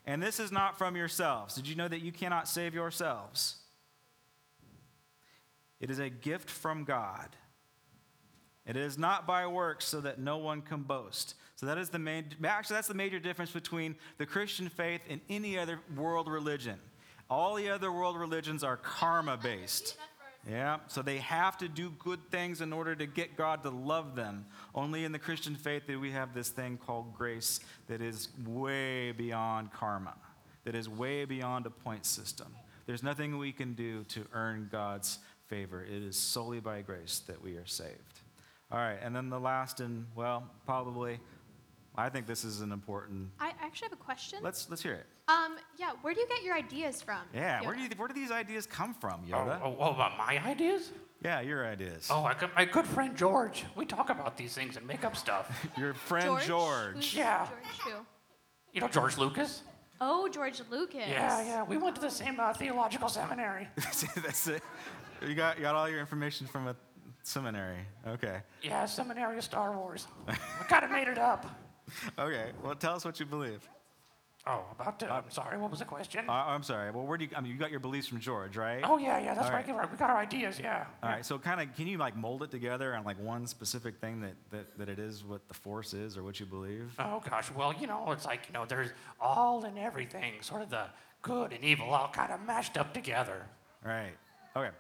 And 0.06 0.22
this 0.22 0.40
is 0.40 0.52
not 0.52 0.78
from 0.78 0.96
yourselves. 0.96 1.56
Did 1.56 1.68
you 1.68 1.76
know 1.76 1.88
that 1.88 2.02
you 2.02 2.12
cannot 2.12 2.48
save 2.48 2.74
yourselves? 2.74 3.58
It 5.80 5.90
is 5.90 6.00
a 6.00 6.10
gift 6.10 6.50
from 6.50 6.86
God. 6.86 7.30
It 8.68 8.76
is 8.76 8.98
not 8.98 9.26
by 9.26 9.48
works 9.48 9.86
so 9.86 10.02
that 10.02 10.20
no 10.20 10.38
one 10.38 10.62
can 10.62 10.84
boast. 10.84 11.36
So 11.56 11.66
that 11.66 11.78
is 11.78 11.90
the 11.90 12.00
main 12.00 12.26
actually 12.44 12.76
that's 12.76 12.88
the 12.88 12.94
major 12.94 13.20
difference 13.20 13.52
between 13.52 13.96
the 14.18 14.26
Christian 14.26 14.70
faith 14.70 15.02
and 15.10 15.22
any 15.30 15.58
other 15.58 15.80
world 15.96 16.28
religion. 16.28 16.78
All 17.30 17.56
the 17.56 17.70
other 17.70 17.92
world 17.92 18.18
religions 18.18 18.64
are 18.64 18.78
karma 18.78 19.38
based. 19.38 19.98
Yeah, 20.50 20.78
so 20.88 21.02
they 21.02 21.18
have 21.18 21.58
to 21.58 21.68
do 21.68 21.92
good 22.00 22.20
things 22.32 22.62
in 22.62 22.72
order 22.72 22.96
to 22.96 23.06
get 23.06 23.36
God 23.36 23.64
to 23.64 23.70
love 23.70 24.16
them. 24.16 24.46
Only 24.74 25.04
in 25.04 25.12
the 25.12 25.20
Christian 25.20 25.56
faith 25.56 25.84
do 25.88 26.00
we 26.00 26.12
have 26.12 26.34
this 26.34 26.50
thing 26.50 26.78
called 26.78 27.14
grace 27.18 27.60
that 27.88 28.02
is 28.02 28.30
way 28.46 29.12
beyond 29.12 29.74
karma, 29.74 30.14
that 30.64 30.74
is 30.74 30.88
way 30.88 31.26
beyond 31.26 31.66
a 31.66 31.70
point 31.70 32.06
system. 32.06 32.48
There's 32.86 33.04
nothing 33.04 33.38
we 33.38 33.52
can 33.52 33.74
do 33.74 34.06
to 34.06 34.26
earn 34.32 34.70
God's 34.72 35.20
favor. 35.48 35.84
It 35.84 36.02
is 36.02 36.16
solely 36.16 36.62
by 36.62 36.82
grace 36.82 37.20
that 37.28 37.42
we 37.42 37.58
are 37.58 37.66
saved. 37.66 38.17
All 38.72 38.78
right, 38.80 38.98
and 39.02 39.16
then 39.16 39.30
the 39.30 39.40
last, 39.40 39.80
and 39.80 40.06
well, 40.16 40.44
probably, 40.66 41.20
I 41.96 42.10
think 42.10 42.28
this 42.28 42.44
is 42.44 42.62
an 42.62 42.72
important. 42.72 43.30
I 43.40 43.54
actually 43.62 43.86
have 43.86 43.94
a 43.94 44.04
question. 44.04 44.40
Let's 44.42 44.70
let's 44.70 44.82
hear 44.84 44.94
it. 44.94 45.06
Um, 45.30 45.58
yeah, 45.78 45.92
where 46.02 46.14
do 46.14 46.20
you 46.22 46.28
get 46.28 46.44
your 46.44 46.56
ideas 46.56 47.02
from? 47.02 47.20
Yeah, 47.34 47.62
where 47.66 47.76
do 47.76 47.82
you, 47.82 47.90
where 47.98 48.08
do 48.08 48.14
these 48.14 48.32
ideas 48.32 48.66
come 48.66 48.94
from, 48.94 49.22
Oh, 49.28 49.36
Yoda? 49.36 49.60
oh, 49.64 49.76
oh, 49.80 49.92
about 49.92 50.18
my 50.18 50.42
ideas? 50.46 50.92
Yeah, 51.24 51.42
your 51.42 51.66
ideas. 51.66 52.08
Oh, 52.12 52.24
I 52.24 52.34
got 52.34 52.54
my 52.56 52.66
good 52.66 52.86
friend 52.86 53.16
George. 53.18 53.66
We 53.76 53.86
talk 53.86 54.10
about 54.10 54.38
these 54.38 54.54
things 54.54 54.78
and 54.78 54.86
make 54.86 55.04
up 55.04 55.16
stuff. 55.18 55.68
Your 55.78 55.96
friend 55.96 56.40
George. 56.46 56.94
Who's 56.94 57.16
Yeah. 57.16 57.48
George 57.48 57.80
who? 57.96 58.06
You 58.72 58.82
know 58.82 58.88
George 58.88 59.18
Lucas? 59.18 59.64
Oh, 60.00 60.30
George 60.30 60.62
Lucas. 60.70 61.08
Yeah, 61.10 61.42
yeah. 61.44 61.64
We 61.64 61.78
went 61.78 61.96
to 61.96 62.02
the 62.02 62.12
same 62.12 62.40
uh, 62.40 62.54
theological 62.54 63.10
seminary. 63.10 63.68
That's 63.76 64.48
it. 64.48 64.62
You 65.28 65.34
got, 65.34 65.58
you 65.58 65.64
got 65.64 65.74
all 65.74 65.90
your 65.90 66.00
information 66.00 66.46
from 66.46 66.68
a 66.68 66.76
seminary. 67.28 67.80
Okay. 68.08 68.40
Yeah, 68.62 68.86
seminary 68.86 69.38
of 69.38 69.44
Star 69.44 69.76
Wars. 69.78 70.08
we 70.28 70.34
kind 70.68 70.86
of 70.86 70.92
made 70.92 71.08
it 71.08 71.18
up. 71.18 71.46
Okay. 72.20 72.52
Well, 72.62 72.76
tell 72.76 72.96
us 72.96 73.06
what 73.06 73.18
you 73.18 73.26
believe. 73.26 73.62
Oh, 74.46 74.66
about, 74.78 75.02
uh, 75.02 75.06
I'm 75.08 75.30
sorry, 75.30 75.58
what 75.58 75.72
was 75.72 75.80
the 75.80 75.86
question? 75.86 76.26
Uh, 76.28 76.34
I'm 76.34 76.62
sorry. 76.62 76.92
Well, 76.92 77.06
where 77.06 77.18
do 77.18 77.24
you, 77.24 77.30
I 77.34 77.40
mean, 77.40 77.54
you 77.54 77.58
got 77.58 77.72
your 77.72 77.80
beliefs 77.80 78.10
from 78.10 78.20
George, 78.20 78.58
right? 78.58 78.82
oh, 78.84 78.98
yeah, 78.98 79.20
yeah, 79.20 79.34
that's 79.34 79.50
right. 79.50 79.66
right. 79.74 79.90
We 79.90 79.98
got 79.98 80.10
our 80.10 80.18
ideas, 80.18 80.60
yeah. 80.60 80.86
All 81.02 81.10
right. 81.10 81.26
So, 81.26 81.40
kind 81.40 81.62
of, 81.62 81.74
can 81.78 81.88
you 81.88 81.98
like 81.98 82.18
mold 82.18 82.44
it 82.44 82.52
together 82.52 82.94
on 82.94 83.06
like 83.06 83.18
one 83.22 83.48
specific 83.48 84.02
thing 84.02 84.20
that, 84.20 84.34
that, 84.52 84.78
that 84.78 84.90
it 84.90 85.00
is 85.00 85.24
what 85.24 85.48
the 85.48 85.54
force 85.54 85.94
is 85.94 86.18
or 86.18 86.24
what 86.24 86.42
you 86.42 86.46
believe? 86.46 86.94
Oh, 87.00 87.24
gosh. 87.30 87.50
Well, 87.56 87.74
you 87.80 87.88
know, 87.88 88.12
it's 88.12 88.26
like, 88.26 88.42
you 88.50 88.54
know, 88.54 88.66
there's 88.66 88.90
all 89.22 89.64
and 89.64 89.80
everything, 89.80 90.34
sort 90.42 90.62
of 90.62 90.70
the 90.70 90.88
good 91.22 91.54
and 91.54 91.64
evil 91.64 91.90
all 91.90 92.10
kind 92.10 92.34
of 92.34 92.46
mashed 92.46 92.78
up 92.78 92.94
together. 92.94 93.46
Right. 93.82 94.18
Okay. 94.58 94.72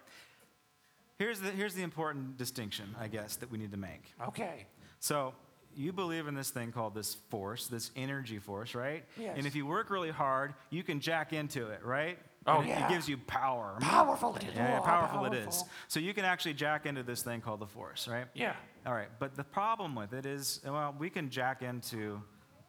Here's 1.19 1.39
the, 1.39 1.49
here's 1.51 1.73
the 1.73 1.82
important 1.84 2.38
distinction, 2.38 2.95
I 2.99 3.08
guess, 3.08 3.38
that 3.38 3.51
we 3.51 3.58
need 3.58 3.71
to 3.71 3.77
make. 3.77 4.13
Okay. 4.27 4.67
So 4.99 5.34
you 5.75 5.91
believe 5.91 6.27
in 6.27 6.36
this 6.36 6.51
thing 6.51 6.71
called 6.71 6.93
this 6.93 7.15
force, 7.30 7.67
this 7.67 7.91
energy 7.95 8.38
force, 8.39 8.75
right? 8.75 9.03
Yes. 9.19 9.34
And 9.38 9.47
if 9.47 9.56
you 9.56 9.65
work 9.65 9.89
really 9.89 10.12
hard, 10.12 10.53
you 10.69 10.84
can 10.84 10.99
jack 10.99 11.34
into 11.34 11.67
it, 11.69 11.84
right? 11.84 12.19
Oh, 12.45 12.60
And 12.60 12.67
yeah. 12.69 12.86
it 12.86 12.89
gives 12.89 13.10
you 13.10 13.17
power. 13.17 13.77
Powerful 13.82 14.36
it 14.36 14.43
is. 14.43 14.49
Yeah, 14.56 14.69
yeah, 14.69 14.80
Oh, 14.80 14.84
powerful, 14.84 15.25
it 15.25 15.34
is. 15.34 15.63
So 15.88 15.99
you 15.99 16.13
can 16.13 16.23
actually 16.23 16.53
jack 16.53 16.86
into 16.86 17.03
this 17.03 17.21
thing 17.23 17.41
called 17.41 17.60
the 17.60 17.67
force, 17.67 18.08
right? 18.08 18.25
Yeah. 18.34 18.53
All 18.86 18.93
right. 18.93 19.10
But 19.19 19.36
the 19.36 19.43
problem 19.43 19.95
with 19.95 20.13
it 20.13 20.25
is, 20.25 20.62
well, 20.63 20.95
we 20.97 21.10
can 21.10 21.30
jack 21.30 21.62
into 21.62 22.21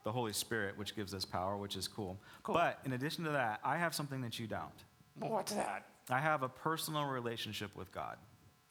the 0.04 0.10
Holy 0.12 0.32
Spirit, 0.32 0.76
which 0.78 0.96
gives 0.96 1.12
us 1.14 1.24
power, 1.24 1.56
which 1.56 1.76
is 1.76 1.86
cool. 1.86 2.18
Cool. 2.42 2.54
But 2.54 2.80
in 2.86 2.94
addition 2.94 3.24
to 3.24 3.30
that, 3.30 3.60
I 3.62 3.76
have 3.76 3.94
something 3.94 4.20
that 4.22 4.38
you 4.38 4.46
don't. 4.46 4.72
What's 5.18 5.52
that? 5.52 5.86
I 6.10 6.18
have 6.18 6.42
a 6.42 6.48
personal 6.48 7.04
relationship 7.04 7.74
with 7.76 7.92
God. 7.92 8.16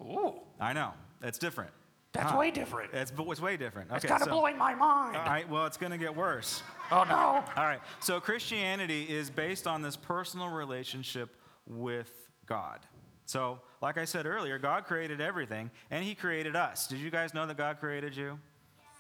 Ooh, 0.01 0.33
I 0.59 0.73
know. 0.73 0.93
That's 1.19 1.37
different. 1.37 1.71
that's 2.13 2.31
Huh. 2.31 2.37
way 2.37 2.51
different. 2.51 2.93
It's, 2.93 3.11
it's 3.15 3.41
way 3.41 3.57
different. 3.57 3.91
It's 3.93 4.05
kind 4.05 4.21
of 4.21 4.25
so- 4.27 4.31
blowing 4.31 4.57
my 4.57 4.73
mind. 4.73 5.17
All 5.17 5.25
right, 5.25 5.47
well, 5.49 5.65
it's 5.65 5.77
going 5.77 5.91
to 5.91 5.97
get 5.97 6.15
worse. 6.15 6.63
Oh, 6.91 7.03
no. 7.03 7.15
All 7.55 7.63
right, 7.65 7.79
so 7.99 8.19
Christianity 8.19 9.03
is 9.03 9.29
based 9.29 9.67
on 9.67 9.81
this 9.81 9.95
personal 9.95 10.49
relationship 10.49 11.35
with 11.67 12.11
God. 12.45 12.79
So, 13.25 13.59
like 13.81 13.97
I 13.97 14.05
said 14.05 14.25
earlier, 14.25 14.57
God 14.57 14.85
created 14.85 15.19
everything, 15.19 15.69
and 15.91 16.03
He 16.03 16.15
created 16.15 16.55
us. 16.55 16.87
Did 16.87 16.99
you 16.99 17.11
guys 17.11 17.33
know 17.33 17.45
that 17.45 17.57
God 17.57 17.79
created 17.79 18.15
you? 18.15 18.39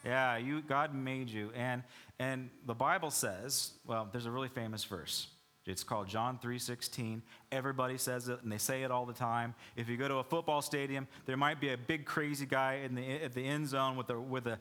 Yeah, 0.05 0.37
you, 0.37 0.61
God 0.61 0.93
made 0.93 1.29
you. 1.29 1.51
And, 1.55 1.83
and 2.19 2.49
the 2.65 2.75
Bible 2.75 3.09
says, 3.09 3.71
well, 3.85 4.07
there's 4.11 4.25
a 4.25 4.31
really 4.31 4.49
famous 4.49 4.83
verse. 4.83 5.27
It's 5.67 5.83
called 5.83 6.07
John 6.07 6.39
3:16. 6.39 7.21
Everybody 7.51 7.97
says 7.97 8.29
it, 8.29 8.41
and 8.41 8.51
they 8.51 8.57
say 8.57 8.83
it 8.83 8.91
all 8.91 9.05
the 9.05 9.13
time. 9.13 9.53
If 9.75 9.89
you 9.89 9.97
go 9.97 10.07
to 10.07 10.15
a 10.15 10.23
football 10.23 10.61
stadium, 10.61 11.07
there 11.25 11.37
might 11.37 11.59
be 11.59 11.69
a 11.69 11.77
big 11.77 12.05
crazy 12.05 12.45
guy 12.45 12.75
in 12.85 12.95
the, 12.95 13.23
at 13.23 13.33
the 13.33 13.45
end 13.45 13.67
zone 13.67 13.97
with 13.97 14.09
a, 14.09 14.19
with 14.19 14.47
a 14.47 14.59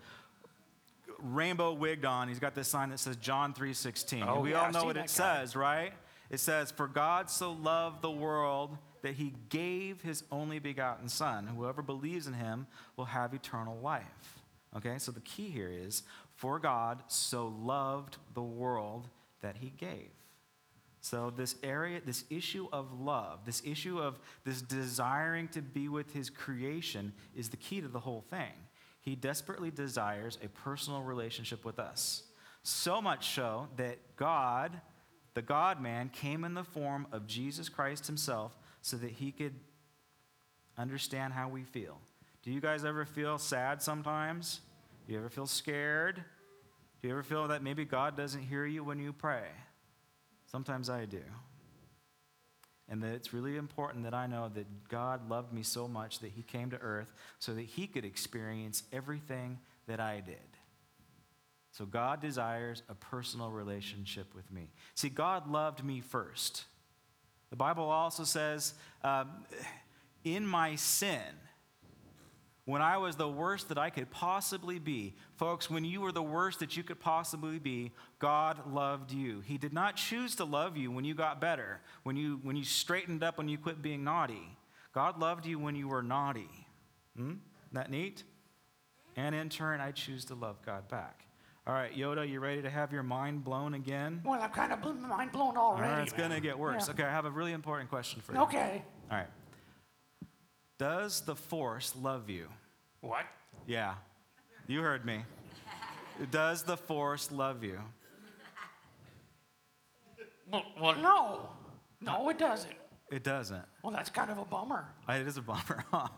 rainbow 1.21 1.73
wigged 1.73 2.05
on. 2.05 2.29
He's 2.29 2.41
got 2.41 2.55
this 2.55 2.69
sign 2.69 2.91
that 2.91 2.99
says 2.99 3.17
John 3.17 3.55
3:16. 3.55 4.27
Oh, 4.27 4.41
we 4.41 4.51
yeah, 4.51 4.67
all 4.67 4.73
know 4.73 4.85
what 4.85 4.97
it 4.97 5.01
guy. 5.01 5.07
says, 5.07 5.55
right? 5.55 5.93
It 6.29 6.41
says, 6.41 6.73
"For 6.73 6.89
God 6.89 7.31
so 7.31 7.53
loved 7.53 8.03
the 8.03 8.11
world 8.11 8.77
that 9.03 9.15
he 9.15 9.35
gave 9.49 10.03
his 10.03 10.25
only 10.33 10.59
begotten 10.59 11.09
son. 11.09 11.47
Whoever 11.47 11.83
believes 11.83 12.27
in 12.27 12.35
him 12.35 12.67
will 12.97 13.05
have 13.07 13.33
eternal 13.33 13.79
life." 13.79 14.43
Okay? 14.77 14.99
So 14.99 15.13
the 15.13 15.21
key 15.21 15.51
here 15.51 15.71
is, 15.71 16.03
"For 16.35 16.59
God 16.59 17.05
so 17.07 17.47
loved 17.47 18.17
the 18.35 18.43
world 18.43 19.09
that 19.41 19.59
he 19.59 19.71
gave." 19.71 20.16
So, 21.09 21.31
this 21.31 21.55
area, 21.63 22.01
this 22.05 22.25
issue 22.31 22.67
of 22.73 22.99
love, 22.99 23.45
this 23.47 23.63
issue 23.65 24.01
of 24.01 24.19
this 24.43 24.61
desiring 24.61 25.47
to 25.51 25.63
be 25.63 25.89
with 25.89 26.13
his 26.13 26.31
creation 26.31 27.13
is 27.37 27.49
the 27.49 27.57
key 27.57 27.81
to 27.81 27.87
the 27.87 28.01
whole 28.01 28.25
thing. 28.29 28.51
He 29.03 29.15
desperately 29.15 29.71
desires 29.71 30.37
a 30.43 30.49
personal 30.49 31.03
relationship 31.03 31.65
with 31.65 31.79
us. 31.79 32.25
So 32.65 33.01
much 33.01 33.37
so 33.37 33.69
that 33.77 34.17
God, 34.17 34.81
the 35.35 35.43
God 35.43 35.81
man, 35.81 36.09
came 36.09 36.43
in 36.43 36.55
the 36.55 36.65
form 36.65 37.07
of 37.13 37.29
Jesus 37.29 37.69
Christ 37.69 38.09
himself 38.09 38.59
so 38.83 38.97
that 38.97 39.13
he 39.13 39.31
could 39.31 39.55
understand 40.77 41.35
how 41.35 41.49
we 41.49 41.63
feel. 41.63 42.01
Do 42.43 42.51
you 42.51 42.61
guys 42.61 42.85
ever 42.85 43.05
feel 43.05 43.39
sad 43.39 43.81
sometimes? 43.81 44.61
Do 45.07 45.13
you 45.13 45.21
ever 45.21 45.29
feel 45.29 45.47
scared? 45.47 46.25
Do 47.01 47.07
you 47.07 47.15
ever 47.15 47.23
feel 47.23 47.47
that 47.47 47.63
maybe 47.63 47.85
God 47.85 48.17
doesn't 48.17 48.43
hear 48.43 48.67
you 48.67 48.83
when 48.83 48.99
you 48.99 49.13
pray? 49.13 49.45
Sometimes 50.47 50.89
I 50.89 51.05
do. 51.05 51.23
and 52.89 53.03
that 53.03 53.13
it's 53.13 53.33
really 53.33 53.57
important 53.57 54.05
that 54.05 54.15
I 54.15 54.27
know 54.27 54.51
that 54.55 54.89
God 54.89 55.29
loved 55.29 55.53
me 55.53 55.63
so 55.63 55.89
much 55.89 56.21
that 56.21 56.33
He 56.33 56.43
came 56.43 56.71
to 56.71 56.79
earth 56.79 57.13
so 57.39 57.53
that 57.55 57.65
He 57.65 57.87
could 57.87 58.05
experience 58.05 58.85
everything 58.93 59.59
that 59.87 60.01
I 60.01 60.21
did. 60.21 60.37
So 61.73 61.85
God 61.85 62.21
desires 62.21 62.83
a 62.89 62.95
personal 62.95 63.51
relationship 63.51 64.35
with 64.35 64.51
me. 64.51 64.71
See, 64.95 65.09
God 65.09 65.51
loved 65.51 65.85
me 65.85 66.01
first. 66.01 66.65
The 67.51 67.57
Bible 67.57 67.85
also 67.85 68.25
says, 68.25 68.75
um, 69.05 69.29
in 70.25 70.47
my 70.47 70.77
sin, 70.77 71.21
when 72.67 72.83
I 72.83 72.99
was 72.99 73.15
the 73.15 73.29
worst 73.29 73.69
that 73.69 73.79
I 73.79 73.91
could 73.91 74.11
possibly 74.11 74.81
be, 74.81 75.15
folks, 75.37 75.71
when 75.71 75.85
you 75.85 76.01
were 76.01 76.11
the 76.11 76.23
worst 76.23 76.59
that 76.59 76.77
you 76.77 76.83
could 76.83 76.99
possibly 76.99 77.61
be, 77.61 77.93
God 78.19 78.73
loved 78.73 79.13
you. 79.13 79.41
He 79.41 79.57
did 79.57 79.73
not 79.73 79.95
choose 79.95 80.35
to 80.37 80.45
love 80.45 80.77
you 80.77 80.91
when 80.91 81.05
you 81.05 81.15
got 81.15 81.41
better, 81.41 81.81
when 82.03 82.17
you, 82.17 82.41
when 82.43 82.57
you 82.57 82.65
straightened 82.65 83.23
up, 83.23 83.39
when 83.39 83.49
you 83.49 83.57
quit 83.57 83.83
being 83.83 84.03
naughty. 84.03 84.57
God 84.93 85.21
loved 85.21 85.47
you 85.47 85.61
when 85.61 85.77
you 85.77 85.87
were 85.87 86.03
naughty. 86.03 86.51
Hmm? 87.17 87.23
Isn't 87.31 87.41
that 87.73 87.91
neat? 87.91 88.25
And 89.15 89.33
in 89.33 89.49
turn, 89.49 89.81
I 89.81 89.93
choose 89.93 90.25
to 90.27 90.35
love 90.35 90.57
God 90.67 90.89
back. 90.89 91.21
All 91.69 91.75
right, 91.75 91.97
Yoda, 91.97 92.29
you 92.29 92.41
ready 92.41 92.63
to 92.63 92.71
have 92.71 92.93
your 92.93 93.03
mind 93.03 93.45
blown 93.45 93.75
again? 93.75 94.23
Well, 94.25 94.41
I've 94.41 94.53
kind 94.53 94.73
of 94.73 94.81
blown 94.83 95.03
my 95.03 95.09
mind 95.09 95.33
blown 95.33 95.57
All 95.57 95.73
already. 95.73 95.93
right, 95.93 96.03
it's 96.03 96.13
going 96.13 96.31
to 96.31 96.41
get 96.41 96.59
worse. 96.59 96.87
Yeah. 96.89 96.95
Okay, 96.95 97.03
I 97.05 97.11
have 97.11 97.27
a 97.27 97.31
really 97.31 97.53
important 97.53 97.91
question 97.91 98.21
for 98.23 98.35
you. 98.35 98.41
Okay. 98.41 98.83
All 99.11 99.19
right. 99.19 99.27
Does 100.79 101.23
the 101.23 101.35
Force 101.35 101.95
love 102.01 102.29
you? 102.29 102.49
What? 103.01 103.25
Yeah, 103.67 103.95
you 104.67 104.81
heard 104.83 105.05
me. 105.05 105.25
Does 106.31 106.63
the 106.63 106.77
Force 106.77 107.31
love 107.33 107.65
you? 107.65 107.79
Well, 110.51 110.63
well, 110.81 110.95
no. 110.97 111.49
No, 112.01 112.29
it 112.29 112.39
doesn't. 112.39 112.75
It 113.11 113.25
doesn't. 113.25 113.65
Well, 113.83 113.93
that's 113.93 114.11
kind 114.11 114.31
of 114.31 114.39
a 114.39 114.45
bummer. 114.45 114.87
It 115.09 115.27
is 115.27 115.37
a 115.37 115.43
bummer, 115.43 115.85
huh? 115.91 116.09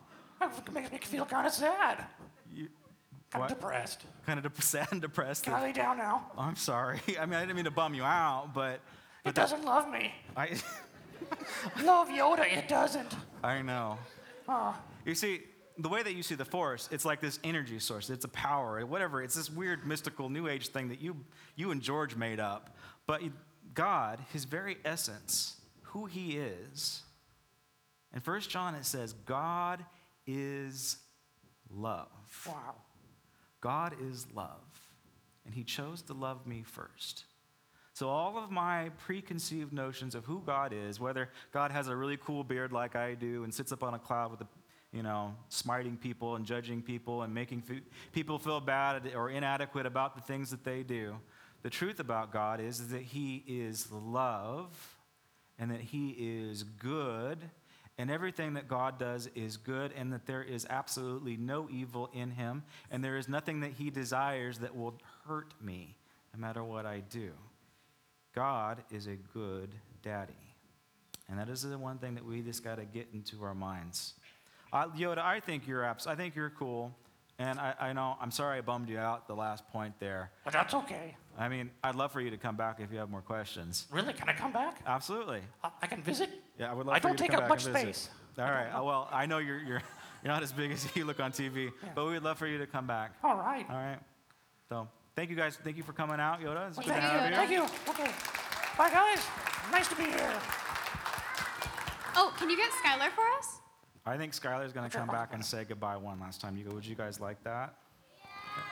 It 0.41 0.73
makes 0.73 0.91
me 0.93 0.99
feel 0.99 1.25
kind 1.25 1.47
of 1.47 1.53
sad. 1.53 2.05
You, 2.53 2.69
Kind 3.31 3.43
what? 3.43 3.51
of 3.53 3.59
depressed. 3.59 4.05
Kind 4.27 4.39
of 4.39 4.43
dep- 4.45 4.63
sad 4.63 4.89
and 4.91 5.01
depressed. 5.03 5.45
Can 5.45 5.53
I 5.55 5.63
lay 5.63 5.73
down 5.73 5.99
now? 5.99 6.31
Oh, 6.37 6.43
I'm 6.43 6.57
sorry. 6.57 7.01
I 7.21 7.27
mean, 7.27 7.35
I 7.35 7.41
didn't 7.41 7.57
mean 7.57 7.67
to 7.67 7.71
bum 7.71 7.95
you 7.95 8.03
out, 8.03 8.51
but 8.55 8.81
It 9.25 9.35
doesn't 9.35 9.65
love 9.65 9.91
me. 9.91 10.13
I, 10.37 10.57
Love 11.85 12.09
Yoda, 12.09 12.51
it 12.51 12.69
doesn't. 12.69 13.15
I 13.45 13.61
know. 13.61 13.99
Oh, 14.49 14.77
You 15.05 15.15
see, 15.15 15.41
the 15.79 15.89
way 15.89 16.03
that 16.03 16.15
you 16.15 16.23
see 16.23 16.35
the 16.35 16.45
Force, 16.45 16.89
it's 16.93 17.05
like 17.05 17.21
this 17.21 17.39
energy 17.45 17.79
source. 17.79 18.11
It's 18.11 18.25
a 18.25 18.29
power, 18.29 18.85
whatever. 18.85 19.23
It's 19.23 19.35
this 19.37 19.49
weird, 19.49 19.87
mystical, 19.87 20.29
New 20.29 20.49
Age 20.49 20.69
thing 20.69 20.89
that 20.89 21.01
you, 21.01 21.17
you 21.57 21.71
and 21.71 21.81
George 21.81 22.17
made 22.17 22.41
up. 22.41 22.77
But 23.07 23.23
God, 23.75 24.19
His 24.33 24.45
very 24.45 24.77
essence, 24.85 25.57
who 25.83 26.07
He 26.07 26.37
is. 26.37 27.03
In 28.15 28.21
1 28.21 28.41
John, 28.43 28.75
it 28.75 28.85
says, 28.85 29.13
God 29.13 29.85
is 30.27 30.97
love. 31.71 32.09
wow. 32.47 32.75
God 33.61 33.95
is 34.11 34.27
love. 34.35 34.91
And 35.47 35.55
He 35.55 35.65
chose 35.65 36.03
to 36.03 36.13
love 36.13 36.47
me 36.47 36.65
first. 36.67 37.25
So, 37.99 38.09
all 38.09 38.39
of 38.39 38.53
my 38.53 38.91
preconceived 38.91 39.73
notions 39.73 40.15
of 40.15 40.25
who 40.25 40.41
God 40.47 40.73
is, 40.73 41.01
whether 41.01 41.31
God 41.53 41.73
has 41.73 41.89
a 41.89 41.97
really 41.97 42.17
cool 42.17 42.45
beard 42.45 42.71
like 42.71 42.95
I 42.95 43.15
do 43.15 43.43
and 43.43 43.53
sits 43.53 43.73
up 43.73 43.83
on 43.83 43.93
a 43.93 43.99
cloud 43.99 44.31
with, 44.31 44.41
a, 44.41 44.47
you 44.93 45.03
know, 45.03 45.35
smiting 45.49 45.97
people 45.97 46.37
and 46.37 46.47
judging 46.47 46.81
people 46.81 47.23
and 47.23 47.35
making 47.35 47.63
fe- 47.63 47.83
people 48.13 48.39
feel 48.39 48.61
bad 48.61 49.11
or 49.17 49.31
inadequate 49.31 49.85
about 49.85 50.15
the 50.15 50.21
things 50.21 50.49
that 50.51 50.63
they 50.63 50.85
do, 50.85 51.17
the 51.63 51.71
truth 51.71 51.99
about 51.99 52.33
God 52.33 52.61
is, 52.61 52.79
is 52.79 52.91
that 52.91 53.03
He 53.03 53.43
is 53.49 53.91
love 53.91 54.97
and 55.59 55.69
that 55.73 55.81
He 55.81 56.11
is 56.11 56.63
good 56.63 57.51
and 57.99 58.13
everything 58.13 58.55
that 58.55 58.69
God 58.69 59.01
does 59.01 59.29
is 59.35 59.57
good, 59.57 59.93
and 59.97 60.13
that 60.13 60.25
there 60.25 60.45
is 60.45 60.65
absolutely 60.71 61.37
no 61.37 61.69
evil 61.69 62.09
in 62.15 62.31
him, 62.31 62.63
and 62.93 63.03
there 63.03 63.17
is 63.17 63.29
nothing 63.29 63.59
that 63.63 63.73
he 63.73 63.91
desires 63.91 64.61
that 64.61 64.77
will 64.77 64.95
hurt 65.27 65.53
me, 65.61 65.97
no 66.33 66.39
matter 66.39 66.63
what 66.63 66.87
I 66.87 67.01
do. 67.01 67.33
God 68.39 68.85
is 68.93 69.09
a 69.09 69.17
good 69.35 69.75
daddy. 70.01 70.33
And 71.29 71.41
that 71.41 71.49
is 71.49 71.63
the 71.63 71.77
one 71.77 71.99
thing 71.99 72.15
that 72.15 72.25
we 72.25 72.41
just 72.41 72.63
got 72.63 72.77
to 72.77 72.85
get 72.85 73.09
into 73.13 73.43
our 73.43 73.53
minds. 73.53 74.15
Uh, 74.73 74.87
Yoda, 74.97 75.19
I 75.19 75.41
think 75.41 75.67
you're 75.67 75.85
abs- 75.85 76.07
I 76.07 76.15
think 76.15 76.37
you're 76.37 76.51
cool. 76.51 76.95
And 77.41 77.59
I, 77.59 77.75
I 77.81 77.93
know, 77.93 78.17
I'm 78.21 78.31
sorry 78.31 78.59
I 78.59 78.61
bummed 78.61 78.89
you 78.89 78.99
out 78.99 79.27
the 79.27 79.35
last 79.35 79.67
point 79.71 79.95
there. 79.99 80.31
But 80.45 80.53
that's 80.53 80.73
okay. 80.73 81.17
I 81.37 81.49
mean, 81.49 81.71
I'd 81.83 81.97
love 81.97 82.13
for 82.13 82.21
you 82.21 82.31
to 82.31 82.37
come 82.37 82.55
back 82.55 82.79
if 82.79 82.93
you 82.93 82.99
have 82.99 83.11
more 83.11 83.23
questions. 83.23 83.87
Really? 83.91 84.13
Can 84.13 84.29
I 84.29 84.35
come 84.35 84.53
back? 84.53 84.83
Absolutely. 84.87 85.41
I, 85.65 85.71
I 85.83 85.87
can 85.89 86.01
visit? 86.01 86.31
Yeah, 86.61 86.71
I 86.71 86.75
would 86.75 86.87
love 86.87 86.95
to. 86.95 86.97
I 86.97 87.01
for 87.01 87.09
you 87.09 87.17
don't 87.17 87.29
take 87.29 87.37
up 87.37 87.49
much 87.49 87.65
space. 87.65 88.09
All 88.39 88.45
right. 88.45 88.71
Uh, 88.71 88.85
well, 88.85 89.09
I 89.13 89.27
know 89.27 89.39
you're, 89.39 89.59
you're, 89.59 89.83
you're 90.23 90.33
not 90.33 90.45
as 90.45 90.53
big 90.53 90.71
as 90.71 90.87
you 90.95 91.05
look 91.05 91.19
on 91.19 91.33
TV, 91.33 91.73
but 91.97 92.07
we'd 92.07 92.23
love 92.23 92.39
for 92.39 92.47
you 92.47 92.59
to 92.59 92.69
come 92.69 92.87
back. 92.87 93.15
All 93.25 93.37
right. 93.37 93.67
All 93.69 93.77
right. 93.77 93.99
So 94.69 94.87
thank 95.19 95.31
you 95.31 95.37
guys. 95.37 95.59
Thank 95.65 95.77
you 95.77 95.83
for 95.83 95.93
coming 95.93 96.21
out, 96.21 96.41
Yoda. 96.41 96.69
It's 96.69 96.77
Well, 96.77 96.87
good 96.87 96.95
to 96.95 97.01
thank 97.01 97.35
have 97.35 97.51
you. 97.51 97.63
you. 97.63 97.67
Thank 97.67 97.99
you. 97.99 98.05
Okay. 98.05 98.13
Bye, 98.79 98.91
guys. 98.91 99.27
Nice 99.73 99.89
to 99.89 99.97
be 99.97 100.05
here. 100.05 100.33
Oh, 102.15 102.33
can 102.39 102.49
you 102.49 102.57
get 102.57 102.71
Skylar 102.71 103.11
for 103.11 103.25
us? 103.37 103.59
I 104.07 104.17
think 104.17 104.33
Skylar's 104.33 104.73
going 104.73 104.89
to 104.89 104.97
come 104.97 105.09
back 105.09 105.35
and 105.35 105.45
say 105.45 105.65
goodbye 105.65 105.97
one 105.97 106.21
last 106.21 106.41
time. 106.41 106.57
You 106.57 106.65
go, 106.65 106.75
would 106.75 106.87
you 106.87 106.95
guys 106.95 107.19
like 107.19 107.43
that? 107.43 107.75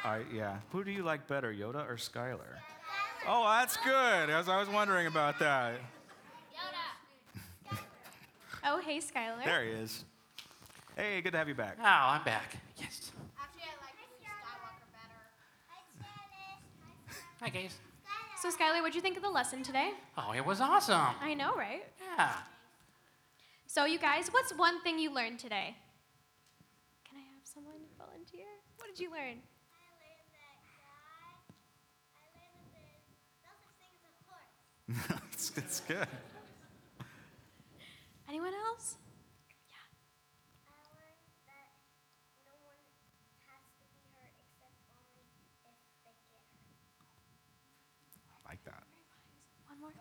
I, 0.04 0.20
yeah. 0.32 0.58
Who 0.70 0.84
do 0.84 0.92
you 0.92 1.02
like 1.02 1.26
better, 1.26 1.52
Yoda 1.52 1.88
or 1.88 1.96
Skylar? 1.96 2.60
Oh, 3.26 3.44
that's 3.44 3.76
good. 3.78 4.30
As 4.30 4.48
I 4.48 4.60
was 4.60 4.68
wondering 4.68 5.08
about 5.08 5.40
that. 5.40 5.74
Yoda. 6.54 7.78
oh, 8.64 8.80
hey, 8.80 8.98
Skylar. 8.98 9.44
There 9.44 9.64
he 9.64 9.70
is. 9.70 10.04
Hey, 10.96 11.20
good 11.22 11.32
to 11.32 11.38
have 11.38 11.48
you 11.48 11.54
back. 11.56 11.76
Oh, 11.80 11.84
I'm 11.84 12.22
back. 12.22 12.56
Yes. 12.78 13.10
Actually, 13.36 13.62
I 13.62 13.84
like 13.84 13.96
Skywalker 14.22 14.86
better. 14.92 15.26
Hi, 17.40 17.48
guys. 17.50 17.76
So, 18.40 18.48
Skylar, 18.50 18.80
what'd 18.80 18.94
you 18.94 19.00
think 19.00 19.16
of 19.16 19.22
the 19.22 19.30
lesson 19.30 19.62
today? 19.62 19.90
Oh, 20.16 20.32
it 20.34 20.44
was 20.44 20.60
awesome. 20.60 21.14
I 21.20 21.34
know, 21.34 21.54
right? 21.54 21.84
Yeah. 22.16 22.32
So, 23.66 23.84
you 23.84 23.98
guys, 23.98 24.28
what's 24.30 24.52
one 24.54 24.80
thing 24.82 24.98
you 24.98 25.12
learned 25.12 25.38
today? 25.38 25.74
Can 27.08 27.18
I 27.18 27.24
have 27.34 27.44
someone 27.44 27.74
volunteer? 27.98 28.46
What 28.78 28.88
did 28.88 28.98
you 29.00 29.10
learn? 29.10 29.36
I 29.76 29.84
learned 30.00 30.28
that 30.32 30.56
God, 30.80 31.12
I 32.16 32.28
learned 32.36 32.72
that 32.72 32.88
there's 32.88 33.04
no 33.44 33.52
such 33.52 33.76
thing 33.80 33.92
as 33.96 34.04
a 34.08 34.12
horse. 34.24 34.56
it's, 35.32 35.52
it's 35.56 35.80
good. 35.80 36.08
Anyone 38.28 38.52
else? 38.68 38.96
I 40.68 40.76
learned 40.92 41.24
that 41.48 41.68
no 42.44 42.52
one 42.64 42.80
has 42.96 43.64
to 43.76 43.84
be 43.92 44.08
hurt 44.16 44.32
except 44.40 44.76
only 44.92 45.20
if 45.20 45.32
they 45.44 45.84
get 46.04 46.16
hurt. 46.32 46.52
I 48.28 48.50
like 48.50 48.62
that. 48.64 48.84
One 49.66 49.80
more. 49.80 49.94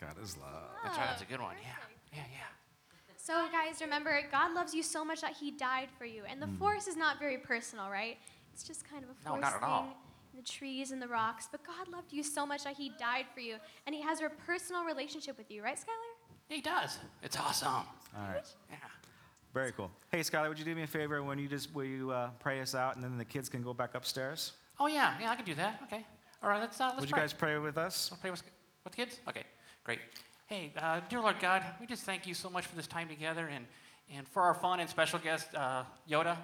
God 0.00 0.16
is 0.22 0.36
love. 0.38 0.70
That's 0.82 0.96
right. 0.98 1.06
That's 1.08 1.22
a 1.22 1.26
good 1.26 1.40
one. 1.40 1.54
Yeah. 1.62 1.68
Yeah, 2.16 2.22
yeah. 2.32 2.38
So, 3.16 3.46
guys, 3.52 3.80
remember, 3.80 4.18
God 4.32 4.54
loves 4.54 4.74
you 4.74 4.82
so 4.82 5.04
much 5.04 5.20
that 5.20 5.34
He 5.34 5.50
died 5.50 5.88
for 5.98 6.04
you. 6.06 6.22
And 6.28 6.40
the 6.40 6.48
force 6.58 6.86
is 6.88 6.96
not 6.96 7.18
very 7.18 7.36
personal, 7.38 7.90
right? 7.90 8.16
It's 8.52 8.62
just 8.64 8.88
kind 8.90 9.04
of 9.04 9.10
a 9.10 9.14
No, 9.24 9.30
force 9.32 9.42
not 9.42 9.52
at 9.54 9.60
thing. 9.60 9.68
all. 9.68 9.96
in 10.32 10.40
The 10.40 10.46
trees 10.48 10.90
and 10.90 11.00
the 11.02 11.06
rocks, 11.08 11.48
but 11.50 11.62
God 11.64 11.88
loved 11.88 12.12
you 12.12 12.22
so 12.22 12.46
much 12.46 12.64
that 12.64 12.74
He 12.76 12.92
died 12.98 13.26
for 13.34 13.40
you, 13.40 13.56
and 13.86 13.94
He 13.94 14.00
has 14.02 14.20
a 14.22 14.30
personal 14.46 14.84
relationship 14.84 15.36
with 15.36 15.50
you, 15.50 15.62
right, 15.62 15.76
Skylar? 15.76 16.16
He 16.48 16.60
does. 16.60 16.98
It's 17.22 17.36
awesome. 17.38 17.68
All 17.68 18.28
right. 18.28 18.42
Yeah. 18.70 18.76
Very 19.54 19.72
cool. 19.72 19.90
Hey, 20.10 20.20
Skylar, 20.20 20.48
would 20.48 20.58
you 20.58 20.64
do 20.64 20.74
me 20.74 20.82
a 20.82 20.86
favor 20.86 21.22
when 21.22 21.38
you 21.38 21.46
just 21.46 21.72
will 21.74 21.84
you 21.84 22.10
uh, 22.10 22.30
pray 22.40 22.60
us 22.60 22.74
out, 22.74 22.96
and 22.96 23.04
then 23.04 23.18
the 23.18 23.24
kids 23.24 23.48
can 23.48 23.62
go 23.62 23.74
back 23.74 23.94
upstairs? 23.94 24.52
Oh, 24.80 24.86
yeah. 24.86 25.14
Yeah, 25.20 25.30
I 25.30 25.36
can 25.36 25.44
do 25.44 25.54
that. 25.56 25.80
Okay. 25.84 26.04
All 26.42 26.48
right. 26.48 26.60
Let's 26.60 26.80
uh, 26.80 26.86
let's 26.86 27.00
Would 27.00 27.10
you 27.10 27.16
guys 27.16 27.32
pray 27.34 27.58
with 27.58 27.76
us? 27.76 28.10
Want 28.10 28.18
to 28.18 28.22
pray 28.22 28.30
with, 28.30 28.42
with 28.84 28.92
the 28.92 28.96
kids? 28.96 29.20
Okay, 29.28 29.42
great. 29.84 30.00
Hey, 30.46 30.72
uh, 30.76 31.00
dear 31.08 31.20
Lord 31.20 31.36
God, 31.40 31.64
we 31.80 31.86
just 31.86 32.02
thank 32.02 32.26
you 32.26 32.34
so 32.34 32.50
much 32.50 32.66
for 32.66 32.76
this 32.76 32.86
time 32.86 33.08
together 33.08 33.46
and, 33.46 33.64
and 34.14 34.28
for 34.28 34.42
our 34.42 34.54
fun 34.54 34.80
and 34.80 34.90
special 34.90 35.18
guest, 35.18 35.48
uh, 35.54 35.84
Yoda. 36.08 36.36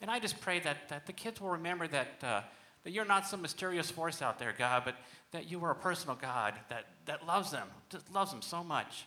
And 0.00 0.10
I 0.10 0.18
just 0.18 0.40
pray 0.40 0.60
that, 0.60 0.88
that 0.88 1.06
the 1.06 1.12
kids 1.12 1.40
will 1.40 1.50
remember 1.50 1.86
that, 1.88 2.08
uh, 2.22 2.40
that 2.82 2.90
you're 2.90 3.04
not 3.04 3.26
some 3.26 3.42
mysterious 3.42 3.90
force 3.90 4.22
out 4.22 4.38
there, 4.38 4.54
God, 4.56 4.82
but 4.84 4.96
that 5.30 5.50
you 5.50 5.62
are 5.64 5.70
a 5.70 5.76
personal 5.76 6.16
God 6.16 6.54
that, 6.68 6.86
that 7.06 7.26
loves 7.26 7.52
them, 7.52 7.68
just 7.90 8.12
loves 8.12 8.32
them 8.32 8.42
so 8.42 8.64
much. 8.64 9.06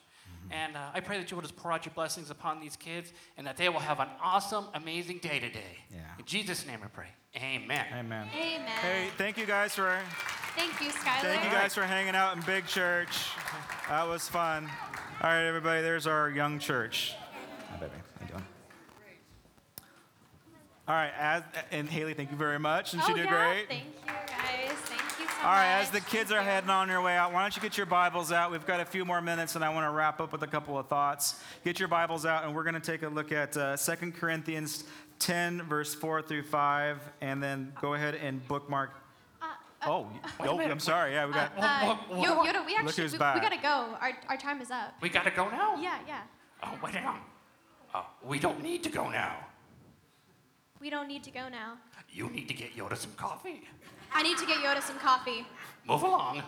And 0.51 0.75
uh, 0.75 0.91
I 0.93 0.99
pray 0.99 1.17
that 1.17 1.29
you 1.29 1.37
will 1.37 1.41
just 1.41 1.55
pour 1.55 1.71
out 1.71 1.85
your 1.85 1.93
blessings 1.93 2.29
upon 2.29 2.59
these 2.59 2.75
kids 2.75 3.11
and 3.37 3.45
that 3.47 3.57
they 3.57 3.69
will 3.69 3.79
have 3.79 3.99
an 3.99 4.09
awesome, 4.21 4.65
amazing 4.73 5.19
day 5.19 5.39
today. 5.39 5.77
Yeah. 5.91 5.99
In 6.19 6.25
Jesus' 6.25 6.65
name 6.65 6.79
I 6.83 6.87
pray. 6.87 7.07
Amen. 7.35 7.85
Amen. 7.93 8.27
Amen. 8.33 8.67
Hey, 8.81 9.09
thank 9.17 9.37
you 9.37 9.45
guys 9.45 9.75
for 9.75 9.99
Thank 10.55 10.81
you, 10.81 10.89
Skylar. 10.89 11.21
thank 11.21 11.43
you 11.43 11.51
guys 11.51 11.75
for 11.75 11.83
hanging 11.83 12.15
out 12.15 12.35
in 12.35 12.41
Big 12.41 12.65
Church. 12.65 13.27
That 13.89 14.07
was 14.07 14.27
fun. 14.27 14.67
All 15.21 15.29
right, 15.29 15.47
everybody. 15.47 15.83
There's 15.83 16.07
our 16.07 16.31
young 16.31 16.57
church. 16.57 17.13
Hi, 17.69 17.77
baby. 17.77 17.91
How 18.19 18.25
you 18.25 18.31
doing? 18.31 18.45
All 20.87 20.95
right, 20.95 21.11
as, 21.19 21.43
and 21.71 21.87
Haley, 21.87 22.15
thank 22.15 22.31
you 22.31 22.37
very 22.37 22.57
much, 22.57 22.93
and 22.93 23.01
oh, 23.03 23.07
she 23.07 23.13
did 23.13 23.25
yeah. 23.25 23.29
great. 23.29 23.67
Thank 23.67 23.83
you, 23.83 23.91
guys. 24.05 24.77
Thank 24.85 25.19
you 25.19 25.25
so 25.25 25.26
All 25.43 25.53
right, 25.53 25.79
as 25.79 25.91
the 25.91 26.01
kids 26.01 26.31
are 26.31 26.41
heading 26.41 26.69
on 26.71 26.87
their 26.87 27.01
way 27.01 27.15
out, 27.15 27.31
why 27.31 27.41
don't 27.43 27.55
you 27.55 27.61
get 27.61 27.77
your 27.77 27.85
Bibles 27.85 28.31
out? 28.31 28.51
We've 28.51 28.65
got 28.65 28.79
a 28.79 28.85
few 28.85 29.05
more 29.05 29.21
minutes, 29.21 29.55
and 29.55 29.63
I 29.63 29.69
want 29.69 29.85
to 29.85 29.91
wrap 29.91 30.19
up 30.19 30.31
with 30.31 30.41
a 30.41 30.47
couple 30.47 30.77
of 30.79 30.87
thoughts. 30.87 31.39
Get 31.63 31.79
your 31.79 31.87
Bibles 31.87 32.25
out, 32.25 32.43
and 32.43 32.55
we're 32.55 32.63
going 32.63 32.73
to 32.73 32.79
take 32.81 33.03
a 33.03 33.07
look 33.07 33.31
at 33.31 33.55
uh, 33.55 33.77
2 33.77 34.11
Corinthians 34.13 34.83
10, 35.19 35.61
verse 35.63 35.93
4 35.93 36.23
through 36.23 36.41
5, 36.43 36.99
and 37.21 37.41
then 37.41 37.71
go 37.79 37.93
ahead 37.93 38.15
and 38.15 38.45
bookmark. 38.47 38.91
Oh, 39.83 40.07
oh, 40.39 40.59
I'm 40.59 40.79
sorry. 40.79 41.13
Yeah, 41.13 41.27
we 41.27 41.33
got. 41.33 41.51
Uh, 41.55 41.95
Wha- 42.09 42.23
Yo- 42.23 42.35
wha- 42.35 42.45
Yoda, 42.47 42.65
we 42.65 42.75
actually 42.75 43.03
who's 43.03 43.11
we, 43.13 43.19
back. 43.19 43.35
we 43.35 43.41
gotta 43.41 43.61
go. 43.61 43.95
Our, 44.01 44.11
our 44.27 44.37
time 44.37 44.59
is 44.59 44.71
up. 44.71 44.95
We 45.01 45.07
gotta 45.09 45.29
go 45.29 45.47
now? 45.49 45.75
Yeah, 45.79 45.99
yeah. 46.07 46.21
Oh, 46.63 46.77
wait 46.83 46.95
on. 46.95 47.19
Uh, 47.93 48.01
we 48.25 48.39
don't 48.39 48.61
need 48.63 48.83
to 48.83 48.89
go 48.89 49.07
now. 49.09 49.35
We 50.81 50.89
don't 50.89 51.07
need 51.07 51.23
to 51.25 51.31
go 51.31 51.47
now. 51.47 51.77
You 52.11 52.27
need 52.31 52.47
to 52.47 52.55
get 52.55 52.75
Yoda 52.75 52.97
some 52.97 53.11
coffee. 53.17 53.61
I 54.13 54.23
need 54.23 54.37
to 54.37 54.45
get 54.45 54.57
Yoda 54.57 54.81
some 54.81 54.99
coffee. 54.99 55.45
Move 55.87 56.03
along. 56.03 56.43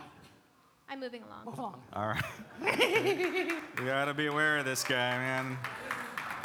I'm 0.88 1.00
moving 1.00 1.22
along. 1.22 1.44
Move 1.44 1.58
along. 1.58 1.82
All 1.92 2.08
right. 2.08 2.24
you 3.78 3.86
got 3.86 4.06
to 4.06 4.14
be 4.14 4.26
aware 4.26 4.58
of 4.58 4.64
this 4.64 4.82
guy, 4.82 5.18
man. 5.18 5.56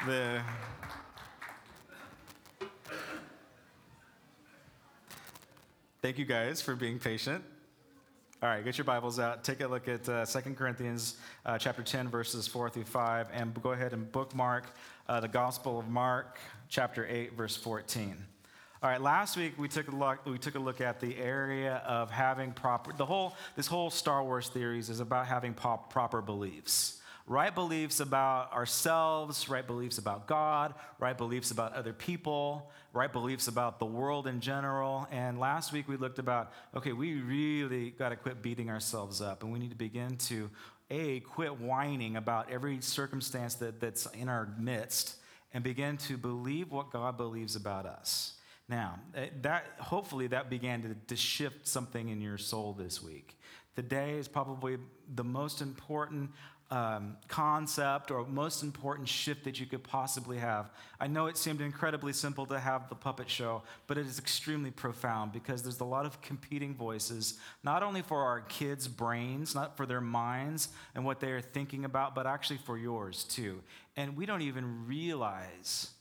The. 0.05 0.41
Thank 6.01 6.19
you 6.19 6.25
guys 6.25 6.61
for 6.61 6.75
being 6.75 6.99
patient. 6.99 7.43
All 8.43 8.49
right, 8.49 8.63
get 8.63 8.77
your 8.77 8.85
Bibles 8.85 9.17
out. 9.17 9.43
Take 9.43 9.61
a 9.61 9.67
look 9.67 9.87
at 9.87 10.07
uh, 10.07 10.25
2 10.25 10.53
Corinthians 10.53 11.15
uh, 11.45 11.57
chapter 11.57 11.81
10, 11.81 12.09
verses 12.09 12.47
4 12.47 12.69
through 12.69 12.83
5, 12.83 13.29
and 13.33 13.59
go 13.63 13.71
ahead 13.71 13.93
and 13.93 14.11
bookmark 14.11 14.65
uh, 15.07 15.19
the 15.19 15.27
Gospel 15.27 15.79
of 15.79 15.87
Mark, 15.87 16.37
chapter 16.69 17.07
8, 17.07 17.33
verse 17.33 17.55
14. 17.55 18.15
All 18.83 18.89
right, 18.89 19.01
last 19.01 19.37
week 19.37 19.53
we 19.57 19.69
took 19.69 19.87
a 19.87 19.95
look, 19.95 20.25
we 20.25 20.37
took 20.37 20.55
a 20.55 20.59
look 20.59 20.81
at 20.81 20.99
the 20.99 21.15
area 21.17 21.81
of 21.87 22.11
having 22.11 22.51
proper, 22.51 22.91
the 22.91 23.05
whole, 23.05 23.33
this 23.55 23.67
whole 23.67 23.89
Star 23.89 24.21
Wars 24.21 24.49
theories 24.49 24.89
is 24.89 24.99
about 24.99 25.27
having 25.27 25.53
pop, 25.53 25.91
proper 25.91 26.21
beliefs. 26.21 27.01
Right 27.25 27.55
beliefs 27.55 28.01
about 28.01 28.51
ourselves, 28.51 29.47
right 29.47 29.65
beliefs 29.65 29.97
about 29.97 30.27
God, 30.27 30.73
right 30.99 31.17
beliefs 31.17 31.51
about 31.51 31.73
other 31.73 31.93
people, 31.93 32.69
right 32.91 33.11
beliefs 33.11 33.47
about 33.47 33.79
the 33.79 33.85
world 33.85 34.27
in 34.27 34.41
general. 34.41 35.07
And 35.09 35.39
last 35.39 35.71
week 35.71 35.87
we 35.87 35.95
looked 35.95 36.19
about, 36.19 36.51
okay, 36.75 36.91
we 36.91 37.15
really 37.15 37.91
got 37.91 38.09
to 38.09 38.17
quit 38.17 38.41
beating 38.41 38.69
ourselves 38.69 39.21
up 39.21 39.41
and 39.41 39.53
we 39.53 39.57
need 39.57 39.71
to 39.71 39.77
begin 39.77 40.17
to, 40.17 40.49
A, 40.91 41.21
quit 41.21 41.59
whining 41.61 42.17
about 42.17 42.51
every 42.51 42.81
circumstance 42.81 43.55
that, 43.55 43.79
that's 43.79 44.05
in 44.07 44.27
our 44.27 44.53
midst 44.59 45.15
and 45.53 45.63
begin 45.63 45.95
to 45.97 46.17
believe 46.17 46.73
what 46.73 46.91
God 46.91 47.15
believes 47.15 47.55
about 47.55 47.85
us. 47.85 48.34
Now, 48.67 48.99
eh, 49.15 49.27
that 49.41 49.65
hopefully 49.79 50.27
that 50.27 50.49
began 50.49 50.81
to, 50.81 50.95
to 51.07 51.15
shift 51.15 51.67
something 51.67 52.09
in 52.09 52.21
your 52.21 52.37
soul 52.37 52.73
this 52.73 53.01
week. 53.01 53.37
Today 53.75 54.17
is 54.17 54.27
probably 54.27 54.77
the 55.13 55.23
most 55.23 55.61
important 55.61 56.31
um, 56.71 57.17
concept 57.27 58.09
or 58.09 58.25
most 58.25 58.63
important 58.63 59.07
shift 59.07 59.43
that 59.43 59.59
you 59.59 59.67
could 59.67 59.83
possibly 59.83 60.37
have. 60.37 60.71
I 60.99 61.07
know 61.07 61.27
it 61.27 61.37
seemed 61.37 61.61
incredibly 61.61 62.11
simple 62.11 62.45
to 62.47 62.59
have 62.59 62.89
the 62.89 62.95
puppet 62.95 63.29
show, 63.29 63.61
but 63.85 63.97
it 63.97 64.07
is 64.07 64.17
extremely 64.17 64.71
profound 64.71 65.31
because 65.31 65.61
there's 65.61 65.79
a 65.79 65.85
lot 65.85 66.07
of 66.07 66.21
competing 66.21 66.73
voices, 66.73 67.37
not 67.63 67.83
only 67.83 68.01
for 68.01 68.23
our 68.23 68.41
kids' 68.41 68.87
brains, 68.87 69.53
not 69.53 69.77
for 69.77 69.85
their 69.85 70.01
minds 70.01 70.69
and 70.95 71.05
what 71.05 71.19
they 71.19 71.31
are 71.31 71.41
thinking 71.41 71.85
about, 71.85 72.15
but 72.15 72.25
actually 72.25 72.57
for 72.57 72.77
yours 72.77 73.25
too. 73.25 73.61
And 73.95 74.17
we 74.17 74.25
don't 74.25 74.41
even 74.41 74.87
realize 74.87 75.91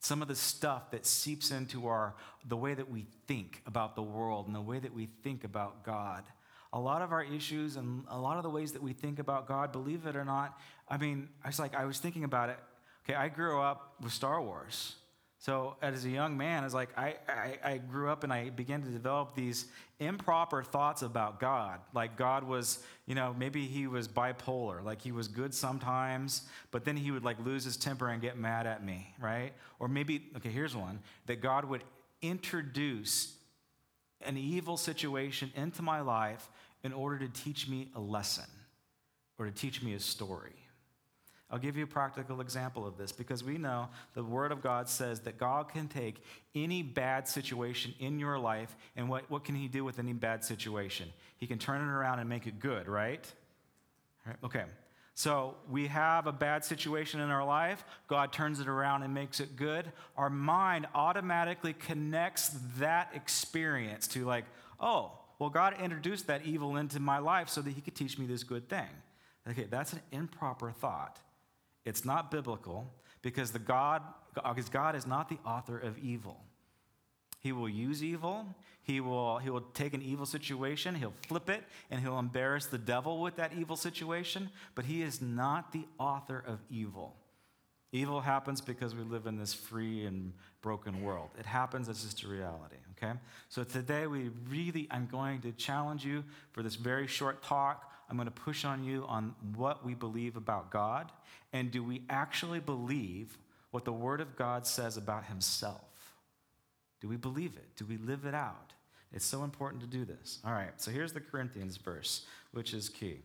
some 0.00 0.22
of 0.22 0.28
the 0.28 0.34
stuff 0.34 0.90
that 0.90 1.06
seeps 1.06 1.50
into 1.50 1.86
our 1.86 2.14
the 2.46 2.56
way 2.56 2.74
that 2.74 2.90
we 2.90 3.06
think 3.26 3.62
about 3.66 3.96
the 3.96 4.02
world 4.02 4.46
and 4.46 4.54
the 4.54 4.60
way 4.60 4.78
that 4.78 4.94
we 4.94 5.08
think 5.22 5.44
about 5.44 5.84
God. 5.84 6.24
A 6.72 6.80
lot 6.80 7.02
of 7.02 7.12
our 7.12 7.22
issues 7.22 7.76
and 7.76 8.04
a 8.08 8.18
lot 8.18 8.36
of 8.36 8.42
the 8.42 8.50
ways 8.50 8.72
that 8.72 8.82
we 8.82 8.92
think 8.92 9.18
about 9.18 9.48
God, 9.48 9.72
believe 9.72 10.06
it 10.06 10.14
or 10.14 10.24
not, 10.24 10.58
I 10.88 10.96
mean, 10.98 11.28
I 11.42 11.48
was 11.48 11.58
like, 11.58 11.74
I 11.74 11.84
was 11.84 11.98
thinking 11.98 12.24
about 12.24 12.50
it. 12.50 12.58
Okay, 13.04 13.14
I 13.14 13.28
grew 13.28 13.60
up 13.60 13.94
with 14.00 14.12
Star 14.12 14.42
Wars. 14.42 14.96
So 15.38 15.76
as 15.82 16.04
a 16.04 16.08
young 16.08 16.36
man, 16.36 16.64
it's 16.64 16.74
like 16.74 16.88
I, 16.96 17.16
I, 17.28 17.58
I 17.62 17.78
grew 17.78 18.08
up 18.08 18.24
and 18.24 18.32
I 18.32 18.50
began 18.50 18.82
to 18.82 18.88
develop 18.88 19.34
these 19.34 19.66
improper 20.00 20.62
thoughts 20.62 21.02
about 21.02 21.40
God. 21.40 21.80
Like 21.94 22.16
God 22.16 22.44
was, 22.44 22.80
you 23.06 23.14
know, 23.14 23.34
maybe 23.38 23.66
he 23.66 23.86
was 23.86 24.08
bipolar. 24.08 24.82
Like 24.82 25.02
he 25.02 25.12
was 25.12 25.28
good 25.28 25.54
sometimes, 25.54 26.42
but 26.70 26.84
then 26.84 26.96
he 26.96 27.10
would 27.10 27.24
like 27.24 27.38
lose 27.44 27.64
his 27.64 27.76
temper 27.76 28.08
and 28.08 28.20
get 28.20 28.38
mad 28.38 28.66
at 28.66 28.84
me, 28.84 29.14
right? 29.20 29.52
Or 29.78 29.88
maybe, 29.88 30.30
okay, 30.36 30.50
here's 30.50 30.74
one 30.74 31.00
that 31.26 31.40
God 31.40 31.66
would 31.66 31.84
introduce 32.22 33.34
an 34.22 34.36
evil 34.36 34.76
situation 34.76 35.52
into 35.54 35.82
my 35.82 36.00
life 36.00 36.48
in 36.82 36.92
order 36.92 37.18
to 37.18 37.28
teach 37.28 37.68
me 37.68 37.90
a 37.94 38.00
lesson 38.00 38.44
or 39.38 39.46
to 39.46 39.52
teach 39.52 39.82
me 39.82 39.94
a 39.94 40.00
story. 40.00 40.65
I'll 41.50 41.58
give 41.58 41.76
you 41.76 41.84
a 41.84 41.88
practical 41.88 42.40
example 42.40 42.86
of 42.86 42.96
this 42.96 43.12
because 43.12 43.44
we 43.44 43.56
know 43.56 43.88
the 44.14 44.24
Word 44.24 44.50
of 44.50 44.62
God 44.62 44.88
says 44.88 45.20
that 45.20 45.38
God 45.38 45.68
can 45.68 45.86
take 45.86 46.22
any 46.54 46.82
bad 46.82 47.28
situation 47.28 47.94
in 48.00 48.18
your 48.18 48.38
life, 48.38 48.76
and 48.96 49.08
what, 49.08 49.30
what 49.30 49.44
can 49.44 49.54
He 49.54 49.68
do 49.68 49.84
with 49.84 49.98
any 50.00 50.12
bad 50.12 50.42
situation? 50.42 51.08
He 51.38 51.46
can 51.46 51.58
turn 51.58 51.80
it 51.80 51.92
around 51.92 52.18
and 52.18 52.28
make 52.28 52.46
it 52.46 52.58
good, 52.58 52.88
right? 52.88 53.24
Right, 54.26 54.36
Okay. 54.42 54.64
So 55.18 55.54
we 55.70 55.86
have 55.86 56.26
a 56.26 56.32
bad 56.32 56.62
situation 56.62 57.20
in 57.20 57.30
our 57.30 57.44
life. 57.44 57.86
God 58.06 58.34
turns 58.34 58.60
it 58.60 58.68
around 58.68 59.02
and 59.02 59.14
makes 59.14 59.40
it 59.40 59.56
good. 59.56 59.90
Our 60.14 60.28
mind 60.28 60.86
automatically 60.94 61.72
connects 61.72 62.50
that 62.76 63.12
experience 63.14 64.08
to, 64.08 64.26
like, 64.26 64.44
oh, 64.78 65.12
well, 65.38 65.48
God 65.48 65.76
introduced 65.80 66.26
that 66.26 66.44
evil 66.44 66.76
into 66.76 67.00
my 67.00 67.16
life 67.16 67.48
so 67.48 67.62
that 67.62 67.70
He 67.70 67.80
could 67.80 67.94
teach 67.94 68.18
me 68.18 68.26
this 68.26 68.44
good 68.44 68.68
thing. 68.68 68.88
Okay, 69.48 69.66
that's 69.70 69.94
an 69.94 70.00
improper 70.12 70.70
thought. 70.70 71.18
It's 71.86 72.04
not 72.04 72.30
biblical 72.30 72.92
because 73.22 73.52
the 73.52 73.58
God, 73.58 74.02
because 74.34 74.68
God 74.68 74.94
is 74.94 75.06
not 75.06 75.30
the 75.30 75.38
author 75.46 75.78
of 75.78 75.96
evil. 75.98 76.42
He 77.40 77.52
will 77.52 77.68
use 77.68 78.04
evil. 78.04 78.44
He 78.82 79.00
will, 79.00 79.38
he 79.38 79.50
will 79.50 79.62
take 79.74 79.94
an 79.94 80.02
evil 80.02 80.26
situation, 80.26 80.94
he'll 80.94 81.12
flip 81.26 81.50
it, 81.50 81.64
and 81.90 82.00
he'll 82.00 82.20
embarrass 82.20 82.66
the 82.66 82.78
devil 82.78 83.20
with 83.20 83.34
that 83.34 83.52
evil 83.52 83.74
situation, 83.74 84.48
but 84.76 84.84
he 84.84 85.02
is 85.02 85.20
not 85.20 85.72
the 85.72 85.84
author 85.98 86.44
of 86.46 86.60
evil. 86.70 87.16
Evil 87.90 88.20
happens 88.20 88.60
because 88.60 88.94
we 88.94 89.02
live 89.02 89.26
in 89.26 89.38
this 89.38 89.52
free 89.52 90.06
and 90.06 90.32
broken 90.62 91.02
world. 91.02 91.30
It 91.36 91.46
happens, 91.46 91.88
it's 91.88 92.04
just 92.04 92.22
a 92.22 92.28
reality, 92.28 92.76
okay? 92.92 93.18
So 93.48 93.64
today 93.64 94.06
we 94.06 94.30
really, 94.48 94.86
I'm 94.92 95.08
going 95.10 95.40
to 95.40 95.50
challenge 95.50 96.04
you 96.04 96.22
for 96.52 96.62
this 96.62 96.76
very 96.76 97.08
short 97.08 97.42
talk. 97.42 97.90
I'm 98.08 98.16
going 98.16 98.26
to 98.26 98.30
push 98.30 98.64
on 98.64 98.84
you 98.84 99.04
on 99.08 99.34
what 99.54 99.84
we 99.84 99.94
believe 99.94 100.36
about 100.36 100.70
God, 100.70 101.10
and 101.52 101.70
do 101.70 101.82
we 101.82 102.02
actually 102.08 102.60
believe 102.60 103.36
what 103.70 103.84
the 103.84 103.92
Word 103.92 104.20
of 104.20 104.36
God 104.36 104.66
says 104.66 104.96
about 104.96 105.24
Himself? 105.24 106.14
Do 107.00 107.08
we 107.08 107.16
believe 107.16 107.56
it? 107.56 107.76
Do 107.76 107.84
we 107.84 107.96
live 107.96 108.24
it 108.24 108.34
out? 108.34 108.72
It's 109.12 109.24
so 109.24 109.44
important 109.44 109.82
to 109.82 109.88
do 109.88 110.04
this. 110.04 110.40
All 110.44 110.52
right, 110.52 110.80
so 110.80 110.90
here's 110.90 111.12
the 111.12 111.20
Corinthians 111.20 111.76
verse, 111.76 112.26
which 112.52 112.74
is 112.74 112.88
key. 112.88 113.18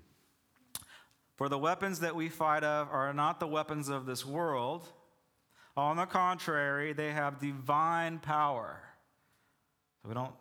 For 1.36 1.50
the 1.50 1.58
weapons 1.58 2.00
that 2.02 2.16
we 2.16 2.30
fight 2.30 2.64
of 2.64 2.90
are 2.92 3.14
not 3.14 3.40
the 3.40 3.48
weapons 3.48 3.90
of 3.90 4.06
this 4.06 4.26
world. 4.26 4.88
On 5.76 5.98
the 5.98 6.06
contrary, 6.06 6.94
they 6.94 7.12
have 7.12 7.40
divine 7.40 8.20
power. 8.20 8.80
So 10.02 10.10
we 10.10 10.16
don't 10.16 10.34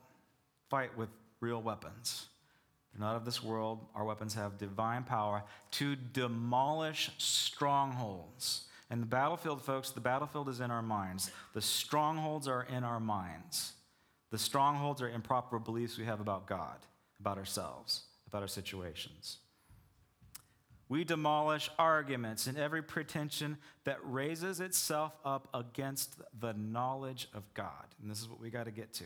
fight 0.68 0.96
with 0.96 1.09
real 1.40 1.62
weapons. 1.62 2.29
Not 2.98 3.16
of 3.16 3.24
this 3.24 3.42
world. 3.42 3.87
Our 3.94 4.05
weapons 4.05 4.35
have 4.35 4.59
divine 4.59 5.05
power 5.05 5.44
to 5.72 5.96
demolish 5.96 7.11
strongholds. 7.18 8.66
And 8.90 9.00
the 9.03 9.07
battlefield, 9.07 9.62
folks, 9.62 9.90
the 9.90 10.00
battlefield 10.00 10.48
is 10.48 10.61
in 10.61 10.70
our 10.70 10.83
minds. 10.83 11.31
The 11.55 11.62
strongholds 11.62 12.48
are 12.48 12.66
in 12.70 12.83
our 12.83 13.00
minds. 13.00 13.72
The 14.31 14.38
strongholds 14.38 15.00
are 15.03 15.09
improper 15.09 15.59
beliefs 15.59 15.96
we 15.96 16.05
have 16.05 16.20
about 16.20 16.46
God, 16.46 16.76
about 17.20 17.38
ourselves, 17.38 18.03
about 18.26 18.42
our 18.42 18.48
situations. 18.48 19.38
We 20.88 21.05
demolish 21.05 21.70
arguments 21.79 22.48
and 22.48 22.59
every 22.59 22.83
pretension 22.83 23.59
that 23.85 23.98
raises 24.03 24.59
itself 24.59 25.16
up 25.24 25.48
against 25.55 26.16
the 26.40 26.53
knowledge 26.53 27.29
of 27.33 27.44
God. 27.55 27.87
And 28.03 28.11
this 28.11 28.20
is 28.20 28.29
what 28.29 28.40
we 28.40 28.50
got 28.50 28.64
to 28.64 28.72
get 28.72 28.92
to. 28.94 29.05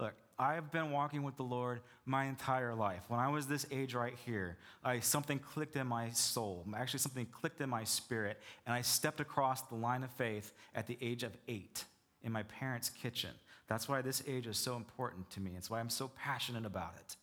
Look, 0.00 0.14
I've 0.38 0.72
been 0.72 0.90
walking 0.90 1.22
with 1.22 1.36
the 1.36 1.42
Lord 1.42 1.80
my 2.06 2.24
entire 2.24 2.74
life. 2.74 3.02
When 3.08 3.20
I 3.20 3.28
was 3.28 3.46
this 3.46 3.66
age 3.70 3.94
right 3.94 4.16
here, 4.24 4.56
I, 4.82 5.00
something 5.00 5.38
clicked 5.38 5.76
in 5.76 5.86
my 5.86 6.10
soul. 6.10 6.64
Actually, 6.74 7.00
something 7.00 7.26
clicked 7.26 7.60
in 7.60 7.68
my 7.68 7.84
spirit, 7.84 8.38
and 8.66 8.74
I 8.74 8.80
stepped 8.80 9.20
across 9.20 9.60
the 9.62 9.74
line 9.74 10.02
of 10.02 10.10
faith 10.12 10.54
at 10.74 10.86
the 10.86 10.96
age 11.02 11.22
of 11.22 11.36
eight 11.48 11.84
in 12.22 12.32
my 12.32 12.42
parents' 12.44 12.88
kitchen. 12.88 13.30
That's 13.68 13.88
why 13.88 14.00
this 14.00 14.22
age 14.26 14.46
is 14.46 14.56
so 14.56 14.76
important 14.76 15.30
to 15.32 15.40
me. 15.40 15.52
It's 15.56 15.68
why 15.68 15.80
I'm 15.80 15.90
so 15.90 16.08
passionate 16.16 16.64
about 16.64 16.94
it. 16.96 17.16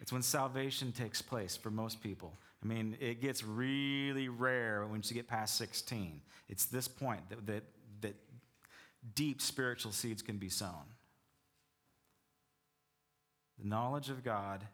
It's 0.00 0.12
when 0.12 0.22
salvation 0.22 0.92
takes 0.92 1.20
place 1.20 1.56
for 1.56 1.70
most 1.70 2.02
people. 2.02 2.32
I 2.62 2.66
mean, 2.66 2.96
it 3.00 3.20
gets 3.20 3.44
really 3.44 4.28
rare 4.28 4.86
once 4.86 5.10
you 5.10 5.14
get 5.14 5.28
past 5.28 5.56
16. 5.56 6.20
It's 6.48 6.64
this 6.64 6.88
point 6.88 7.28
that, 7.28 7.46
that, 7.46 7.62
that 8.00 8.14
deep 9.14 9.42
spiritual 9.42 9.92
seeds 9.92 10.22
can 10.22 10.38
be 10.38 10.48
sown. 10.48 10.84
The 13.60 13.68
knowledge 13.68 14.08
of 14.10 14.24
God 14.24 14.64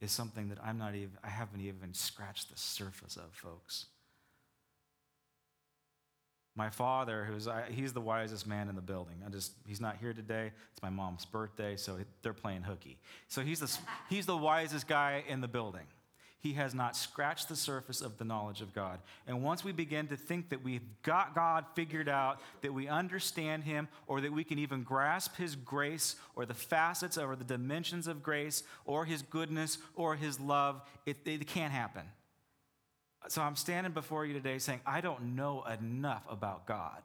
is 0.00 0.12
something 0.12 0.48
that 0.48 0.58
I'm 0.62 0.78
not 0.78 0.94
even, 0.94 1.12
I 1.24 1.28
haven't 1.28 1.60
even 1.60 1.94
scratched 1.94 2.50
the 2.50 2.58
surface 2.58 3.16
of, 3.16 3.32
folks. 3.32 3.86
My 6.54 6.70
father, 6.70 7.24
who's 7.24 7.48
he's 7.70 7.92
the 7.92 8.00
wisest 8.00 8.44
man 8.44 8.68
in 8.68 8.74
the 8.74 8.82
building. 8.82 9.22
I 9.24 9.30
just 9.30 9.52
he's 9.64 9.80
not 9.80 9.96
here 10.00 10.12
today. 10.12 10.50
It's 10.72 10.82
my 10.82 10.90
mom's 10.90 11.24
birthday, 11.24 11.76
so 11.76 11.98
they're 12.22 12.32
playing 12.32 12.62
hooky. 12.62 12.98
So 13.28 13.42
he's 13.42 13.60
the 13.60 13.78
he's 14.10 14.26
the 14.26 14.36
wisest 14.36 14.88
guy 14.88 15.22
in 15.28 15.40
the 15.40 15.46
building. 15.46 15.86
He 16.40 16.52
has 16.52 16.74
not 16.74 16.96
scratched 16.96 17.48
the 17.48 17.56
surface 17.56 18.00
of 18.00 18.16
the 18.16 18.24
knowledge 18.24 18.60
of 18.60 18.72
God. 18.72 19.00
And 19.26 19.42
once 19.42 19.64
we 19.64 19.72
begin 19.72 20.06
to 20.08 20.16
think 20.16 20.50
that 20.50 20.62
we've 20.62 20.86
got 21.02 21.34
God 21.34 21.64
figured 21.74 22.08
out, 22.08 22.40
that 22.62 22.72
we 22.72 22.86
understand 22.86 23.64
Him, 23.64 23.88
or 24.06 24.20
that 24.20 24.32
we 24.32 24.44
can 24.44 24.58
even 24.58 24.84
grasp 24.84 25.36
His 25.36 25.56
grace, 25.56 26.14
or 26.36 26.46
the 26.46 26.54
facets 26.54 27.18
or 27.18 27.34
the 27.34 27.44
dimensions 27.44 28.06
of 28.06 28.22
grace, 28.22 28.62
or 28.84 29.04
His 29.04 29.22
goodness, 29.22 29.78
or 29.96 30.14
His 30.14 30.38
love, 30.38 30.80
it, 31.06 31.16
it 31.24 31.46
can't 31.48 31.72
happen. 31.72 32.04
So 33.26 33.42
I'm 33.42 33.56
standing 33.56 33.92
before 33.92 34.24
you 34.24 34.32
today 34.32 34.58
saying, 34.58 34.80
I 34.86 35.00
don't 35.00 35.34
know 35.34 35.64
enough 35.64 36.24
about 36.30 36.66
God. 36.66 37.02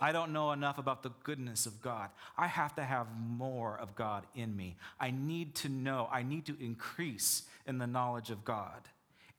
I 0.00 0.12
don't 0.12 0.32
know 0.32 0.52
enough 0.52 0.78
about 0.78 1.02
the 1.02 1.10
goodness 1.24 1.66
of 1.66 1.80
God. 1.82 2.10
I 2.36 2.46
have 2.46 2.74
to 2.76 2.82
have 2.82 3.06
more 3.18 3.78
of 3.78 3.94
God 3.94 4.24
in 4.34 4.56
me. 4.56 4.76
I 5.00 5.10
need 5.10 5.54
to 5.56 5.68
know, 5.68 6.08
I 6.10 6.22
need 6.22 6.46
to 6.46 6.56
increase 6.60 7.42
in 7.66 7.78
the 7.78 7.86
knowledge 7.86 8.30
of 8.30 8.44
God. 8.44 8.88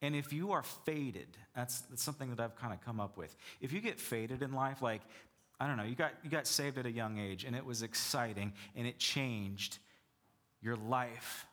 And 0.02 0.15
if 0.15 0.32
you 0.32 0.52
are 0.52 0.63
faded, 0.63 1.28
that's, 1.56 1.82
that's 1.82 2.04
something 2.04 2.30
that 2.30 2.39
I've 2.39 2.56
kind 2.56 2.74
of 2.74 2.82
come 2.82 3.00
up 3.00 3.17
with. 3.17 3.36
If 3.60 3.74
you 3.74 3.82
get 3.82 4.00
faded 4.00 4.41
in 4.41 4.54
life, 4.54 4.82
like, 4.82 5.02
I 5.60 5.67
don't 5.67 5.76
know, 5.76 5.84
you 5.84 5.95
got, 5.95 6.13
you 6.24 6.30
got 6.30 6.48
saved 6.48 6.78
at 6.78 6.86
a 6.86 6.91
young 6.91 7.19
age 7.19 7.43
and 7.43 7.56
it 7.56 7.65
was 7.65 7.84
exciting 7.84 8.54
and 8.76 8.88
it 8.88 8.98
changed 8.98 9.78
your 10.62 10.78
life 10.78 11.45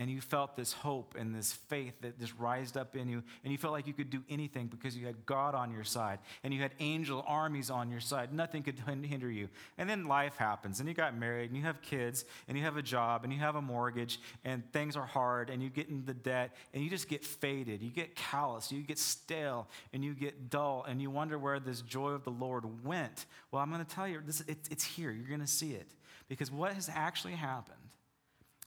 and 0.00 0.10
you 0.10 0.22
felt 0.22 0.56
this 0.56 0.72
hope 0.72 1.14
and 1.16 1.34
this 1.34 1.52
faith 1.52 1.92
that 2.00 2.18
just 2.18 2.32
rised 2.38 2.78
up 2.78 2.96
in 2.96 3.06
you, 3.06 3.22
and 3.44 3.52
you 3.52 3.58
felt 3.58 3.74
like 3.74 3.86
you 3.86 3.92
could 3.92 4.08
do 4.08 4.22
anything 4.30 4.66
because 4.66 4.96
you 4.96 5.04
had 5.04 5.26
God 5.26 5.54
on 5.54 5.70
your 5.70 5.84
side, 5.84 6.18
and 6.42 6.54
you 6.54 6.62
had 6.62 6.72
angel 6.80 7.22
armies 7.28 7.68
on 7.68 7.90
your 7.90 8.00
side. 8.00 8.32
Nothing 8.32 8.62
could 8.62 8.78
hinder 8.78 9.30
you. 9.30 9.50
And 9.76 9.90
then 9.90 10.06
life 10.06 10.36
happens, 10.38 10.80
and 10.80 10.88
you 10.88 10.94
got 10.94 11.14
married, 11.14 11.50
and 11.50 11.56
you 11.56 11.64
have 11.64 11.82
kids, 11.82 12.24
and 12.48 12.56
you 12.56 12.64
have 12.64 12.78
a 12.78 12.82
job, 12.82 13.24
and 13.24 13.32
you 13.32 13.38
have 13.40 13.56
a 13.56 13.62
mortgage, 13.62 14.18
and 14.42 14.62
things 14.72 14.96
are 14.96 15.04
hard, 15.04 15.50
and 15.50 15.62
you 15.62 15.68
get 15.68 15.90
into 15.90 16.14
debt, 16.14 16.56
and 16.72 16.82
you 16.82 16.88
just 16.88 17.06
get 17.06 17.22
faded. 17.22 17.82
You 17.82 17.90
get 17.90 18.16
callous, 18.16 18.72
you 18.72 18.80
get 18.80 18.98
stale, 18.98 19.68
and 19.92 20.02
you 20.02 20.14
get 20.14 20.48
dull, 20.48 20.86
and 20.88 21.02
you 21.02 21.10
wonder 21.10 21.38
where 21.38 21.60
this 21.60 21.82
joy 21.82 22.12
of 22.12 22.24
the 22.24 22.30
Lord 22.30 22.64
went. 22.82 23.26
Well, 23.52 23.60
I'm 23.62 23.70
going 23.70 23.84
to 23.84 23.94
tell 23.94 24.08
you, 24.08 24.22
this, 24.24 24.40
it, 24.40 24.56
it's 24.70 24.84
here. 24.84 25.10
You're 25.10 25.28
going 25.28 25.40
to 25.40 25.46
see 25.46 25.72
it. 25.72 25.92
Because 26.26 26.50
what 26.50 26.72
has 26.72 26.88
actually 26.88 27.34
happened 27.34 27.79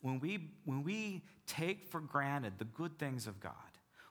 when 0.04 0.20
we, 0.20 0.50
when 0.66 0.84
we 0.84 1.24
take 1.48 1.88
for 1.88 2.02
granted 2.02 2.54
the 2.60 2.66
good 2.66 3.00
things 3.00 3.26
of 3.26 3.40
God, 3.40 3.54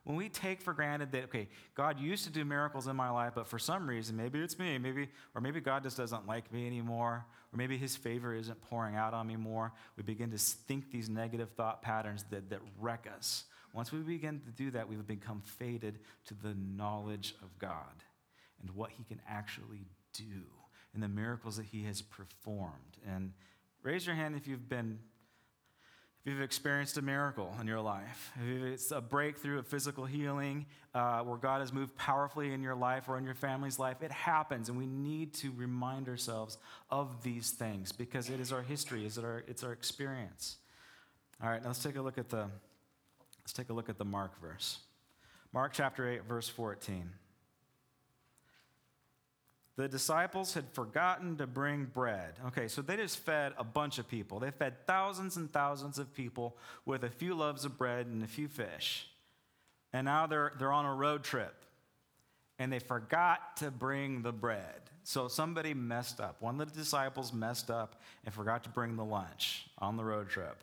when 0.05 0.17
we 0.17 0.31
take 0.31 0.63
for 0.63 0.73
granted 0.73 1.13
that, 1.13 1.25
okay, 1.25 1.49
God 1.75 2.01
used 2.01 2.25
to 2.25 2.31
do 2.31 2.47
miracles 2.47 2.89
in 2.89 2.97
my 2.97 3.11
life, 3.11 3.35
but 3.35 3.47
for 3.47 3.59
some 3.59 3.87
reason, 3.87 4.17
maybe 4.17 4.41
it's 4.41 4.59
me, 4.59 4.79
maybe, 4.79 5.09
or 5.35 5.43
maybe 5.43 5.61
God 5.61 5.83
just 5.83 5.99
doesn't 5.99 6.27
like 6.27 6.51
me 6.51 6.67
anymore, 6.67 7.27
or 7.53 7.57
maybe 7.57 7.77
his 7.77 7.95
favor 7.95 8.35
isn't 8.35 8.61
pouring 8.63 8.97
out 8.97 9.13
on 9.13 9.27
me 9.27 9.37
more, 9.37 9.71
we 9.97 10.03
begin 10.03 10.31
to 10.31 10.39
think 10.39 10.91
these 10.91 11.11
negative 11.11 11.51
thought 11.51 11.83
patterns 11.83 12.25
that, 12.31 12.49
that 12.49 12.61
wreck 12.81 13.07
us. 13.15 13.45
Once 13.75 13.93
we 13.93 14.01
begin 14.01 14.41
to 14.41 14.51
do 14.51 14.71
that, 14.71 14.89
we 14.89 14.97
have 14.97 15.07
become 15.07 15.43
faded 15.45 15.99
to 16.25 16.35
the 16.35 16.55
knowledge 16.55 17.35
of 17.43 17.57
God 17.59 18.03
and 18.63 18.71
what 18.71 18.91
he 18.91 19.05
can 19.05 19.21
actually 19.29 19.87
do 20.15 20.43
and 20.95 21.03
the 21.03 21.09
miracles 21.09 21.59
that 21.59 21.67
he 21.67 21.85
has 21.85 22.01
performed. 22.01 22.99
And 23.07 23.35
raise 23.83 24.07
your 24.07 24.17
hand 24.17 24.37
if 24.37 24.49
you've 24.49 24.69
been 24.69 24.99
if 26.25 26.33
you've 26.33 26.41
experienced 26.41 26.97
a 26.99 27.03
miracle 27.03 27.53
in 27.61 27.67
your 27.67 27.81
life, 27.81 28.31
if 28.37 28.63
it's 28.63 28.93
a 28.93 29.01
breakthrough 29.01 29.59
of 29.59 29.67
physical 29.67 30.05
healing 30.05 30.67
uh, 30.95 31.21
where 31.21 31.37
God 31.37 31.61
has 31.61 31.73
moved 31.73 31.97
powerfully 31.97 32.53
in 32.53 32.63
your 32.63 32.77
life 32.77 33.09
or 33.09 33.19
in 33.19 33.25
your 33.25 33.35
family's 33.35 33.77
life, 33.81 34.03
it 34.03 34.13
happens, 34.13 34.69
and 34.69 34.79
we 34.79 34.87
need 34.87 35.35
to 35.35 35.51
remind 35.51 36.09
ourselves 36.09 36.59
of 36.91 37.25
these 37.25 37.51
things 37.51 37.91
because 37.91 38.31
it 38.31 38.39
is 38.39 38.53
our 38.53 38.63
history, 38.63 39.05
it's 39.05 39.19
our, 39.19 39.43
it's 39.49 39.65
our 39.65 39.73
experience. 39.73 40.59
All 41.43 41.51
right, 41.51 41.61
now 41.61 41.69
let's 41.69 41.83
take 41.83 41.97
a 41.97 42.03
look 42.03 42.19
at 42.19 42.29
the 42.29 42.47
let's 43.41 43.53
take 43.53 43.71
a 43.71 43.73
look 43.73 43.89
at 43.89 43.99
the 43.99 44.05
Mark 44.05 44.41
verse. 44.41 44.79
Mark 45.53 45.73
chapter 45.73 46.09
8, 46.09 46.25
verse 46.25 46.49
14 46.49 47.11
the 49.77 49.89
disciples 49.89 50.55
had 50.55 50.69
forgotten 50.73 51.37
to 51.39 51.47
bring 51.47 51.87
bread. 51.87 52.35
Okay, 52.49 52.69
so 52.69 52.83
they 52.83 52.97
just 52.97 53.19
fed 53.19 53.53
a 53.57 53.65
bunch 53.65 53.99
of 53.99 54.07
people. 54.09 54.39
They 54.39 54.51
fed 54.51 54.87
thousands 54.87 55.37
and 55.37 55.51
thousands 55.51 55.99
of 55.99 56.15
people 56.15 56.57
with 56.85 57.05
a 57.05 57.11
few 57.11 57.35
loaves 57.35 57.65
of 57.65 57.79
bread 57.79 58.07
and 58.07 58.23
a 58.23 58.27
few 58.27 58.49
fish. 58.49 59.09
And 59.93 60.05
now 60.05 60.27
they're, 60.27 60.53
they're 60.59 60.73
on 60.73 60.85
a 60.85 60.95
road 60.95 61.25
trip 61.25 61.55
and 62.59 62.73
they 62.73 62.79
forgot 62.79 63.57
to 63.57 63.71
bring 63.71 64.23
the 64.23 64.33
bread. 64.33 64.83
So 65.05 65.27
somebody 65.27 65.75
messed 65.75 66.21
up. 66.21 66.41
One 66.41 66.61
of 66.61 66.73
the 66.73 66.79
disciples 66.79 67.33
messed 67.33 67.71
up 67.71 68.01
and 68.25 68.33
forgot 68.33 68.65
to 68.65 68.71
bring 68.71 68.97
the 68.97 69.05
lunch 69.05 69.67
on 69.79 69.97
the 69.97 70.05
road 70.05 70.29
trip. 70.29 70.63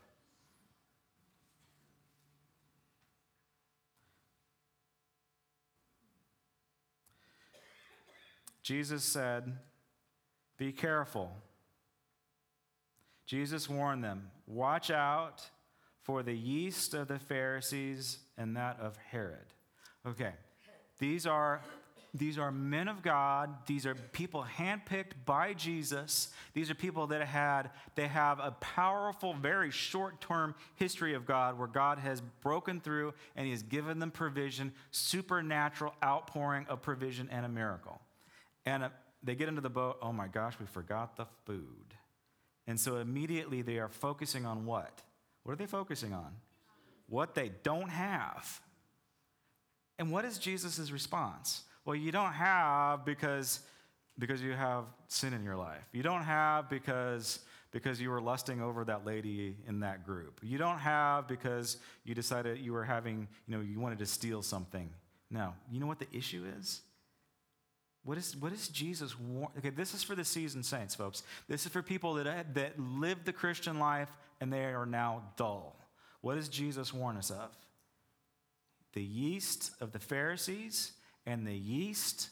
Jesus 8.70 9.04
said, 9.04 9.52
Be 10.60 10.72
careful. 10.72 11.32
Jesus 13.26 13.68
warned 13.68 14.04
them, 14.04 14.30
Watch 14.46 14.92
out 14.92 15.42
for 16.04 16.22
the 16.22 16.36
yeast 16.36 16.94
of 16.94 17.08
the 17.08 17.18
Pharisees 17.18 18.20
and 18.38 18.56
that 18.58 18.80
of 18.80 18.96
Herod. 18.98 19.48
Okay, 20.06 20.34
these 21.00 21.26
are 21.26 21.64
these 22.14 22.38
are 22.38 22.52
men 22.52 22.88
of 22.88 23.02
God. 23.02 23.50
These 23.66 23.88
are 23.88 23.96
people 23.96 24.46
handpicked 24.60 25.14
by 25.26 25.54
Jesus. 25.54 26.30
These 26.54 26.70
are 26.70 26.76
people 26.76 27.08
that 27.08 27.26
had 27.26 27.72
they 27.96 28.08
have 28.08 28.38
a 28.38 28.52
powerful, 28.52 29.34
very 29.34 29.72
short-term 29.72 30.54
history 30.76 31.16
of 31.16 31.26
God 31.26 31.58
where 31.58 31.68
God 31.68 31.98
has 31.98 32.22
broken 32.44 32.82
through 32.82 33.16
and 33.36 33.48
He 33.48 33.52
has 33.52 33.64
given 33.64 33.98
them 33.98 34.12
provision, 34.12 34.74
supernatural 34.92 35.96
outpouring 36.06 36.68
of 36.70 36.84
provision 36.84 37.30
and 37.32 37.48
a 37.48 37.50
miracle. 37.50 38.00
And 38.66 38.84
uh, 38.84 38.90
they 39.24 39.36
get 39.36 39.50
into 39.50 39.62
the 39.62 39.70
boat, 39.70 39.98
oh 40.02 40.14
my 40.14 40.28
gosh, 40.28 40.56
we 40.60 40.66
forgot 40.66 41.18
the 41.18 41.26
food. 41.46 41.94
And 42.68 42.80
so 42.80 42.98
immediately 42.98 43.62
they 43.62 43.80
are 43.80 43.90
focusing 43.90 44.46
on 44.46 44.66
what? 44.66 45.02
What 45.44 45.54
are 45.54 45.56
they 45.56 45.66
focusing 45.66 46.14
on? 46.14 46.36
What 47.08 47.34
they 47.34 47.52
don't 47.64 47.90
have. 47.90 48.62
And 49.98 50.12
what 50.12 50.24
is 50.24 50.38
Jesus' 50.38 50.92
response? 50.92 51.64
Well, 51.84 51.96
you 51.96 52.12
don't 52.12 52.34
have 52.34 53.04
because, 53.04 53.62
because 54.18 54.42
you 54.42 54.52
have 54.52 54.86
sin 55.08 55.34
in 55.34 55.44
your 55.44 55.56
life. 55.56 55.84
You 55.92 56.04
don't 56.04 56.22
have 56.22 56.70
because, 56.70 57.40
because 57.72 58.00
you 58.00 58.12
were 58.12 58.22
lusting 58.22 58.62
over 58.62 58.86
that 58.86 59.06
lady 59.06 59.58
in 59.68 59.80
that 59.80 60.06
group. 60.06 60.40
You 60.44 60.58
don't 60.58 60.80
have 60.80 61.28
because 61.28 61.78
you 62.04 62.14
decided 62.14 62.60
you 62.60 62.74
were 62.74 62.86
having, 62.86 63.28
you 63.48 63.58
know, 63.58 63.64
you 63.64 63.80
wanted 63.80 64.00
to 64.00 64.06
steal 64.06 64.42
something. 64.44 64.90
No. 65.32 65.54
You 65.72 65.80
know 65.80 65.88
what 65.88 66.00
the 66.00 66.08
issue 66.14 66.46
is? 66.60 66.82
What 68.04 68.18
is, 68.18 68.36
what 68.36 68.54
is 68.54 68.70
Jesus 68.70 69.20
want? 69.20 69.52
Okay, 69.58 69.70
this 69.70 69.94
is 69.94 70.04
for 70.04 70.16
the 70.16 70.24
seasoned 70.24 70.66
saints, 70.66 70.96
folks. 70.96 71.24
This 71.48 71.66
is 71.66 71.72
for 71.72 71.82
people 71.82 72.14
that, 72.16 72.54
that 72.56 72.80
live 72.80 73.26
the 73.26 73.34
Christian 73.34 73.80
life 73.80 74.10
and 74.40 74.52
they 74.52 74.66
are 74.66 74.86
now 74.86 75.24
dull. 75.36 75.76
What 76.22 76.36
does 76.36 76.50
Jesus 76.50 76.94
warn 76.94 77.18
us 77.18 77.30
of? 77.30 77.56
The 78.94 79.04
yeast 79.04 79.72
of 79.80 79.92
the 79.92 80.00
Pharisees 80.00 80.94
and 81.26 81.46
the 81.46 81.56
yeast 81.56 82.30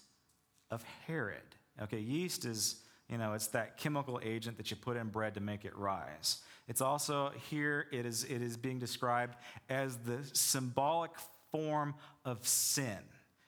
of 0.72 0.84
Herod. 1.06 1.38
Okay, 1.84 2.00
yeast 2.00 2.46
is, 2.46 2.78
you 3.10 3.18
know, 3.18 3.34
it's 3.34 3.48
that 3.48 3.78
chemical 3.78 4.20
agent 4.24 4.58
that 4.58 4.72
you 4.72 4.78
put 4.78 4.98
in 4.98 5.10
bread 5.10 5.36
to 5.36 5.42
make 5.42 5.66
it 5.66 5.76
rise. 5.78 6.40
It's 6.68 6.82
also 6.82 7.32
here, 7.50 7.86
it 7.92 8.06
is, 8.06 8.24
it 8.24 8.42
is 8.42 8.58
being 8.58 8.80
described 8.80 9.36
as 9.70 9.98
the 9.98 10.20
symbolic 10.34 11.12
form 11.52 11.96
of 12.26 12.46
sin. 12.48 13.00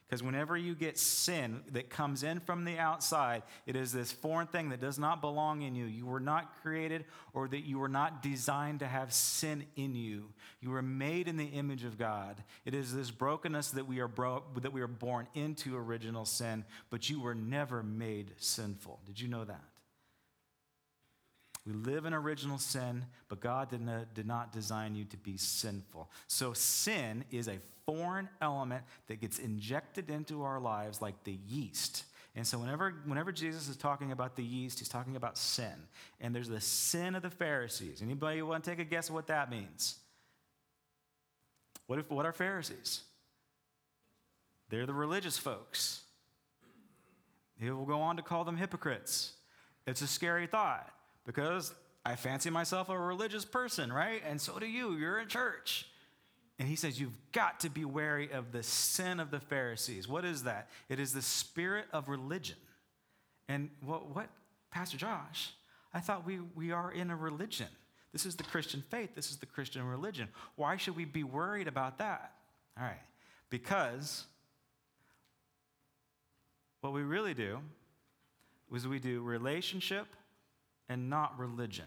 Because 0.09 0.23
whenever 0.23 0.57
you 0.57 0.73
get 0.73 0.97
sin 0.97 1.61
that 1.71 1.91
comes 1.91 2.23
in 2.23 2.39
from 2.39 2.65
the 2.65 2.79
outside, 2.79 3.43
it 3.67 3.75
is 3.75 3.93
this 3.93 4.11
foreign 4.11 4.47
thing 4.47 4.69
that 4.69 4.81
does 4.81 4.97
not 4.97 5.21
belong 5.21 5.61
in 5.61 5.75
you. 5.75 5.85
You 5.85 6.07
were 6.07 6.19
not 6.19 6.51
created 6.63 7.05
or 7.35 7.47
that 7.47 7.59
you 7.59 7.77
were 7.77 7.87
not 7.87 8.23
designed 8.23 8.79
to 8.79 8.87
have 8.87 9.13
sin 9.13 9.65
in 9.75 9.93
you. 9.93 10.29
You 10.61 10.71
were 10.71 10.81
made 10.81 11.27
in 11.27 11.37
the 11.37 11.45
image 11.45 11.83
of 11.83 11.99
God. 11.99 12.43
It 12.65 12.73
is 12.73 12.91
this 12.91 13.11
brokenness 13.11 13.69
that 13.71 13.87
we 13.87 13.99
are, 13.99 14.07
bro- 14.07 14.41
that 14.57 14.73
we 14.73 14.81
are 14.81 14.87
born 14.87 15.27
into 15.35 15.77
original 15.77 16.25
sin, 16.25 16.65
but 16.89 17.07
you 17.07 17.21
were 17.21 17.35
never 17.35 17.83
made 17.83 18.31
sinful. 18.37 19.01
Did 19.05 19.21
you 19.21 19.27
know 19.27 19.45
that? 19.45 19.61
We 21.69 21.75
live 21.75 22.05
in 22.05 22.15
original 22.15 22.57
sin, 22.57 23.05
but 23.27 23.41
God 23.41 23.69
did 23.69 23.81
not, 23.81 24.15
did 24.15 24.25
not 24.25 24.51
design 24.51 24.95
you 24.95 25.05
to 25.05 25.17
be 25.17 25.37
sinful. 25.37 26.09
So 26.25 26.51
sin 26.53 27.23
is 27.29 27.47
a 27.47 27.59
foreign 27.85 28.27
element 28.41 28.85
that 29.05 29.21
gets 29.21 29.37
injected 29.37 30.09
into 30.09 30.41
our 30.41 30.59
lives 30.59 30.99
like 30.99 31.23
the 31.25 31.37
yeast. 31.47 32.05
And 32.35 32.47
so 32.47 32.57
whenever, 32.57 32.95
whenever 33.05 33.31
Jesus 33.31 33.69
is 33.69 33.77
talking 33.77 34.11
about 34.11 34.35
the 34.35 34.43
yeast, 34.43 34.79
he's 34.79 34.89
talking 34.89 35.15
about 35.15 35.37
sin. 35.37 35.73
And 36.19 36.33
there's 36.33 36.49
the 36.49 36.59
sin 36.59 37.13
of 37.13 37.21
the 37.21 37.29
Pharisees. 37.29 38.01
Anybody 38.01 38.41
want 38.41 38.63
to 38.63 38.71
take 38.71 38.79
a 38.79 38.83
guess 38.83 39.11
what 39.11 39.27
that 39.27 39.51
means? 39.51 39.99
What, 41.85 41.99
if, 41.99 42.09
what 42.09 42.25
are 42.25 42.33
Pharisees? 42.33 43.01
They're 44.69 44.87
the 44.87 44.93
religious 44.93 45.37
folks. 45.37 46.01
He 47.59 47.69
will 47.69 47.85
go 47.85 48.01
on 48.01 48.17
to 48.17 48.23
call 48.23 48.43
them 48.43 48.57
hypocrites. 48.57 49.33
It's 49.85 50.01
a 50.01 50.07
scary 50.07 50.47
thought 50.47 50.91
because 51.29 51.75
I 52.03 52.15
fancy 52.15 52.49
myself 52.49 52.89
a 52.89 52.97
religious 52.97 53.45
person, 53.45 53.93
right? 53.93 54.23
And 54.27 54.41
so 54.41 54.57
do 54.57 54.65
you. 54.65 54.93
You're 54.93 55.19
in 55.19 55.27
church. 55.27 55.85
And 56.57 56.67
he 56.67 56.75
says, 56.75 56.99
You've 56.99 57.13
got 57.33 57.59
to 57.59 57.69
be 57.69 57.85
wary 57.85 58.31
of 58.31 58.51
the 58.51 58.63
sin 58.63 59.19
of 59.19 59.29
the 59.29 59.39
Pharisees. 59.39 60.07
What 60.07 60.25
is 60.25 60.45
that? 60.45 60.69
It 60.89 60.99
is 60.99 61.13
the 61.13 61.21
spirit 61.21 61.85
of 61.93 62.09
religion. 62.09 62.55
And 63.47 63.69
what, 63.85 64.09
what 64.15 64.29
Pastor 64.71 64.97
Josh? 64.97 65.51
I 65.93 65.99
thought 65.99 66.25
we, 66.25 66.39
we 66.55 66.71
are 66.71 66.91
in 66.91 67.11
a 67.11 67.15
religion. 67.15 67.67
This 68.11 68.25
is 68.25 68.35
the 68.35 68.43
Christian 68.43 68.83
faith. 68.89 69.13
This 69.13 69.29
is 69.29 69.37
the 69.37 69.45
Christian 69.45 69.83
religion. 69.83 70.29
Why 70.55 70.77
should 70.77 70.95
we 70.95 71.05
be 71.05 71.23
worried 71.23 71.67
about 71.67 71.99
that? 71.99 72.31
All 72.75 72.85
right. 72.85 73.03
Because 73.51 74.25
what 76.81 76.91
we 76.91 77.03
really 77.03 77.35
do 77.35 77.59
is 78.73 78.87
we 78.87 78.97
do 78.97 79.21
relationship 79.21 80.07
and 80.89 81.09
not 81.09 81.37
religion. 81.37 81.85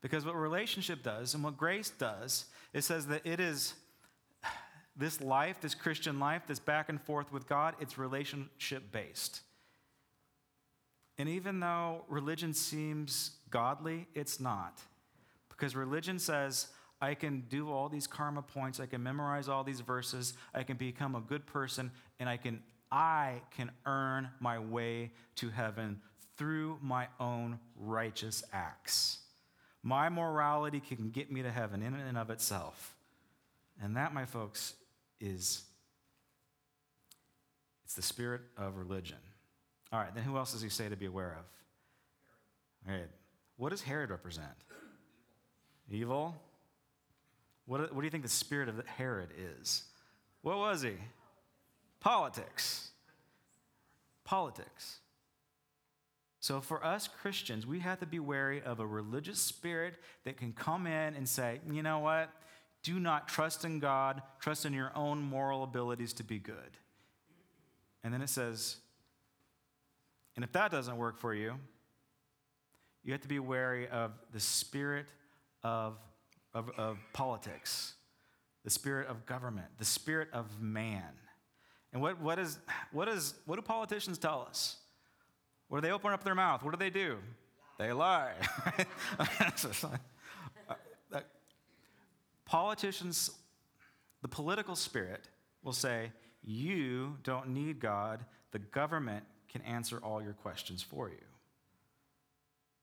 Because 0.00 0.24
what 0.24 0.36
relationship 0.36 1.02
does 1.02 1.34
and 1.34 1.42
what 1.42 1.56
grace 1.56 1.90
does, 1.90 2.44
it 2.72 2.84
says 2.84 3.06
that 3.08 3.26
it 3.26 3.40
is 3.40 3.74
this 4.96 5.20
life, 5.20 5.60
this 5.60 5.74
Christian 5.74 6.20
life, 6.20 6.42
this 6.46 6.58
back 6.58 6.88
and 6.88 7.00
forth 7.00 7.32
with 7.32 7.48
God, 7.48 7.74
it's 7.80 7.98
relationship 7.98 8.92
based. 8.92 9.40
And 11.16 11.28
even 11.28 11.58
though 11.58 12.04
religion 12.08 12.54
seems 12.54 13.32
godly, 13.50 14.06
it's 14.14 14.38
not. 14.38 14.80
Because 15.48 15.74
religion 15.74 16.18
says, 16.18 16.68
I 17.00 17.14
can 17.14 17.44
do 17.48 17.70
all 17.70 17.88
these 17.88 18.06
karma 18.06 18.42
points, 18.42 18.78
I 18.80 18.86
can 18.86 19.02
memorize 19.02 19.48
all 19.48 19.64
these 19.64 19.80
verses, 19.80 20.34
I 20.54 20.62
can 20.62 20.76
become 20.76 21.14
a 21.14 21.20
good 21.20 21.46
person, 21.46 21.90
and 22.20 22.28
I 22.28 22.36
can 22.36 22.60
I 22.90 23.42
can 23.54 23.70
earn 23.84 24.30
my 24.40 24.58
way 24.58 25.12
to 25.36 25.50
heaven 25.50 26.00
through 26.38 26.78
my 26.80 27.08
own 27.20 27.58
righteous 27.76 28.42
acts. 28.52 29.18
My 29.82 30.08
morality 30.08 30.80
can 30.80 31.10
get 31.10 31.30
me 31.30 31.42
to 31.42 31.50
heaven 31.50 31.82
in 31.82 31.94
and 31.94 32.16
of 32.16 32.30
itself. 32.30 32.94
And 33.82 33.96
that, 33.96 34.14
my 34.14 34.24
folks, 34.24 34.74
is 35.20 35.62
it's 37.84 37.94
the 37.94 38.02
spirit 38.02 38.42
of 38.56 38.76
religion. 38.76 39.18
All 39.92 39.98
right, 39.98 40.14
then 40.14 40.24
who 40.24 40.36
else 40.36 40.52
does 40.52 40.62
he 40.62 40.68
say 40.68 40.88
to 40.88 40.96
be 40.96 41.06
aware 41.06 41.38
of? 41.38 42.90
All 42.90 42.98
right. 42.98 43.08
What 43.56 43.70
does 43.70 43.82
Herod 43.82 44.10
represent? 44.10 44.46
Evil? 45.90 46.36
What, 47.66 47.92
what 47.94 48.00
do 48.00 48.06
you 48.06 48.10
think 48.10 48.22
the 48.22 48.28
spirit 48.28 48.68
of 48.68 48.84
Herod 48.86 49.30
is? 49.58 49.84
What 50.42 50.58
was 50.58 50.82
he? 50.82 50.94
Politics. 52.00 52.90
Politics. 54.24 54.98
So, 56.48 56.62
for 56.62 56.82
us 56.82 57.08
Christians, 57.08 57.66
we 57.66 57.80
have 57.80 58.00
to 58.00 58.06
be 58.06 58.18
wary 58.18 58.62
of 58.62 58.80
a 58.80 58.86
religious 58.86 59.38
spirit 59.38 59.96
that 60.24 60.38
can 60.38 60.54
come 60.54 60.86
in 60.86 61.14
and 61.14 61.28
say, 61.28 61.60
you 61.70 61.82
know 61.82 61.98
what? 61.98 62.30
Do 62.82 62.98
not 62.98 63.28
trust 63.28 63.66
in 63.66 63.80
God, 63.80 64.22
trust 64.40 64.64
in 64.64 64.72
your 64.72 64.90
own 64.94 65.20
moral 65.20 65.62
abilities 65.62 66.14
to 66.14 66.24
be 66.24 66.38
good. 66.38 66.78
And 68.02 68.14
then 68.14 68.22
it 68.22 68.30
says, 68.30 68.76
and 70.36 70.42
if 70.42 70.50
that 70.52 70.70
doesn't 70.70 70.96
work 70.96 71.18
for 71.18 71.34
you, 71.34 71.52
you 73.04 73.12
have 73.12 73.20
to 73.20 73.28
be 73.28 73.40
wary 73.40 73.86
of 73.86 74.12
the 74.32 74.40
spirit 74.40 75.04
of, 75.62 75.98
of, 76.54 76.70
of 76.78 76.96
politics, 77.12 77.92
the 78.64 78.70
spirit 78.70 79.06
of 79.08 79.26
government, 79.26 79.68
the 79.76 79.84
spirit 79.84 80.28
of 80.32 80.62
man. 80.62 81.12
And 81.92 82.00
what, 82.00 82.18
what, 82.22 82.38
is, 82.38 82.58
what, 82.90 83.06
is, 83.06 83.34
what 83.44 83.56
do 83.56 83.60
politicians 83.60 84.16
tell 84.16 84.46
us? 84.48 84.78
What 85.68 85.78
do 85.78 85.86
they 85.86 85.92
open 85.92 86.12
up 86.12 86.24
their 86.24 86.34
mouth? 86.34 86.62
What 86.62 86.72
do 86.72 86.78
they 86.78 86.90
do? 86.90 87.18
They 87.78 87.92
lie. 87.92 88.32
Uh, 90.68 90.74
uh, 91.14 91.20
politicians, 92.44 93.30
the 94.20 94.28
political 94.28 94.76
spirit 94.76 95.28
will 95.62 95.72
say, 95.72 96.12
You 96.44 97.16
don't 97.22 97.48
need 97.48 97.80
God. 97.80 98.24
The 98.50 98.58
government 98.58 99.24
can 99.50 99.62
answer 99.62 99.98
all 100.02 100.22
your 100.22 100.34
questions 100.34 100.82
for 100.82 101.08
you. 101.08 101.24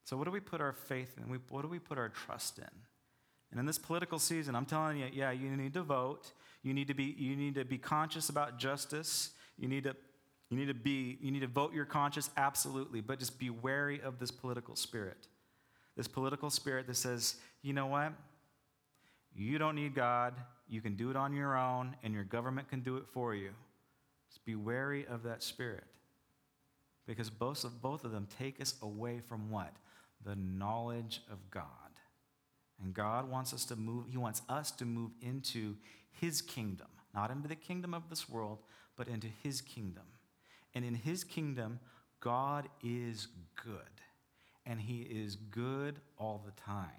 So, 0.06 0.18
what 0.18 0.26
do 0.26 0.32
we 0.32 0.40
put 0.40 0.62
our 0.62 0.74
faith 0.74 1.16
in? 1.18 1.40
What 1.50 1.62
do 1.62 1.68
we 1.68 1.80
put 1.80 1.98
our 1.98 2.10
trust 2.10 2.58
in? 2.58 2.66
And 3.52 3.60
in 3.60 3.66
this 3.66 3.78
political 3.78 4.20
season, 4.20 4.56
I'm 4.56 4.66
telling 4.66 4.98
you, 4.98 5.08
yeah, 5.14 5.32
you 5.32 5.50
need 5.56 5.74
to 5.76 5.84
vote. 5.84 6.32
You 6.64 6.74
need 6.74 6.88
to 6.88 6.94
be, 6.94 7.16
you 7.18 7.36
need 7.36 7.56
to 7.56 7.66
be 7.66 7.78
conscious 7.78 8.30
about 8.30 8.58
justice. 8.58 9.32
You 9.58 9.68
need 9.68 9.84
to 9.84 9.96
you 10.50 10.58
need 10.58 10.68
to 10.68 10.74
be, 10.74 11.18
you 11.22 11.32
need 11.32 11.41
to 11.41 11.48
vote 11.48 11.74
your 11.74 11.86
conscience, 11.86 12.30
absolutely, 12.38 13.02
but 13.02 13.20
just 13.20 13.39
be 13.39 13.50
wary 13.50 14.00
of 14.02 14.20
this 14.20 14.32
political 14.32 14.76
spirit. 14.76 15.28
This 15.98 16.08
political 16.08 16.50
spirit 16.50 16.88
that 16.88 16.98
says, 16.98 17.38
you 17.62 17.74
know 17.74 17.88
what? 17.88 18.14
You 19.36 19.58
don't 19.58 19.76
need 19.76 19.96
God. 19.96 20.34
You 20.68 20.82
can 20.82 20.96
do 20.96 21.10
it 21.10 21.16
on 21.16 21.34
your 21.34 21.58
own, 21.58 21.96
and 22.04 22.14
your 22.14 22.24
government 22.24 22.70
can 22.70 22.82
do 22.82 22.98
it 22.98 23.06
for 23.12 23.34
you. 23.34 23.52
Just 24.30 24.46
be 24.46 24.56
wary 24.56 25.06
of 25.08 25.24
that 25.24 25.43
spirit. 25.43 25.84
Because 27.08 27.30
both 27.30 27.64
of, 27.64 27.82
both 27.82 28.04
of 28.04 28.12
them 28.12 28.28
take 28.39 28.60
us 28.62 28.76
away 28.82 29.22
from 29.28 29.50
what? 29.50 29.74
The 30.26 30.36
knowledge 30.36 31.22
of 31.32 31.52
God. 31.52 31.70
And 32.82 32.93
God 32.93 33.30
wants 33.30 33.54
us 33.54 33.66
to 33.66 33.76
move, 33.76 34.06
He 34.10 34.18
wants 34.18 34.41
us 34.50 34.72
to 34.72 34.86
move 34.86 35.12
into 35.22 35.76
His 36.12 36.41
kingdom, 36.41 36.88
not 37.14 37.32
into 37.32 37.48
the 37.48 37.56
kingdom 37.56 37.93
of 37.93 38.10
this 38.10 38.28
world, 38.28 38.60
but 38.98 39.08
into 39.08 39.28
His 39.43 39.62
kingdom. 39.62 40.04
And 40.76 40.84
in 40.84 40.93
his 40.93 41.23
kingdom, 41.23 41.80
God 42.19 42.67
is 42.84 43.28
good. 43.63 43.80
And 44.65 44.80
he 44.80 45.01
is 45.01 45.36
good 45.36 45.99
all 46.17 46.43
the 46.45 46.51
time. 46.61 46.89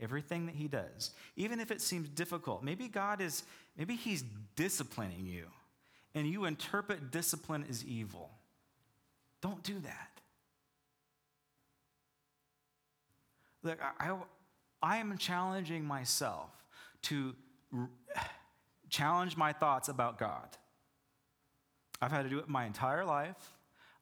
Everything 0.00 0.46
that 0.46 0.54
he 0.54 0.66
does, 0.66 1.12
even 1.36 1.60
if 1.60 1.70
it 1.70 1.80
seems 1.80 2.08
difficult, 2.08 2.64
maybe 2.64 2.88
God 2.88 3.20
is, 3.20 3.44
maybe 3.76 3.94
he's 3.94 4.24
disciplining 4.56 5.26
you, 5.26 5.46
and 6.14 6.26
you 6.26 6.46
interpret 6.46 7.10
discipline 7.10 7.64
as 7.68 7.84
evil. 7.84 8.30
Don't 9.40 9.62
do 9.62 9.78
that. 9.80 10.08
Look, 13.62 13.78
I, 13.80 14.10
I, 14.10 14.16
I 14.82 14.96
am 14.96 15.16
challenging 15.18 15.84
myself 15.84 16.50
to 17.02 17.34
challenge 18.90 19.36
my 19.36 19.52
thoughts 19.52 19.88
about 19.88 20.18
God. 20.18 20.48
I've 22.02 22.10
had 22.10 22.24
to 22.24 22.28
do 22.28 22.38
it 22.40 22.48
my 22.48 22.66
entire 22.66 23.04
life. 23.04 23.36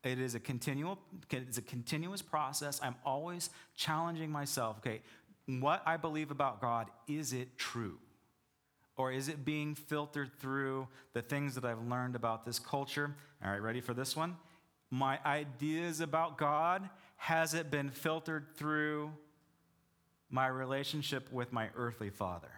It 0.02 0.18
is 0.18 0.34
a 0.34 0.40
continual, 0.40 0.98
it's 1.30 1.58
a 1.58 1.62
continuous 1.62 2.22
process. 2.22 2.80
I'm 2.82 2.96
always 3.04 3.50
challenging 3.76 4.30
myself. 4.30 4.78
Okay, 4.78 5.02
what 5.46 5.82
I 5.84 5.98
believe 5.98 6.30
about 6.30 6.62
God, 6.62 6.88
is 7.06 7.34
it 7.34 7.58
true? 7.58 7.98
Or 8.96 9.12
is 9.12 9.28
it 9.28 9.44
being 9.44 9.74
filtered 9.74 10.30
through 10.40 10.88
the 11.12 11.22
things 11.22 11.54
that 11.54 11.64
I've 11.64 11.82
learned 11.82 12.16
about 12.16 12.44
this 12.44 12.58
culture? 12.58 13.14
All 13.44 13.50
right, 13.50 13.60
ready 13.60 13.80
for 13.80 13.94
this 13.94 14.16
one? 14.16 14.36
My 14.90 15.18
ideas 15.24 16.00
about 16.00 16.38
God, 16.38 16.88
has 17.16 17.54
it 17.54 17.70
been 17.70 17.90
filtered 17.90 18.46
through 18.56 19.12
my 20.30 20.46
relationship 20.46 21.30
with 21.30 21.52
my 21.52 21.68
earthly 21.76 22.10
father? 22.10 22.50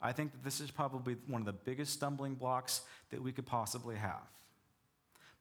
I 0.00 0.12
think 0.12 0.32
that 0.32 0.42
this 0.42 0.60
is 0.60 0.70
probably 0.70 1.16
one 1.26 1.42
of 1.42 1.46
the 1.46 1.52
biggest 1.52 1.92
stumbling 1.92 2.34
blocks 2.34 2.82
that 3.10 3.22
we 3.22 3.32
could 3.32 3.46
possibly 3.46 3.96
have. 3.96 4.22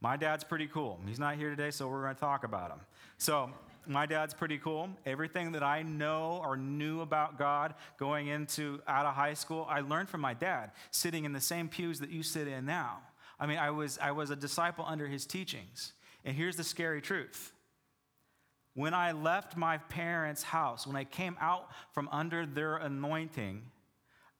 My 0.02 0.18
dad's 0.18 0.44
pretty 0.44 0.68
cool. 0.68 1.00
He's 1.08 1.20
not 1.20 1.36
here 1.36 1.52
today, 1.52 1.70
so 1.70 1.88
we're 1.88 2.02
going 2.02 2.16
to 2.16 2.20
talk 2.20 2.44
about 2.44 2.72
him. 2.72 2.80
So, 3.18 3.52
my 3.88 4.06
dad's 4.06 4.34
pretty 4.34 4.58
cool. 4.58 4.90
Everything 5.06 5.52
that 5.54 5.64
I 5.64 5.82
know 5.82 6.42
or 6.44 6.56
knew 6.56 7.02
about 7.02 7.38
God 7.38 7.74
going 7.98 8.28
into 8.28 8.80
out 8.88 9.06
of 9.06 9.16
high 9.16 9.34
school, 9.34 9.66
I 9.70 9.82
learned 9.82 10.10
from 10.10 10.22
my 10.22 10.34
dad, 10.34 10.72
sitting 10.92 11.26
in 11.26 11.34
the 11.34 11.42
same 11.42 11.68
pews 11.68 12.00
that 12.00 12.10
you 12.10 12.22
sit 12.24 12.48
in 12.48 12.66
now. 12.66 13.00
I 13.40 13.48
mean, 13.48 13.58
I 13.58 13.72
was, 13.72 13.98
I 14.00 14.12
was 14.12 14.30
a 14.30 14.36
disciple 14.36 14.86
under 14.88 15.08
his 15.08 15.26
teachings. 15.26 15.94
And 16.24 16.36
here's 16.36 16.58
the 16.58 16.64
scary 16.64 17.02
truth. 17.02 17.54
When 18.76 18.94
I 18.94 19.12
left 19.12 19.58
my 19.58 19.78
parents' 19.78 20.44
house, 20.44 20.86
when 20.86 20.96
I 20.96 21.04
came 21.04 21.36
out 21.42 21.70
from 21.92 22.08
under 22.12 22.46
their 22.46 22.78
anointing, 22.78 23.64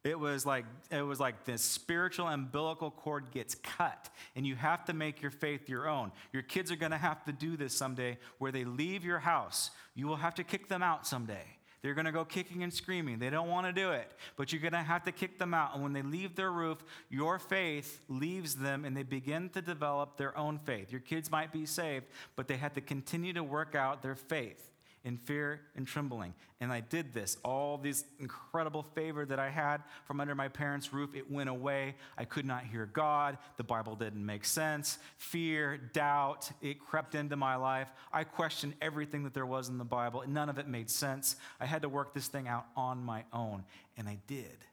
it 0.04 0.18
was 0.18 0.46
like 0.46 0.66
it 0.90 1.04
was 1.04 1.20
like 1.20 1.46
this 1.46 1.62
spiritual 1.62 2.28
umbilical 2.28 2.90
cord 2.90 3.32
gets 3.32 3.56
cut, 3.56 4.10
and 4.36 4.48
you 4.48 4.56
have 4.56 4.84
to 4.86 4.94
make 4.94 5.22
your 5.22 5.30
faith 5.32 5.70
your 5.70 5.88
own. 5.88 6.12
Your 6.34 6.42
kids 6.42 6.72
are 6.72 6.76
going 6.76 6.92
to 6.92 6.98
have 6.98 7.24
to 7.26 7.32
do 7.32 7.56
this 7.56 7.76
someday, 7.76 8.18
where 8.40 8.52
they 8.52 8.64
leave 8.64 9.06
your 9.06 9.20
house. 9.20 9.70
You 9.94 10.08
will 10.08 10.16
have 10.16 10.36
to 10.36 10.44
kick 10.44 10.70
them 10.70 10.82
out 10.82 11.06
someday 11.06 11.44
They're 11.82 11.94
going 11.94 12.06
to 12.06 12.12
go 12.12 12.26
kicking 12.26 12.64
and 12.64 12.74
screaming. 12.74 13.20
They 13.20 13.30
don't 13.30 13.50
want 13.50 13.68
to 13.68 13.74
do 13.74 13.92
it, 13.92 14.12
but 14.38 14.52
you're 14.52 14.62
going 14.62 14.74
to 14.74 14.80
have 14.80 15.04
to 15.04 15.12
kick 15.12 15.38
them 15.38 15.54
out. 15.54 15.74
And 15.74 15.84
when 15.84 15.94
they 15.94 16.02
leave 16.02 16.36
their 16.36 16.52
roof, 16.52 16.84
your 17.10 17.38
faith 17.38 18.04
leaves 18.08 18.56
them 18.56 18.86
and 18.86 18.96
they 18.96 19.04
begin 19.04 19.50
to 19.50 19.62
develop 19.62 20.18
their 20.18 20.36
own 20.38 20.60
faith. 20.60 20.92
Your 20.92 21.02
kids 21.02 21.30
might 21.30 21.52
be 21.52 21.66
saved, 21.66 22.06
but 22.36 22.48
they 22.48 22.58
have 22.58 22.74
to 22.74 22.82
continue 22.82 23.34
to 23.34 23.44
work 23.44 23.76
out 23.76 24.02
their 24.02 24.16
faith 24.16 24.71
in 25.04 25.18
fear 25.18 25.62
and 25.76 25.88
trembling. 25.88 26.34
And 26.60 26.72
I 26.72 26.80
did 26.80 27.14
this. 27.14 27.38
All 27.44 27.78
this 27.78 28.06
incredible 28.20 28.84
favor 28.94 29.26
that 29.26 29.40
I 29.40 29.50
had 29.50 29.82
from 30.06 30.22
under 30.22 30.36
my 30.36 30.48
parents' 30.48 30.94
roof, 30.94 31.16
it 31.16 31.30
went 31.30 31.50
away. 31.50 31.96
I 32.18 32.26
could 32.26 32.46
not 32.46 32.64
hear 32.64 32.86
God. 32.86 33.38
The 33.58 33.64
Bible 33.64 33.96
didn't 33.96 34.24
make 34.24 34.46
sense. 34.46 35.00
Fear, 35.18 35.78
doubt, 35.94 36.52
it 36.62 36.80
crept 36.80 37.16
into 37.16 37.36
my 37.36 37.56
life. 37.56 37.88
I 38.14 38.24
questioned 38.24 38.76
everything 38.82 39.24
that 39.24 39.34
there 39.34 39.46
was 39.46 39.70
in 39.70 39.78
the 39.78 39.86
Bible, 39.86 40.22
and 40.22 40.34
none 40.34 40.50
of 40.50 40.60
it 40.60 40.68
made 40.68 40.90
sense. 40.90 41.36
I 41.60 41.66
had 41.66 41.82
to 41.82 41.90
work 41.90 42.14
this 42.14 42.28
thing 42.28 42.48
out 42.48 42.66
on 42.76 43.04
my 43.04 43.24
own, 43.34 43.64
and 43.98 44.08
I 44.08 44.20
did. 44.28 44.66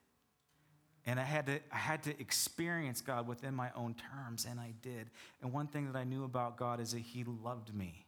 And 1.07 1.19
I 1.19 1.25
had, 1.25 1.47
to, 1.47 1.59
I 1.73 1.79
had 1.79 2.03
to 2.03 2.21
experience 2.21 3.01
God 3.01 3.27
within 3.27 3.55
my 3.55 3.71
own 3.75 3.95
terms, 3.95 4.47
and 4.49 4.61
I 4.61 4.75
did. 4.83 5.09
And 5.41 5.55
one 5.55 5.69
thing 5.69 5.91
that 5.91 5.97
I 5.97 6.05
knew 6.05 6.25
about 6.25 6.59
God 6.59 6.81
is 6.81 6.93
that 6.93 6.99
He 6.99 7.25
loved 7.25 7.75
me 7.75 8.05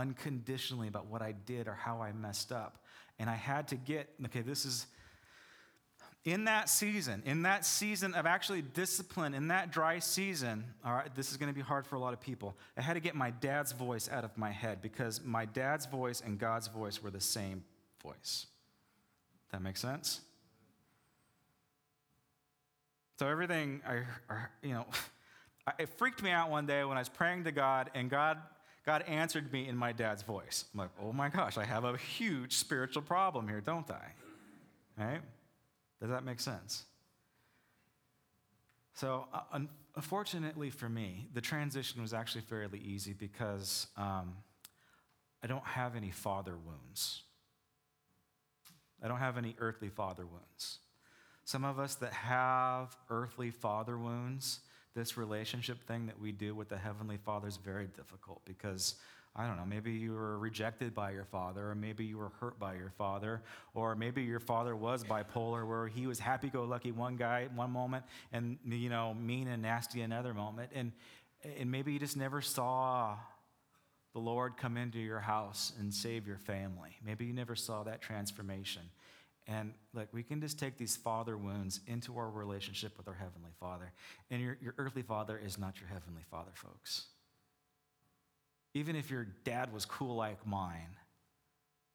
unconditionally 0.00 0.88
about 0.88 1.06
what 1.06 1.20
I 1.20 1.32
did 1.32 1.68
or 1.68 1.74
how 1.74 2.00
I 2.00 2.12
messed 2.12 2.52
up. 2.52 2.78
And 3.18 3.28
I 3.28 3.34
had 3.34 3.68
to 3.68 3.76
get, 3.76 4.08
okay, 4.26 4.40
this 4.40 4.64
is 4.64 4.86
in 6.24 6.44
that 6.44 6.68
season, 6.68 7.22
in 7.26 7.42
that 7.42 7.64
season 7.64 8.14
of 8.14 8.26
actually 8.26 8.62
discipline, 8.62 9.34
in 9.34 9.48
that 9.48 9.70
dry 9.70 9.98
season, 9.98 10.64
all 10.84 10.92
right, 10.92 11.14
this 11.14 11.30
is 11.30 11.36
going 11.36 11.50
to 11.50 11.54
be 11.54 11.62
hard 11.62 11.86
for 11.86 11.96
a 11.96 11.98
lot 11.98 12.12
of 12.12 12.20
people. 12.20 12.56
I 12.76 12.82
had 12.82 12.94
to 12.94 13.00
get 13.00 13.14
my 13.14 13.30
dad's 13.30 13.72
voice 13.72 14.08
out 14.10 14.24
of 14.24 14.36
my 14.36 14.50
head 14.50 14.82
because 14.82 15.22
my 15.22 15.44
dad's 15.44 15.86
voice 15.86 16.22
and 16.24 16.38
God's 16.38 16.68
voice 16.68 17.02
were 17.02 17.10
the 17.10 17.20
same 17.20 17.64
voice. 18.02 18.46
That 19.52 19.62
makes 19.62 19.80
sense? 19.80 20.20
So 23.18 23.28
everything, 23.28 23.82
I, 23.86 24.02
you 24.62 24.72
know, 24.72 24.86
it 25.78 25.88
freaked 25.98 26.22
me 26.22 26.30
out 26.30 26.50
one 26.50 26.66
day 26.66 26.84
when 26.84 26.96
I 26.96 27.00
was 27.00 27.10
praying 27.10 27.44
to 27.44 27.52
God, 27.52 27.90
and 27.94 28.08
God 28.08 28.38
God 28.90 29.04
answered 29.06 29.52
me 29.52 29.68
in 29.68 29.76
my 29.76 29.92
dad's 29.92 30.24
voice. 30.24 30.64
I'm 30.74 30.80
like, 30.80 30.90
oh 31.00 31.12
my 31.12 31.28
gosh, 31.28 31.56
I 31.56 31.64
have 31.64 31.84
a 31.84 31.96
huge 31.96 32.56
spiritual 32.56 33.02
problem 33.02 33.46
here, 33.46 33.60
don't 33.60 33.88
I? 33.88 34.02
Right? 35.00 35.20
Does 36.00 36.10
that 36.10 36.24
make 36.24 36.40
sense? 36.40 36.86
So, 38.94 39.28
uh, 39.32 39.60
unfortunately 39.94 40.70
for 40.70 40.88
me, 40.88 41.28
the 41.34 41.40
transition 41.40 42.02
was 42.02 42.12
actually 42.12 42.40
fairly 42.40 42.80
easy 42.80 43.12
because 43.12 43.86
um, 43.96 44.34
I 45.40 45.46
don't 45.46 45.62
have 45.64 45.94
any 45.94 46.10
father 46.10 46.56
wounds. 46.56 47.22
I 49.00 49.06
don't 49.06 49.20
have 49.20 49.38
any 49.38 49.54
earthly 49.60 49.88
father 49.88 50.26
wounds. 50.26 50.80
Some 51.44 51.62
of 51.62 51.78
us 51.78 51.94
that 51.94 52.12
have 52.12 52.96
earthly 53.08 53.52
father 53.52 53.96
wounds, 53.96 54.58
this 54.94 55.16
relationship 55.16 55.86
thing 55.86 56.06
that 56.06 56.18
we 56.18 56.32
do 56.32 56.54
with 56.54 56.68
the 56.68 56.78
Heavenly 56.78 57.16
Father 57.16 57.48
is 57.48 57.56
very 57.56 57.86
difficult 57.86 58.40
because, 58.44 58.96
I 59.36 59.46
don't 59.46 59.56
know, 59.56 59.64
maybe 59.64 59.92
you 59.92 60.12
were 60.12 60.38
rejected 60.38 60.94
by 60.94 61.12
your 61.12 61.24
father, 61.24 61.70
or 61.70 61.74
maybe 61.74 62.04
you 62.04 62.18
were 62.18 62.32
hurt 62.40 62.58
by 62.58 62.74
your 62.74 62.92
father, 62.98 63.42
or 63.74 63.94
maybe 63.94 64.22
your 64.22 64.40
father 64.40 64.74
was 64.74 65.04
bipolar 65.04 65.66
where 65.66 65.86
he 65.86 66.06
was 66.06 66.18
happy 66.18 66.48
go 66.48 66.64
lucky 66.64 66.92
one 66.92 67.16
guy 67.16 67.48
one 67.54 67.70
moment 67.70 68.04
and, 68.32 68.58
you 68.64 68.88
know, 68.88 69.14
mean 69.14 69.48
and 69.48 69.62
nasty 69.62 70.00
another 70.00 70.34
moment. 70.34 70.70
And, 70.74 70.92
and 71.58 71.70
maybe 71.70 71.92
you 71.92 71.98
just 71.98 72.16
never 72.16 72.40
saw 72.40 73.16
the 74.12 74.18
Lord 74.18 74.56
come 74.56 74.76
into 74.76 74.98
your 74.98 75.20
house 75.20 75.72
and 75.78 75.94
save 75.94 76.26
your 76.26 76.38
family. 76.38 76.96
Maybe 77.04 77.26
you 77.26 77.32
never 77.32 77.54
saw 77.54 77.84
that 77.84 78.02
transformation. 78.02 78.82
And 79.46 79.74
look, 79.94 80.08
we 80.12 80.22
can 80.22 80.40
just 80.40 80.58
take 80.58 80.78
these 80.78 80.96
father 80.96 81.36
wounds 81.36 81.80
into 81.86 82.16
our 82.18 82.30
relationship 82.30 82.96
with 82.96 83.08
our 83.08 83.14
Heavenly 83.14 83.50
Father. 83.58 83.92
And 84.30 84.40
your, 84.40 84.58
your 84.60 84.74
earthly 84.78 85.02
father 85.02 85.40
is 85.42 85.58
not 85.58 85.80
your 85.80 85.88
Heavenly 85.88 86.22
Father, 86.30 86.52
folks. 86.54 87.06
Even 88.74 88.94
if 88.94 89.10
your 89.10 89.26
dad 89.44 89.72
was 89.72 89.84
cool 89.84 90.14
like 90.14 90.46
mine, 90.46 90.96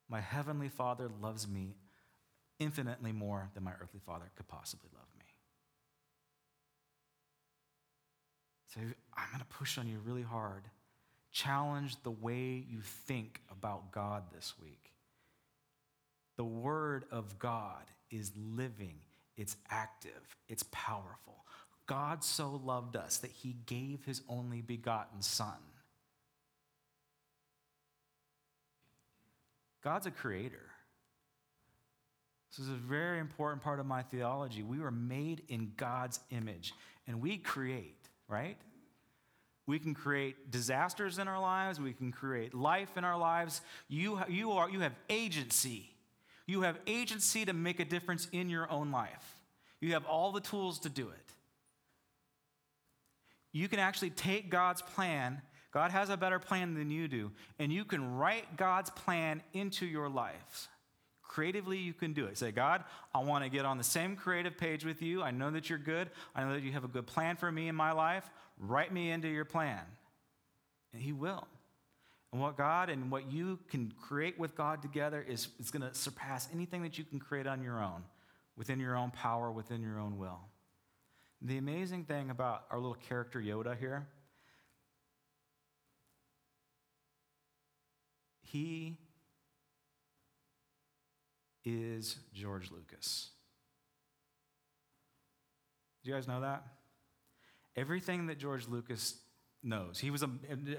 my 0.09 0.19
Heavenly 0.19 0.69
Father 0.69 1.09
loves 1.21 1.47
me 1.47 1.75
infinitely 2.59 3.11
more 3.11 3.49
than 3.53 3.63
my 3.63 3.73
earthly 3.81 3.99
father 4.05 4.25
could 4.35 4.47
possibly 4.47 4.89
love 4.93 5.07
me. 5.17 5.25
So 8.73 8.81
I'm 9.13 9.29
going 9.29 9.39
to 9.39 9.45
push 9.45 9.77
on 9.77 9.87
you 9.87 9.99
really 10.05 10.21
hard. 10.21 10.63
Challenge 11.31 11.95
the 12.03 12.11
way 12.11 12.65
you 12.69 12.79
think 12.81 13.41
about 13.51 13.91
God 13.91 14.23
this 14.33 14.53
week. 14.61 14.94
The 16.37 16.43
Word 16.43 17.05
of 17.11 17.39
God 17.39 17.83
is 18.11 18.31
living, 18.35 18.99
it's 19.37 19.57
active, 19.69 20.37
it's 20.47 20.63
powerful. 20.71 21.45
God 21.87 22.23
so 22.23 22.59
loved 22.63 22.95
us 22.95 23.17
that 23.17 23.31
he 23.31 23.55
gave 23.67 24.03
his 24.05 24.21
only 24.27 24.61
begotten 24.61 25.21
Son. 25.21 25.53
God's 29.83 30.07
a 30.07 30.11
creator. 30.11 30.71
This 32.49 32.65
is 32.65 32.71
a 32.71 32.75
very 32.75 33.19
important 33.19 33.61
part 33.61 33.79
of 33.79 33.85
my 33.85 34.01
theology. 34.01 34.63
We 34.63 34.79
were 34.79 34.91
made 34.91 35.43
in 35.47 35.73
God's 35.77 36.19
image, 36.31 36.73
and 37.05 37.21
we 37.21 37.37
create, 37.37 38.09
right? 38.27 38.57
We 39.67 39.77
can 39.77 39.93
create 39.93 40.51
disasters 40.51 41.19
in 41.19 41.27
our 41.27 41.39
lives. 41.39 41.79
We 41.79 41.93
can 41.93 42.11
create 42.11 42.53
life 42.53 42.97
in 42.97 43.03
our 43.03 43.17
lives. 43.17 43.61
You, 43.87 44.19
you, 44.29 44.51
are, 44.53 44.69
you 44.69 44.79
have 44.79 44.93
agency. 45.09 45.94
You 46.47 46.61
have 46.61 46.79
agency 46.85 47.45
to 47.45 47.53
make 47.53 47.79
a 47.79 47.85
difference 47.85 48.27
in 48.31 48.49
your 48.49 48.69
own 48.69 48.91
life. 48.91 49.35
You 49.81 49.93
have 49.93 50.05
all 50.05 50.31
the 50.31 50.41
tools 50.41 50.79
to 50.79 50.89
do 50.89 51.09
it. 51.09 51.33
You 53.51 53.67
can 53.67 53.79
actually 53.79 54.09
take 54.09 54.49
God's 54.49 54.81
plan, 54.81 55.41
God 55.71 55.91
has 55.91 56.09
a 56.09 56.17
better 56.17 56.39
plan 56.39 56.73
than 56.73 56.91
you 56.91 57.07
do, 57.07 57.31
and 57.57 57.71
you 57.71 57.85
can 57.85 58.15
write 58.15 58.57
God's 58.57 58.89
plan 58.89 59.41
into 59.53 59.85
your 59.85 60.09
lives. 60.09 60.67
Creatively, 61.21 61.77
you 61.77 61.93
can 61.93 62.13
do 62.13 62.25
it. 62.25 62.37
Say, 62.37 62.51
God, 62.51 62.83
I 63.13 63.19
want 63.19 63.43
to 63.43 63.49
get 63.49 63.65
on 63.65 63.77
the 63.77 63.83
same 63.83 64.15
creative 64.15 64.57
page 64.57 64.85
with 64.85 65.01
you. 65.01 65.21
I 65.21 65.31
know 65.31 65.51
that 65.51 65.69
you're 65.69 65.79
good. 65.79 66.09
I 66.33 66.43
know 66.43 66.53
that 66.53 66.63
you 66.63 66.71
have 66.71 66.85
a 66.85 66.89
good 66.89 67.07
plan 67.07 67.35
for 67.35 67.51
me 67.51 67.67
in 67.67 67.75
my 67.75 67.91
life. 67.91 68.29
Write 68.57 68.93
me 68.93 69.11
into 69.11 69.27
your 69.27 69.43
plan. 69.43 69.81
And 70.93 71.01
He 71.01 71.11
will. 71.11 71.45
And 72.35 72.41
what 72.41 72.57
God 72.57 72.89
and 72.89 73.09
what 73.09 73.31
you 73.31 73.59
can 73.69 73.93
create 73.97 74.37
with 74.37 74.57
God 74.57 74.81
together 74.81 75.25
is, 75.25 75.47
is 75.57 75.71
going 75.71 75.89
to 75.89 75.95
surpass 75.95 76.49
anything 76.53 76.83
that 76.83 76.97
you 76.97 77.05
can 77.05 77.17
create 77.17 77.47
on 77.47 77.63
your 77.63 77.81
own, 77.81 78.03
within 78.57 78.77
your 78.77 78.97
own 78.97 79.09
power, 79.11 79.49
within 79.49 79.81
your 79.81 79.97
own 80.01 80.17
will. 80.17 80.41
The 81.41 81.57
amazing 81.57 82.03
thing 82.03 82.29
about 82.29 82.65
our 82.71 82.77
little 82.77 82.97
character 83.07 83.39
Yoda 83.39 83.79
here, 83.79 84.05
he 88.43 88.97
is 91.63 92.17
George 92.33 92.69
Lucas. 92.69 93.29
Do 96.03 96.09
you 96.09 96.17
guys 96.17 96.27
know 96.27 96.41
that? 96.41 96.65
Everything 97.77 98.27
that 98.27 98.39
George 98.39 98.67
Lucas 98.67 99.15
knows. 99.65 99.99
He 99.99 100.11
was 100.11 100.23
a, 100.23 100.29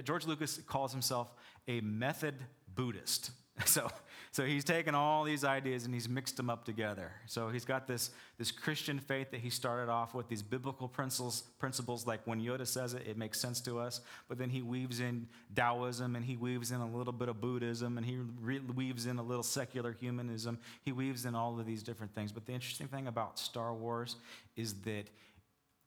George 0.04 0.26
Lucas 0.26 0.60
calls 0.66 0.92
himself 0.92 1.28
a 1.68 1.80
method 1.80 2.34
Buddhist. 2.74 3.30
So, 3.64 3.88
so 4.32 4.44
he's 4.44 4.64
taken 4.64 4.94
all 4.94 5.24
these 5.24 5.42
ideas 5.42 5.86
and 5.86 5.94
he's 5.94 6.10
mixed 6.10 6.36
them 6.36 6.50
up 6.50 6.66
together. 6.66 7.12
So 7.24 7.48
he's 7.48 7.64
got 7.64 7.86
this, 7.86 8.10
this 8.36 8.50
Christian 8.50 8.98
faith 8.98 9.30
that 9.30 9.40
he 9.40 9.48
started 9.48 9.90
off 9.90 10.12
with, 10.12 10.28
these 10.28 10.42
biblical 10.42 10.88
principles, 10.88 11.40
principles 11.58 12.06
like 12.06 12.20
when 12.26 12.38
Yoda 12.38 12.66
says 12.66 12.92
it, 12.92 13.06
it 13.06 13.16
makes 13.16 13.40
sense 13.40 13.62
to 13.62 13.78
us. 13.78 14.02
But 14.28 14.36
then 14.36 14.50
he 14.50 14.60
weaves 14.60 15.00
in 15.00 15.26
Taoism 15.54 16.16
and 16.16 16.22
he 16.22 16.36
weaves 16.36 16.70
in 16.70 16.82
a 16.82 16.86
little 16.86 17.14
bit 17.14 17.30
of 17.30 17.40
Buddhism 17.40 17.96
and 17.96 18.04
he 18.04 18.18
re- 18.42 18.60
weaves 18.60 19.06
in 19.06 19.18
a 19.18 19.22
little 19.22 19.42
secular 19.42 19.92
humanism. 19.92 20.58
He 20.82 20.92
weaves 20.92 21.24
in 21.24 21.34
all 21.34 21.58
of 21.58 21.64
these 21.64 21.82
different 21.82 22.14
things. 22.14 22.32
But 22.32 22.44
the 22.44 22.52
interesting 22.52 22.88
thing 22.88 23.06
about 23.06 23.38
Star 23.38 23.72
Wars 23.72 24.16
is 24.54 24.74
that 24.82 25.04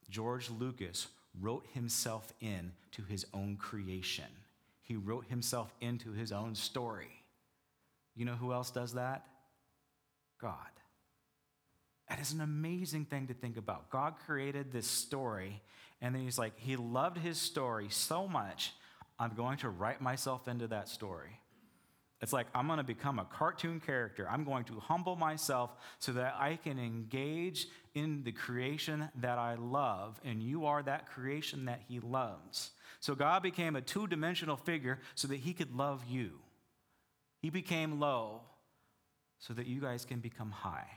George 0.09 0.49
Lucas 0.49 1.07
wrote 1.41 1.65
himself 1.73 2.33
in 2.41 2.71
to 2.91 3.03
his 3.03 3.25
own 3.33 3.57
creation. 3.57 4.25
He 4.81 4.95
wrote 4.95 5.25
himself 5.25 5.73
into 5.81 6.11
his 6.11 6.31
own 6.31 6.55
story. 6.55 7.23
You 8.15 8.25
know 8.25 8.33
who 8.33 8.53
else 8.53 8.71
does 8.71 8.93
that? 8.93 9.25
God. 10.41 10.55
That 12.09 12.19
is 12.19 12.33
an 12.33 12.41
amazing 12.41 13.05
thing 13.05 13.27
to 13.27 13.33
think 13.33 13.57
about. 13.57 13.91
God 13.91 14.15
created 14.25 14.71
this 14.71 14.87
story, 14.87 15.61
and 16.01 16.15
then 16.15 16.23
he's 16.23 16.39
like, 16.39 16.53
He 16.57 16.75
loved 16.75 17.17
his 17.17 17.37
story 17.37 17.87
so 17.89 18.27
much, 18.27 18.73
I'm 19.19 19.35
going 19.35 19.57
to 19.59 19.69
write 19.69 20.01
myself 20.01 20.47
into 20.47 20.67
that 20.67 20.87
story. 20.87 21.39
It's 22.21 22.33
like 22.33 22.47
I'm 22.53 22.67
going 22.67 22.77
to 22.77 22.83
become 22.83 23.19
a 23.19 23.25
cartoon 23.25 23.79
character. 23.79 24.27
I'm 24.29 24.43
going 24.43 24.65
to 24.65 24.79
humble 24.79 25.15
myself 25.15 25.71
so 25.99 26.13
that 26.13 26.35
I 26.37 26.57
can 26.57 26.79
engage 26.79 27.67
in 27.93 28.23
the 28.23 28.31
creation 28.31 29.09
that 29.15 29.37
I 29.37 29.55
love, 29.55 30.19
and 30.23 30.41
you 30.41 30.65
are 30.65 30.83
that 30.83 31.07
creation 31.07 31.65
that 31.65 31.81
He 31.87 31.99
loves. 31.99 32.71
So 32.99 33.15
God 33.15 33.43
became 33.43 33.75
a 33.75 33.81
two 33.81 34.07
dimensional 34.07 34.57
figure 34.57 34.99
so 35.15 35.27
that 35.27 35.37
He 35.37 35.53
could 35.53 35.75
love 35.75 36.03
you. 36.07 36.31
He 37.41 37.49
became 37.49 37.99
low 37.99 38.41
so 39.39 39.53
that 39.53 39.67
you 39.67 39.79
guys 39.79 40.05
can 40.05 40.19
become 40.19 40.51
high. 40.51 40.87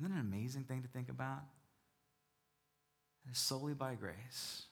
Isn't 0.00 0.12
that 0.12 0.18
an 0.18 0.26
amazing 0.26 0.64
thing 0.64 0.82
to 0.82 0.88
think 0.88 1.08
about? 1.08 1.42
It's 3.28 3.40
solely 3.40 3.74
by 3.74 3.94
grace. 3.94 4.64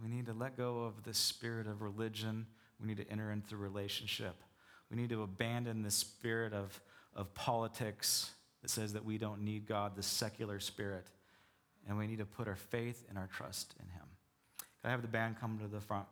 We 0.00 0.08
need 0.08 0.26
to 0.26 0.32
let 0.32 0.56
go 0.56 0.84
of 0.84 1.02
the 1.02 1.14
spirit 1.14 1.66
of 1.66 1.82
religion. 1.82 2.46
We 2.80 2.86
need 2.86 2.96
to 2.98 3.10
enter 3.10 3.30
into 3.30 3.56
relationship. 3.56 4.36
We 4.90 4.96
need 4.96 5.10
to 5.10 5.22
abandon 5.22 5.82
the 5.82 5.90
spirit 5.90 6.52
of, 6.52 6.80
of 7.14 7.32
politics 7.34 8.30
that 8.62 8.70
says 8.70 8.92
that 8.92 9.04
we 9.04 9.18
don't 9.18 9.42
need 9.42 9.66
God, 9.66 9.96
the 9.96 10.02
secular 10.02 10.60
spirit. 10.60 11.06
And 11.88 11.96
we 11.98 12.06
need 12.06 12.18
to 12.18 12.26
put 12.26 12.46
our 12.46 12.56
faith 12.56 13.04
and 13.08 13.16
our 13.16 13.28
trust 13.34 13.74
in 13.80 13.86
Him. 13.86 14.04
Can 14.58 14.88
I 14.88 14.90
have 14.90 15.02
the 15.02 15.08
band 15.08 15.40
come 15.40 15.58
to 15.58 15.66
the 15.66 15.80
front? 15.80 16.06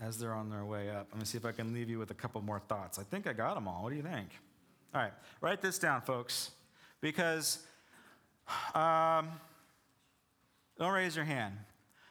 As 0.00 0.18
they're 0.18 0.34
on 0.34 0.50
their 0.50 0.64
way 0.64 0.90
up, 0.90 1.08
let 1.10 1.18
me 1.18 1.24
see 1.24 1.38
if 1.38 1.46
I 1.46 1.52
can 1.52 1.72
leave 1.72 1.88
you 1.88 1.98
with 1.98 2.10
a 2.10 2.14
couple 2.14 2.40
more 2.42 2.60
thoughts. 2.60 2.98
I 2.98 3.02
think 3.02 3.26
I 3.26 3.32
got 3.32 3.54
them 3.54 3.66
all. 3.66 3.82
What 3.82 3.90
do 3.90 3.96
you 3.96 4.02
think? 4.02 4.28
All 4.94 5.00
right, 5.00 5.12
write 5.40 5.62
this 5.62 5.78
down, 5.78 6.02
folks, 6.02 6.50
because 7.00 7.58
um, 8.74 9.28
don't 10.78 10.92
raise 10.92 11.16
your 11.16 11.24
hand. 11.24 11.54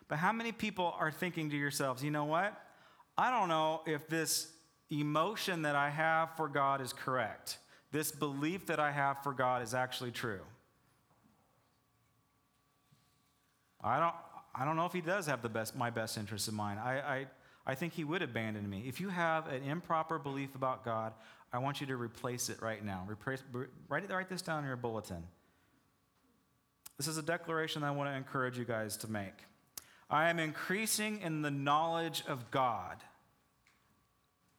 But 0.08 0.18
how 0.18 0.32
many 0.32 0.52
people 0.52 0.96
are 1.00 1.12
thinking 1.12 1.50
to 1.52 1.58
yourselves, 1.58 2.04
you 2.04 2.12
know 2.12 2.26
what? 2.26 2.60
I 3.18 3.32
don't 3.32 3.50
know 3.50 3.82
if 3.86 4.08
this 4.08 4.52
emotion 4.90 5.64
that 5.64 5.76
I 5.76 5.90
have 5.90 6.36
for 6.38 6.48
God 6.48 6.82
is 6.82 6.94
correct. 6.94 7.58
This 7.96 8.12
belief 8.12 8.66
that 8.66 8.78
I 8.78 8.92
have 8.92 9.24
for 9.24 9.32
God 9.32 9.62
is 9.62 9.74
actually 9.74 10.12
true. 10.12 10.42
I 13.82 14.02
don't, 14.02 14.14
I 14.54 14.66
don't 14.66 14.76
know 14.76 14.86
if 14.86 14.92
He 14.92 15.00
does 15.00 15.28
have 15.28 15.42
the 15.42 15.48
best, 15.48 15.78
my 15.78 15.92
best 15.92 16.18
interests 16.18 16.50
in 16.50 16.56
mind. 16.56 16.78
I, 16.78 16.98
I, 16.98 17.26
I 17.66 17.74
think 17.76 17.94
He 17.94 18.04
would 18.04 18.22
abandon 18.22 18.70
me. 18.70 18.84
If 18.86 19.00
you 19.00 19.08
have 19.08 19.48
an 19.48 19.64
improper 19.64 20.20
belief 20.20 20.56
about 20.56 20.84
God, 20.84 21.14
I 21.54 21.60
want 21.60 21.80
you 21.80 21.88
to 21.88 21.96
replace 21.96 22.50
it 22.50 22.62
right 22.62 22.84
now. 22.84 23.06
Replace, 23.08 23.42
write, 23.88 24.04
it, 24.04 24.12
write 24.12 24.28
this 24.28 24.42
down 24.42 24.60
in 24.64 24.68
your 24.68 24.76
bulletin. 24.76 25.24
This 26.98 27.08
is 27.08 27.18
a 27.18 27.24
declaration 27.24 27.82
I 27.82 27.92
want 27.92 28.10
to 28.10 28.14
encourage 28.18 28.58
you 28.58 28.66
guys 28.66 28.98
to 28.98 29.08
make. 29.10 29.46
I 30.10 30.30
am 30.30 30.40
increasing 30.40 31.22
in 31.22 31.44
the 31.44 31.52
knowledge 31.52 32.26
of 32.28 32.52
God. 32.52 32.98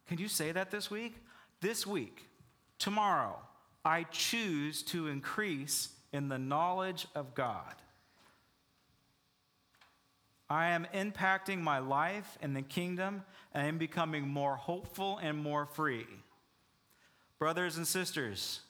Can 0.08 0.16
you 0.16 0.28
say 0.28 0.52
that 0.52 0.70
this 0.70 0.90
week? 0.90 1.16
This 1.60 1.86
week, 1.86 2.30
tomorrow, 2.78 3.38
I 3.84 4.04
choose 4.04 4.82
to 4.84 5.08
increase 5.08 5.90
in 6.12 6.28
the 6.28 6.38
knowledge 6.38 7.06
of 7.14 7.34
God. 7.34 7.74
I 10.48 10.68
am 10.68 10.86
impacting 10.94 11.60
my 11.60 11.78
life 11.78 12.38
and 12.40 12.54
the 12.54 12.62
kingdom, 12.62 13.24
and 13.52 13.64
I 13.64 13.66
am 13.66 13.78
becoming 13.78 14.28
more 14.28 14.56
hopeful 14.56 15.18
and 15.18 15.36
more 15.38 15.66
free. 15.66 16.06
Brothers 17.38 17.76
and 17.76 17.86
sisters, 17.86 18.60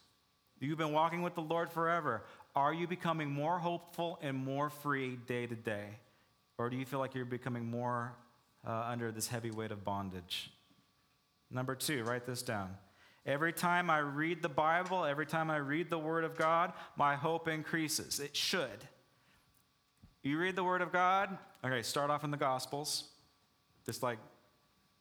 you've 0.59 0.79
been 0.79 0.93
walking 0.93 1.23
with 1.23 1.35
the 1.35 1.43
Lord 1.43 1.71
forever. 1.71 2.25
Are 2.55 2.73
you 2.73 2.87
becoming 2.87 3.31
more 3.31 3.59
hopeful 3.59 4.19
and 4.23 4.37
more 4.37 4.71
free 4.71 5.17
day 5.27 5.47
to 5.47 5.55
day? 5.55 5.99
Or 6.59 6.71
do 6.71 6.77
you 6.77 6.87
feel 6.87 6.99
like 6.99 7.15
you're 7.15 7.27
becoming 7.27 7.71
more 7.71 8.15
uh, 8.67 8.87
under 8.89 9.13
this 9.13 9.29
heavy 9.29 9.51
weight 9.51 9.71
of 9.71 9.85
bondage? 9.85 10.51
Number 11.51 11.75
two, 11.75 12.03
write 12.05 12.27
this 12.27 12.43
down. 12.43 12.77
Every 13.27 13.53
time 13.53 13.91
I 13.91 13.99
read 13.99 14.41
the 14.41 14.49
Bible, 14.49 15.05
every 15.05 15.27
time 15.27 15.51
I 15.51 15.57
read 15.57 15.91
the 15.91 15.99
Word 15.99 16.23
of 16.23 16.37
God, 16.37 16.73
my 16.97 17.17
hope 17.17 17.49
increases. 17.49 18.21
It 18.21 18.37
should. 18.37 18.87
You 20.23 20.39
read 20.39 20.55
the 20.55 20.63
Word 20.63 20.81
of 20.81 20.93
God, 20.93 21.37
okay, 21.65 21.83
start 21.83 22.11
off 22.11 22.23
in 22.23 22.31
the 22.31 22.37
Gospels. 22.37 23.05
Just 23.85 24.03
like, 24.03 24.19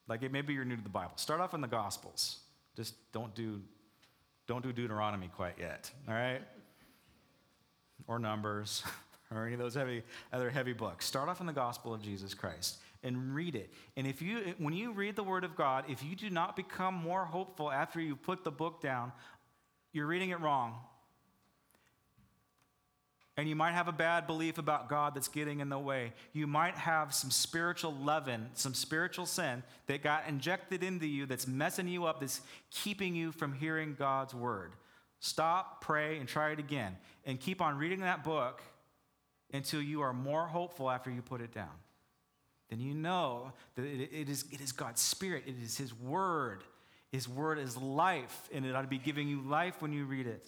like 0.07 0.29
maybe 0.31 0.53
you're 0.53 0.65
new 0.65 0.75
to 0.75 0.83
the 0.83 0.89
Bible. 0.89 1.13
Start 1.17 1.39
off 1.39 1.53
in 1.53 1.61
the 1.61 1.67
Gospels. 1.67 2.39
Just 2.75 2.95
don't 3.11 3.33
do, 3.35 3.61
don't 4.47 4.63
do 4.63 4.73
Deuteronomy 4.73 5.29
quite 5.35 5.57
yet, 5.59 5.91
all 6.07 6.15
right? 6.15 6.41
Or 8.07 8.17
Numbers. 8.17 8.83
or 9.31 9.45
any 9.45 9.53
of 9.53 9.59
those 9.59 9.75
heavy, 9.75 10.03
other 10.31 10.49
heavy 10.49 10.73
books. 10.73 11.05
Start 11.05 11.29
off 11.29 11.41
in 11.41 11.47
the 11.47 11.53
gospel 11.53 11.93
of 11.93 12.01
Jesus 12.01 12.33
Christ 12.33 12.77
and 13.05 13.33
read 13.33 13.55
it. 13.55 13.71
And 13.95 14.05
if 14.05 14.21
you, 14.21 14.55
when 14.57 14.73
you 14.73 14.91
read 14.91 15.15
the 15.15 15.23
Word 15.23 15.45
of 15.45 15.55
God, 15.55 15.85
if 15.87 16.03
you 16.03 16.15
do 16.15 16.29
not 16.29 16.55
become 16.55 16.93
more 16.93 17.23
hopeful 17.23 17.71
after 17.71 18.01
you 18.01 18.15
put 18.15 18.43
the 18.43 18.51
book 18.51 18.81
down, 18.81 19.13
you're 19.93 20.07
reading 20.07 20.31
it 20.31 20.41
wrong. 20.41 20.75
And 23.37 23.47
you 23.47 23.55
might 23.55 23.73
have 23.73 23.87
a 23.87 23.93
bad 23.93 24.27
belief 24.27 24.57
about 24.57 24.89
God 24.89 25.13
that's 25.13 25.27
getting 25.27 25.59
in 25.59 25.69
the 25.69 25.77
way. 25.77 26.13
You 26.33 26.47
might 26.47 26.75
have 26.75 27.13
some 27.13 27.29
spiritual 27.29 27.93
leaven, 27.93 28.47
some 28.53 28.73
spiritual 28.73 29.25
sin 29.25 29.61
that 29.87 30.01
got 30.01 30.27
injected 30.27 30.83
into 30.83 31.05
you 31.05 31.25
that's 31.25 31.45
messing 31.45 31.87
you 31.87 32.05
up, 32.05 32.21
that's 32.21 32.41
keeping 32.71 33.13
you 33.13 33.31
from 33.31 33.53
hearing 33.53 33.95
God's 33.97 34.33
word. 34.33 34.71
Stop, 35.19 35.81
pray, 35.81 36.17
and 36.17 36.27
try 36.27 36.51
it 36.51 36.59
again. 36.59 36.97
And 37.25 37.39
keep 37.39 37.61
on 37.61 37.77
reading 37.77 38.01
that 38.01 38.23
book 38.23 38.61
until 39.53 39.81
you 39.81 40.01
are 40.01 40.13
more 40.13 40.47
hopeful 40.47 40.89
after 40.89 41.11
you 41.11 41.21
put 41.21 41.41
it 41.41 41.53
down. 41.53 41.69
Then 42.69 42.79
you 42.79 42.93
know 42.93 43.51
that 43.75 43.83
it, 43.85 44.29
is, 44.29 44.45
it 44.51 44.61
is 44.61 44.71
God's 44.71 45.01
Spirit, 45.01 45.43
it 45.45 45.55
is 45.63 45.77
His 45.77 45.93
Word. 45.93 46.63
His 47.11 47.29
Word 47.29 47.59
is 47.59 47.77
life, 47.77 48.49
and 48.51 48.65
it 48.65 48.75
ought 48.75 48.81
to 48.81 48.87
be 48.87 48.97
giving 48.97 49.27
you 49.27 49.41
life 49.41 49.81
when 49.81 49.93
you 49.93 50.05
read 50.05 50.27
it. 50.27 50.47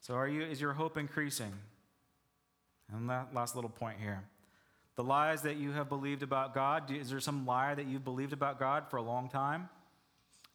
So, 0.00 0.14
are 0.14 0.28
you, 0.28 0.42
is 0.42 0.60
your 0.60 0.72
hope 0.72 0.96
increasing? 0.96 1.52
And 2.92 3.10
that 3.10 3.34
last 3.34 3.54
little 3.54 3.70
point 3.70 3.98
here. 4.00 4.24
The 4.96 5.04
lies 5.04 5.42
that 5.42 5.56
you 5.56 5.72
have 5.72 5.88
believed 5.88 6.22
about 6.22 6.54
God, 6.54 6.90
is 6.90 7.10
there 7.10 7.20
some 7.20 7.46
lie 7.46 7.74
that 7.74 7.86
you've 7.86 8.04
believed 8.04 8.32
about 8.32 8.58
God 8.58 8.88
for 8.90 8.96
a 8.96 9.02
long 9.02 9.28
time? 9.28 9.68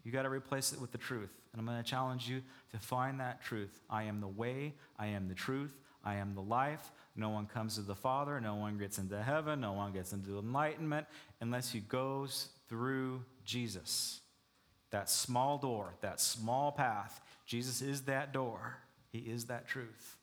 You 0.03 0.11
got 0.11 0.24
to 0.24 0.30
replace 0.30 0.74
it 0.74 0.82
with 0.82 0.91
the 0.91 0.97
truth. 0.97 1.30
And 1.51 1.59
I'm 1.59 1.65
going 1.65 1.82
to 1.82 1.89
challenge 1.89 2.28
you 2.28 2.41
to 2.71 2.80
find 2.80 3.19
that 3.19 3.41
truth. 3.41 3.80
I 3.89 4.03
am 4.03 4.19
the 4.19 4.28
way, 4.28 4.74
I 4.99 5.07
am 5.07 5.30
the 5.30 5.36
truth, 5.36 5.71
I 6.03 6.15
am 6.15 6.36
the 6.36 6.41
life. 6.41 6.91
No 7.16 7.30
one 7.30 7.45
comes 7.45 7.76
to 7.76 7.82
the 7.82 7.95
Father. 7.95 8.41
No 8.41 8.55
one 8.55 8.78
gets 8.78 8.97
into 8.97 9.22
heaven. 9.22 9.61
No 9.61 9.74
one 9.74 9.91
gets 9.93 10.14
into 10.14 10.39
enlightenment 10.39 11.05
unless 11.41 11.72
he 11.72 11.80
goes 11.80 12.49
through 12.68 13.24
Jesus. 13.45 14.22
That 14.89 15.09
small 15.09 15.57
door, 15.57 15.93
that 16.01 16.20
small 16.20 16.72
path. 16.72 17.22
Jesus 17.45 17.82
is 17.82 18.03
that 18.03 18.34
door. 18.34 18.78
He 19.11 19.20
is 19.20 19.45
that 19.45 19.68
truth. 19.68 20.18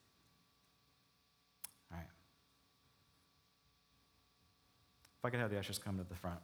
All 1.92 1.98
right. 1.98 2.06
If 5.18 5.24
I 5.24 5.30
could 5.30 5.40
have 5.40 5.50
the 5.50 5.58
ushers 5.58 5.78
come 5.78 5.98
to 5.98 6.04
the 6.04 6.16
front. 6.16 6.40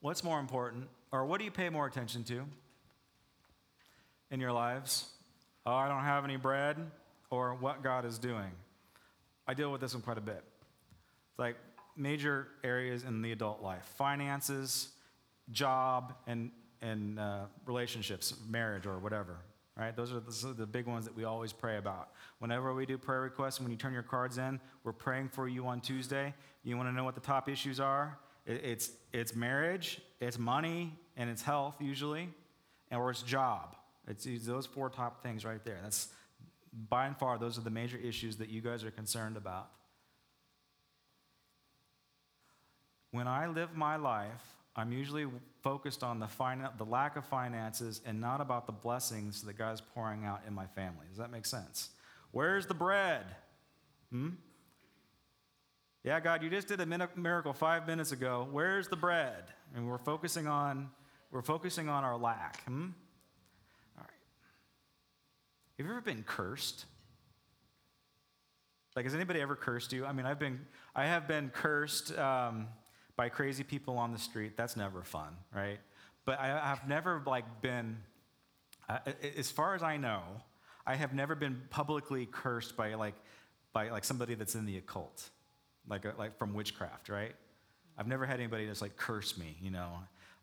What's 0.00 0.22
more 0.22 0.38
important, 0.38 0.88
or 1.12 1.24
what 1.24 1.38
do 1.38 1.46
you 1.46 1.50
pay 1.50 1.70
more 1.70 1.86
attention 1.86 2.24
to? 2.24 2.44
In 4.34 4.40
your 4.40 4.52
lives? 4.52 5.06
Oh, 5.64 5.72
I 5.72 5.88
don't 5.88 6.02
have 6.02 6.24
any 6.24 6.36
bread, 6.36 6.76
or 7.30 7.54
what 7.54 7.82
God 7.82 8.04
is 8.04 8.18
doing. 8.18 8.50
I 9.46 9.54
deal 9.54 9.70
with 9.70 9.80
this 9.80 9.94
one 9.94 10.02
quite 10.02 10.18
a 10.18 10.22
bit. 10.22 10.42
It's 11.30 11.38
like 11.38 11.56
major 11.96 12.48
areas 12.64 13.04
in 13.04 13.22
the 13.22 13.30
adult 13.30 13.62
life 13.62 13.84
finances, 13.96 14.88
job, 15.52 16.14
and, 16.26 16.50
and 16.82 17.18
uh, 17.18 17.44
relationships, 17.64 18.34
marriage, 18.48 18.86
or 18.86 18.98
whatever. 18.98 19.36
Right? 19.76 19.96
Those 19.96 20.12
are, 20.12 20.20
the, 20.52 20.66
big 20.66 20.86
ones 20.86 21.04
that 21.04 21.16
we 21.16 21.24
always 21.24 21.52
pray 21.52 21.78
about. 21.78 22.10
Whenever 22.38 22.74
we 22.74 22.86
do 22.86 22.96
prayer 22.96 23.22
requests, 23.22 23.60
when 23.60 23.70
you 23.70 23.76
turn 23.76 23.92
your 23.92 24.04
cards 24.04 24.38
in, 24.38 24.60
we're 24.84 24.92
praying 24.92 25.28
for 25.28 25.48
you 25.48 25.66
on 25.66 25.80
Tuesday. 25.80 26.32
You 26.62 26.76
want 26.76 26.88
to 26.88 26.92
know 26.92 27.02
what 27.02 27.16
the 27.16 27.20
top 27.20 27.48
issues 27.48 27.80
are? 27.80 28.18
It, 28.46 28.64
it's, 28.64 28.90
it's 29.12 29.34
marriage, 29.34 30.00
it's 30.20 30.38
money, 30.38 30.96
and 31.16 31.28
it's 31.28 31.42
health, 31.42 31.76
usually, 31.80 32.28
or 32.92 33.10
it's 33.10 33.22
job. 33.22 33.74
It's 34.06 34.26
those 34.46 34.66
four 34.66 34.90
top 34.90 35.22
things 35.22 35.44
right 35.44 35.64
there. 35.64 35.78
That's 35.82 36.08
by 36.88 37.06
and 37.06 37.16
far, 37.16 37.38
those 37.38 37.56
are 37.56 37.62
the 37.62 37.70
major 37.70 37.96
issues 37.96 38.36
that 38.38 38.48
you 38.48 38.60
guys 38.60 38.84
are 38.84 38.90
concerned 38.90 39.36
about. 39.36 39.70
When 43.12 43.28
I 43.28 43.46
live 43.46 43.76
my 43.76 43.96
life, 43.96 44.42
I'm 44.74 44.92
usually 44.92 45.26
focused 45.62 46.02
on 46.02 46.18
the, 46.18 46.28
the 46.78 46.84
lack 46.84 47.16
of 47.16 47.24
finances 47.26 48.00
and 48.04 48.20
not 48.20 48.40
about 48.40 48.66
the 48.66 48.72
blessings 48.72 49.42
that 49.42 49.56
God's 49.56 49.80
pouring 49.80 50.24
out 50.24 50.40
in 50.48 50.52
my 50.52 50.66
family. 50.66 51.06
Does 51.08 51.18
that 51.18 51.30
make 51.30 51.46
sense? 51.46 51.90
Where's 52.32 52.66
the 52.66 52.74
bread? 52.74 53.24
Hmm? 54.10 54.30
Yeah, 56.02 56.18
God, 56.20 56.42
you 56.42 56.50
just 56.50 56.68
did 56.68 56.80
a 56.80 57.08
miracle 57.16 57.52
five 57.52 57.86
minutes 57.86 58.12
ago. 58.12 58.48
Where's 58.50 58.88
the 58.88 58.96
bread? 58.96 59.44
And 59.74 59.88
we're 59.88 59.98
focusing 59.98 60.46
on 60.46 60.90
we're 61.30 61.42
focusing 61.42 61.88
on 61.88 62.04
our 62.04 62.16
lack. 62.16 62.62
Hmm? 62.64 62.88
Have 65.76 65.86
you 65.86 65.92
ever 65.92 66.00
been 66.00 66.22
cursed? 66.22 66.86
Like, 68.94 69.04
has 69.06 69.14
anybody 69.14 69.40
ever 69.40 69.56
cursed 69.56 69.92
you? 69.92 70.06
I 70.06 70.12
mean, 70.12 70.24
I've 70.24 70.38
been, 70.38 70.60
I 70.94 71.06
have 71.06 71.26
been 71.26 71.50
cursed 71.50 72.16
um, 72.16 72.68
by 73.16 73.28
crazy 73.28 73.64
people 73.64 73.98
on 73.98 74.12
the 74.12 74.18
street. 74.18 74.56
That's 74.56 74.76
never 74.76 75.02
fun, 75.02 75.36
right? 75.52 75.80
But 76.24 76.38
I 76.38 76.46
have 76.46 76.86
never 76.88 77.20
like 77.26 77.60
been, 77.60 77.96
uh, 78.88 78.98
as 79.36 79.50
far 79.50 79.74
as 79.74 79.82
I 79.82 79.96
know, 79.96 80.22
I 80.86 80.94
have 80.94 81.12
never 81.12 81.34
been 81.34 81.60
publicly 81.70 82.26
cursed 82.26 82.76
by 82.76 82.94
like, 82.94 83.14
by 83.72 83.90
like 83.90 84.04
somebody 84.04 84.34
that's 84.34 84.54
in 84.54 84.66
the 84.66 84.78
occult. 84.78 85.30
like, 85.88 86.18
like 86.18 86.38
from 86.38 86.54
witchcraft, 86.54 87.08
right? 87.08 87.34
I've 87.98 88.06
never 88.06 88.26
had 88.26 88.40
anybody 88.40 88.66
just 88.66 88.82
like 88.82 88.96
curse 88.96 89.36
me, 89.36 89.56
you 89.60 89.70
know. 89.70 89.90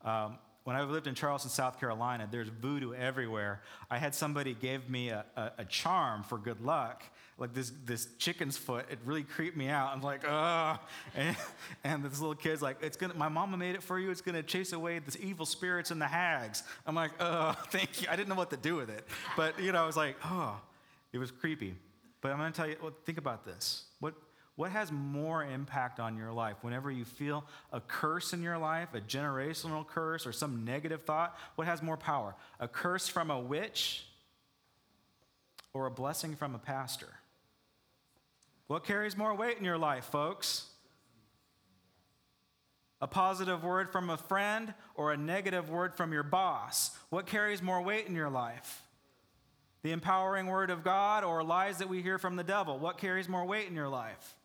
Um, 0.03 0.37
when 0.63 0.75
I 0.75 0.83
lived 0.83 1.07
in 1.07 1.15
Charleston, 1.15 1.49
South 1.49 1.79
Carolina, 1.79 2.27
there's 2.29 2.49
voodoo 2.49 2.93
everywhere. 2.93 3.61
I 3.89 3.97
had 3.97 4.13
somebody 4.13 4.53
give 4.53 4.89
me 4.89 5.09
a, 5.09 5.25
a, 5.35 5.51
a 5.59 5.65
charm 5.65 6.23
for 6.23 6.37
good 6.37 6.61
luck, 6.61 7.03
like 7.39 7.53
this, 7.55 7.71
this 7.85 8.07
chicken's 8.19 8.57
foot. 8.57 8.85
It 8.91 8.99
really 9.03 9.23
creeped 9.23 9.57
me 9.57 9.69
out. 9.69 9.91
I'm 9.91 10.01
like, 10.01 10.21
ugh. 10.27 10.79
And, 11.15 11.35
and 11.83 12.03
this 12.03 12.19
little 12.19 12.35
kid's 12.35 12.61
like, 12.61 12.77
it's 12.83 12.95
gonna, 12.95 13.15
my 13.15 13.27
mama 13.27 13.57
made 13.57 13.73
it 13.73 13.81
for 13.81 13.99
you. 13.99 14.11
It's 14.11 14.21
gonna 14.21 14.43
chase 14.43 14.71
away 14.71 14.99
the 14.99 15.19
evil 15.19 15.47
spirits 15.47 15.89
and 15.89 15.99
the 15.99 16.07
hags. 16.07 16.61
I'm 16.85 16.93
like, 16.93 17.11
oh, 17.19 17.53
thank 17.69 18.03
you. 18.03 18.07
I 18.11 18.15
didn't 18.15 18.29
know 18.29 18.35
what 18.35 18.51
to 18.51 18.57
do 18.57 18.75
with 18.75 18.89
it. 18.91 19.07
But, 19.35 19.59
you 19.59 19.71
know, 19.71 19.81
I 19.81 19.87
was 19.87 19.97
like, 19.97 20.15
oh, 20.25 20.61
it 21.11 21.17
was 21.17 21.31
creepy. 21.31 21.73
But 22.21 22.31
I'm 22.31 22.37
gonna 22.37 22.51
tell 22.51 22.67
you, 22.67 22.75
well, 22.81 22.93
think 23.03 23.17
about 23.17 23.45
this. 23.45 23.85
What, 23.99 24.13
what 24.61 24.69
has 24.69 24.91
more 24.91 25.43
impact 25.43 25.99
on 25.99 26.15
your 26.15 26.31
life? 26.31 26.55
Whenever 26.61 26.91
you 26.91 27.03
feel 27.03 27.43
a 27.73 27.79
curse 27.81 28.31
in 28.31 28.43
your 28.43 28.59
life, 28.59 28.89
a 28.93 29.01
generational 29.01 29.87
curse 29.87 30.27
or 30.27 30.31
some 30.31 30.63
negative 30.63 31.01
thought, 31.01 31.35
what 31.55 31.65
has 31.65 31.81
more 31.81 31.97
power? 31.97 32.35
A 32.59 32.67
curse 32.67 33.07
from 33.07 33.31
a 33.31 33.39
witch 33.39 34.05
or 35.73 35.87
a 35.87 35.89
blessing 35.91 36.35
from 36.35 36.53
a 36.53 36.59
pastor? 36.59 37.07
What 38.67 38.83
carries 38.83 39.17
more 39.17 39.33
weight 39.33 39.57
in 39.57 39.65
your 39.65 39.79
life, 39.79 40.05
folks? 40.05 40.67
A 43.01 43.07
positive 43.07 43.63
word 43.63 43.91
from 43.91 44.11
a 44.11 44.17
friend 44.17 44.75
or 44.93 45.11
a 45.11 45.17
negative 45.17 45.71
word 45.71 45.95
from 45.95 46.13
your 46.13 46.21
boss? 46.21 46.95
What 47.09 47.25
carries 47.25 47.63
more 47.63 47.81
weight 47.81 48.05
in 48.05 48.13
your 48.13 48.29
life? 48.29 48.83
The 49.81 49.91
empowering 49.91 50.45
word 50.45 50.69
of 50.69 50.83
God 50.83 51.23
or 51.23 51.43
lies 51.43 51.79
that 51.79 51.89
we 51.89 52.03
hear 52.03 52.19
from 52.19 52.35
the 52.35 52.43
devil? 52.43 52.77
What 52.77 52.99
carries 52.99 53.27
more 53.27 53.43
weight 53.43 53.67
in 53.67 53.73
your 53.73 53.89
life? 53.89 54.35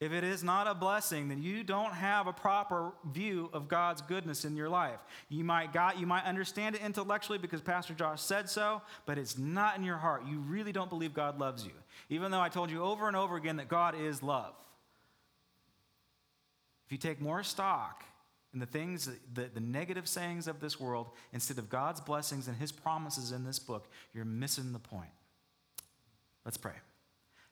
If 0.00 0.12
it 0.12 0.22
is 0.22 0.44
not 0.44 0.68
a 0.68 0.74
blessing, 0.74 1.28
then 1.28 1.42
you 1.42 1.64
don't 1.64 1.92
have 1.92 2.28
a 2.28 2.32
proper 2.32 2.92
view 3.10 3.50
of 3.52 3.66
God's 3.66 4.00
goodness 4.00 4.44
in 4.44 4.54
your 4.54 4.68
life. 4.68 5.00
You 5.28 5.42
might 5.42 5.72
got 5.72 5.98
you 5.98 6.06
might 6.06 6.24
understand 6.24 6.76
it 6.76 6.82
intellectually 6.82 7.38
because 7.38 7.60
Pastor 7.60 7.94
Josh 7.94 8.20
said 8.20 8.48
so, 8.48 8.80
but 9.06 9.18
it's 9.18 9.36
not 9.36 9.76
in 9.76 9.82
your 9.82 9.96
heart. 9.96 10.22
You 10.24 10.38
really 10.38 10.70
don't 10.70 10.88
believe 10.88 11.14
God 11.14 11.40
loves 11.40 11.64
you. 11.64 11.72
Even 12.10 12.30
though 12.30 12.40
I 12.40 12.48
told 12.48 12.70
you 12.70 12.82
over 12.82 13.08
and 13.08 13.16
over 13.16 13.36
again 13.36 13.56
that 13.56 13.66
God 13.66 13.96
is 14.00 14.22
love. 14.22 14.54
If 16.86 16.92
you 16.92 16.98
take 16.98 17.20
more 17.20 17.42
stock 17.42 18.04
in 18.54 18.60
the 18.60 18.66
things, 18.66 19.10
the, 19.34 19.50
the 19.52 19.60
negative 19.60 20.06
sayings 20.08 20.46
of 20.46 20.60
this 20.60 20.78
world, 20.78 21.08
instead 21.32 21.58
of 21.58 21.68
God's 21.68 22.00
blessings 22.00 22.46
and 22.46 22.56
his 22.56 22.70
promises 22.70 23.32
in 23.32 23.44
this 23.44 23.58
book, 23.58 23.88
you're 24.14 24.24
missing 24.24 24.72
the 24.72 24.78
point. 24.78 25.10
Let's 26.44 26.56
pray. 26.56 26.72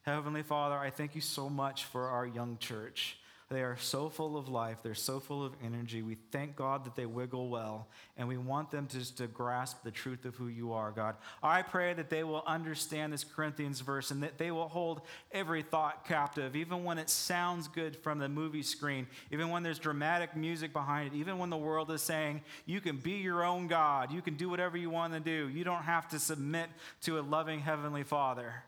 Heavenly 0.07 0.45
Father, 0.45 0.77
I 0.77 0.91
thank 0.91 1.17
you 1.17 1.21
so 1.21 1.51
much 1.51 1.83
for 1.87 2.07
our 2.07 2.25
young 2.25 2.59
church. 2.59 3.19
They 3.51 3.63
are 3.63 3.77
so 3.77 4.09
full 4.09 4.37
of 4.37 4.49
life. 4.49 4.79
They're 4.81 4.95
so 4.95 5.19
full 5.19 5.45
of 5.45 5.53
energy. 5.65 6.03
We 6.03 6.17
thank 6.31 6.55
God 6.55 6.85
that 6.85 6.95
they 6.95 7.07
wiggle 7.07 7.49
well, 7.49 7.89
and 8.17 8.29
we 8.29 8.37
want 8.37 8.71
them 8.71 8.87
to, 8.89 9.17
to 9.17 9.27
grasp 9.27 9.83
the 9.83 9.91
truth 9.91 10.25
of 10.25 10.37
who 10.37 10.47
you 10.47 10.73
are, 10.75 10.93
God. 10.93 11.17
I 11.43 11.63
pray 11.63 11.93
that 11.95 12.09
they 12.09 12.23
will 12.23 12.45
understand 12.47 13.13
this 13.13 13.25
Corinthians 13.25 13.81
verse 13.81 14.13
and 14.13 14.23
that 14.23 14.39
they 14.39 14.53
will 14.53 14.69
hold 14.69 15.01
every 15.33 15.63
thought 15.63 16.05
captive, 16.07 16.55
even 16.55 16.85
when 16.85 16.99
it 16.99 17.11
sounds 17.11 17.67
good 17.67 17.97
from 17.97 18.21
the 18.21 18.29
movie 18.29 18.63
screen, 18.63 19.09
even 19.33 19.51
when 19.51 19.65
there's 19.65 19.81
dramatic 19.81 20.37
music 20.37 20.73
behind 20.73 21.13
it, 21.13 21.17
even 21.17 21.39
when 21.39 21.51
the 21.51 21.57
world 21.57 21.91
is 21.91 22.01
saying, 22.01 22.43
you 22.65 22.81
can 22.81 22.97
be 22.97 23.15
your 23.15 23.45
own 23.45 23.67
God, 23.67 24.13
you 24.13 24.23
can 24.23 24.37
do 24.37 24.49
whatever 24.49 24.77
you 24.77 24.89
want 24.89 25.15
to 25.15 25.21
do, 25.21 25.49
you 25.49 25.65
don't 25.65 25.83
have 25.83 26.07
to 26.11 26.21
submit 26.21 26.69
to 27.03 27.19
a 27.19 27.23
loving 27.23 27.59
Heavenly 27.59 28.05
Father. 28.05 28.63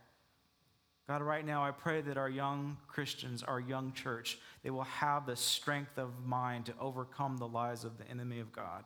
God, 1.09 1.22
right 1.22 1.44
now, 1.44 1.64
I 1.64 1.70
pray 1.70 2.02
that 2.02 2.18
our 2.18 2.28
young 2.28 2.76
Christians, 2.86 3.42
our 3.42 3.59
young 3.59 3.94
church, 3.94 4.38
they 4.62 4.68
will 4.68 4.82
have 4.82 5.24
the 5.24 5.36
strength 5.36 5.96
of 5.96 6.22
mind 6.26 6.66
to 6.66 6.74
overcome 6.78 7.38
the 7.38 7.48
lies 7.48 7.84
of 7.84 7.96
the 7.96 8.06
enemy 8.11 8.40
of 8.40 8.52
God. 8.52 8.84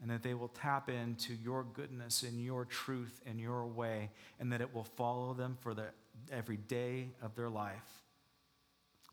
And 0.00 0.08
that 0.12 0.22
they 0.22 0.34
will 0.34 0.48
tap 0.48 0.88
into 0.88 1.34
your 1.34 1.64
goodness 1.64 2.22
and 2.22 2.40
your 2.40 2.64
truth 2.64 3.20
and 3.26 3.40
your 3.40 3.66
way, 3.66 4.10
and 4.38 4.52
that 4.52 4.60
it 4.60 4.72
will 4.72 4.84
follow 4.84 5.34
them 5.34 5.58
for 5.60 5.74
the, 5.74 5.86
every 6.30 6.56
day 6.56 7.10
of 7.20 7.34
their 7.34 7.50
life. 7.50 8.02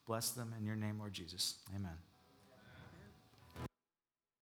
Bless 0.06 0.30
them 0.30 0.54
in 0.60 0.66
your 0.66 0.76
name, 0.76 1.00
Lord 1.00 1.14
Jesus. 1.14 1.56
Amen. 1.76 2.09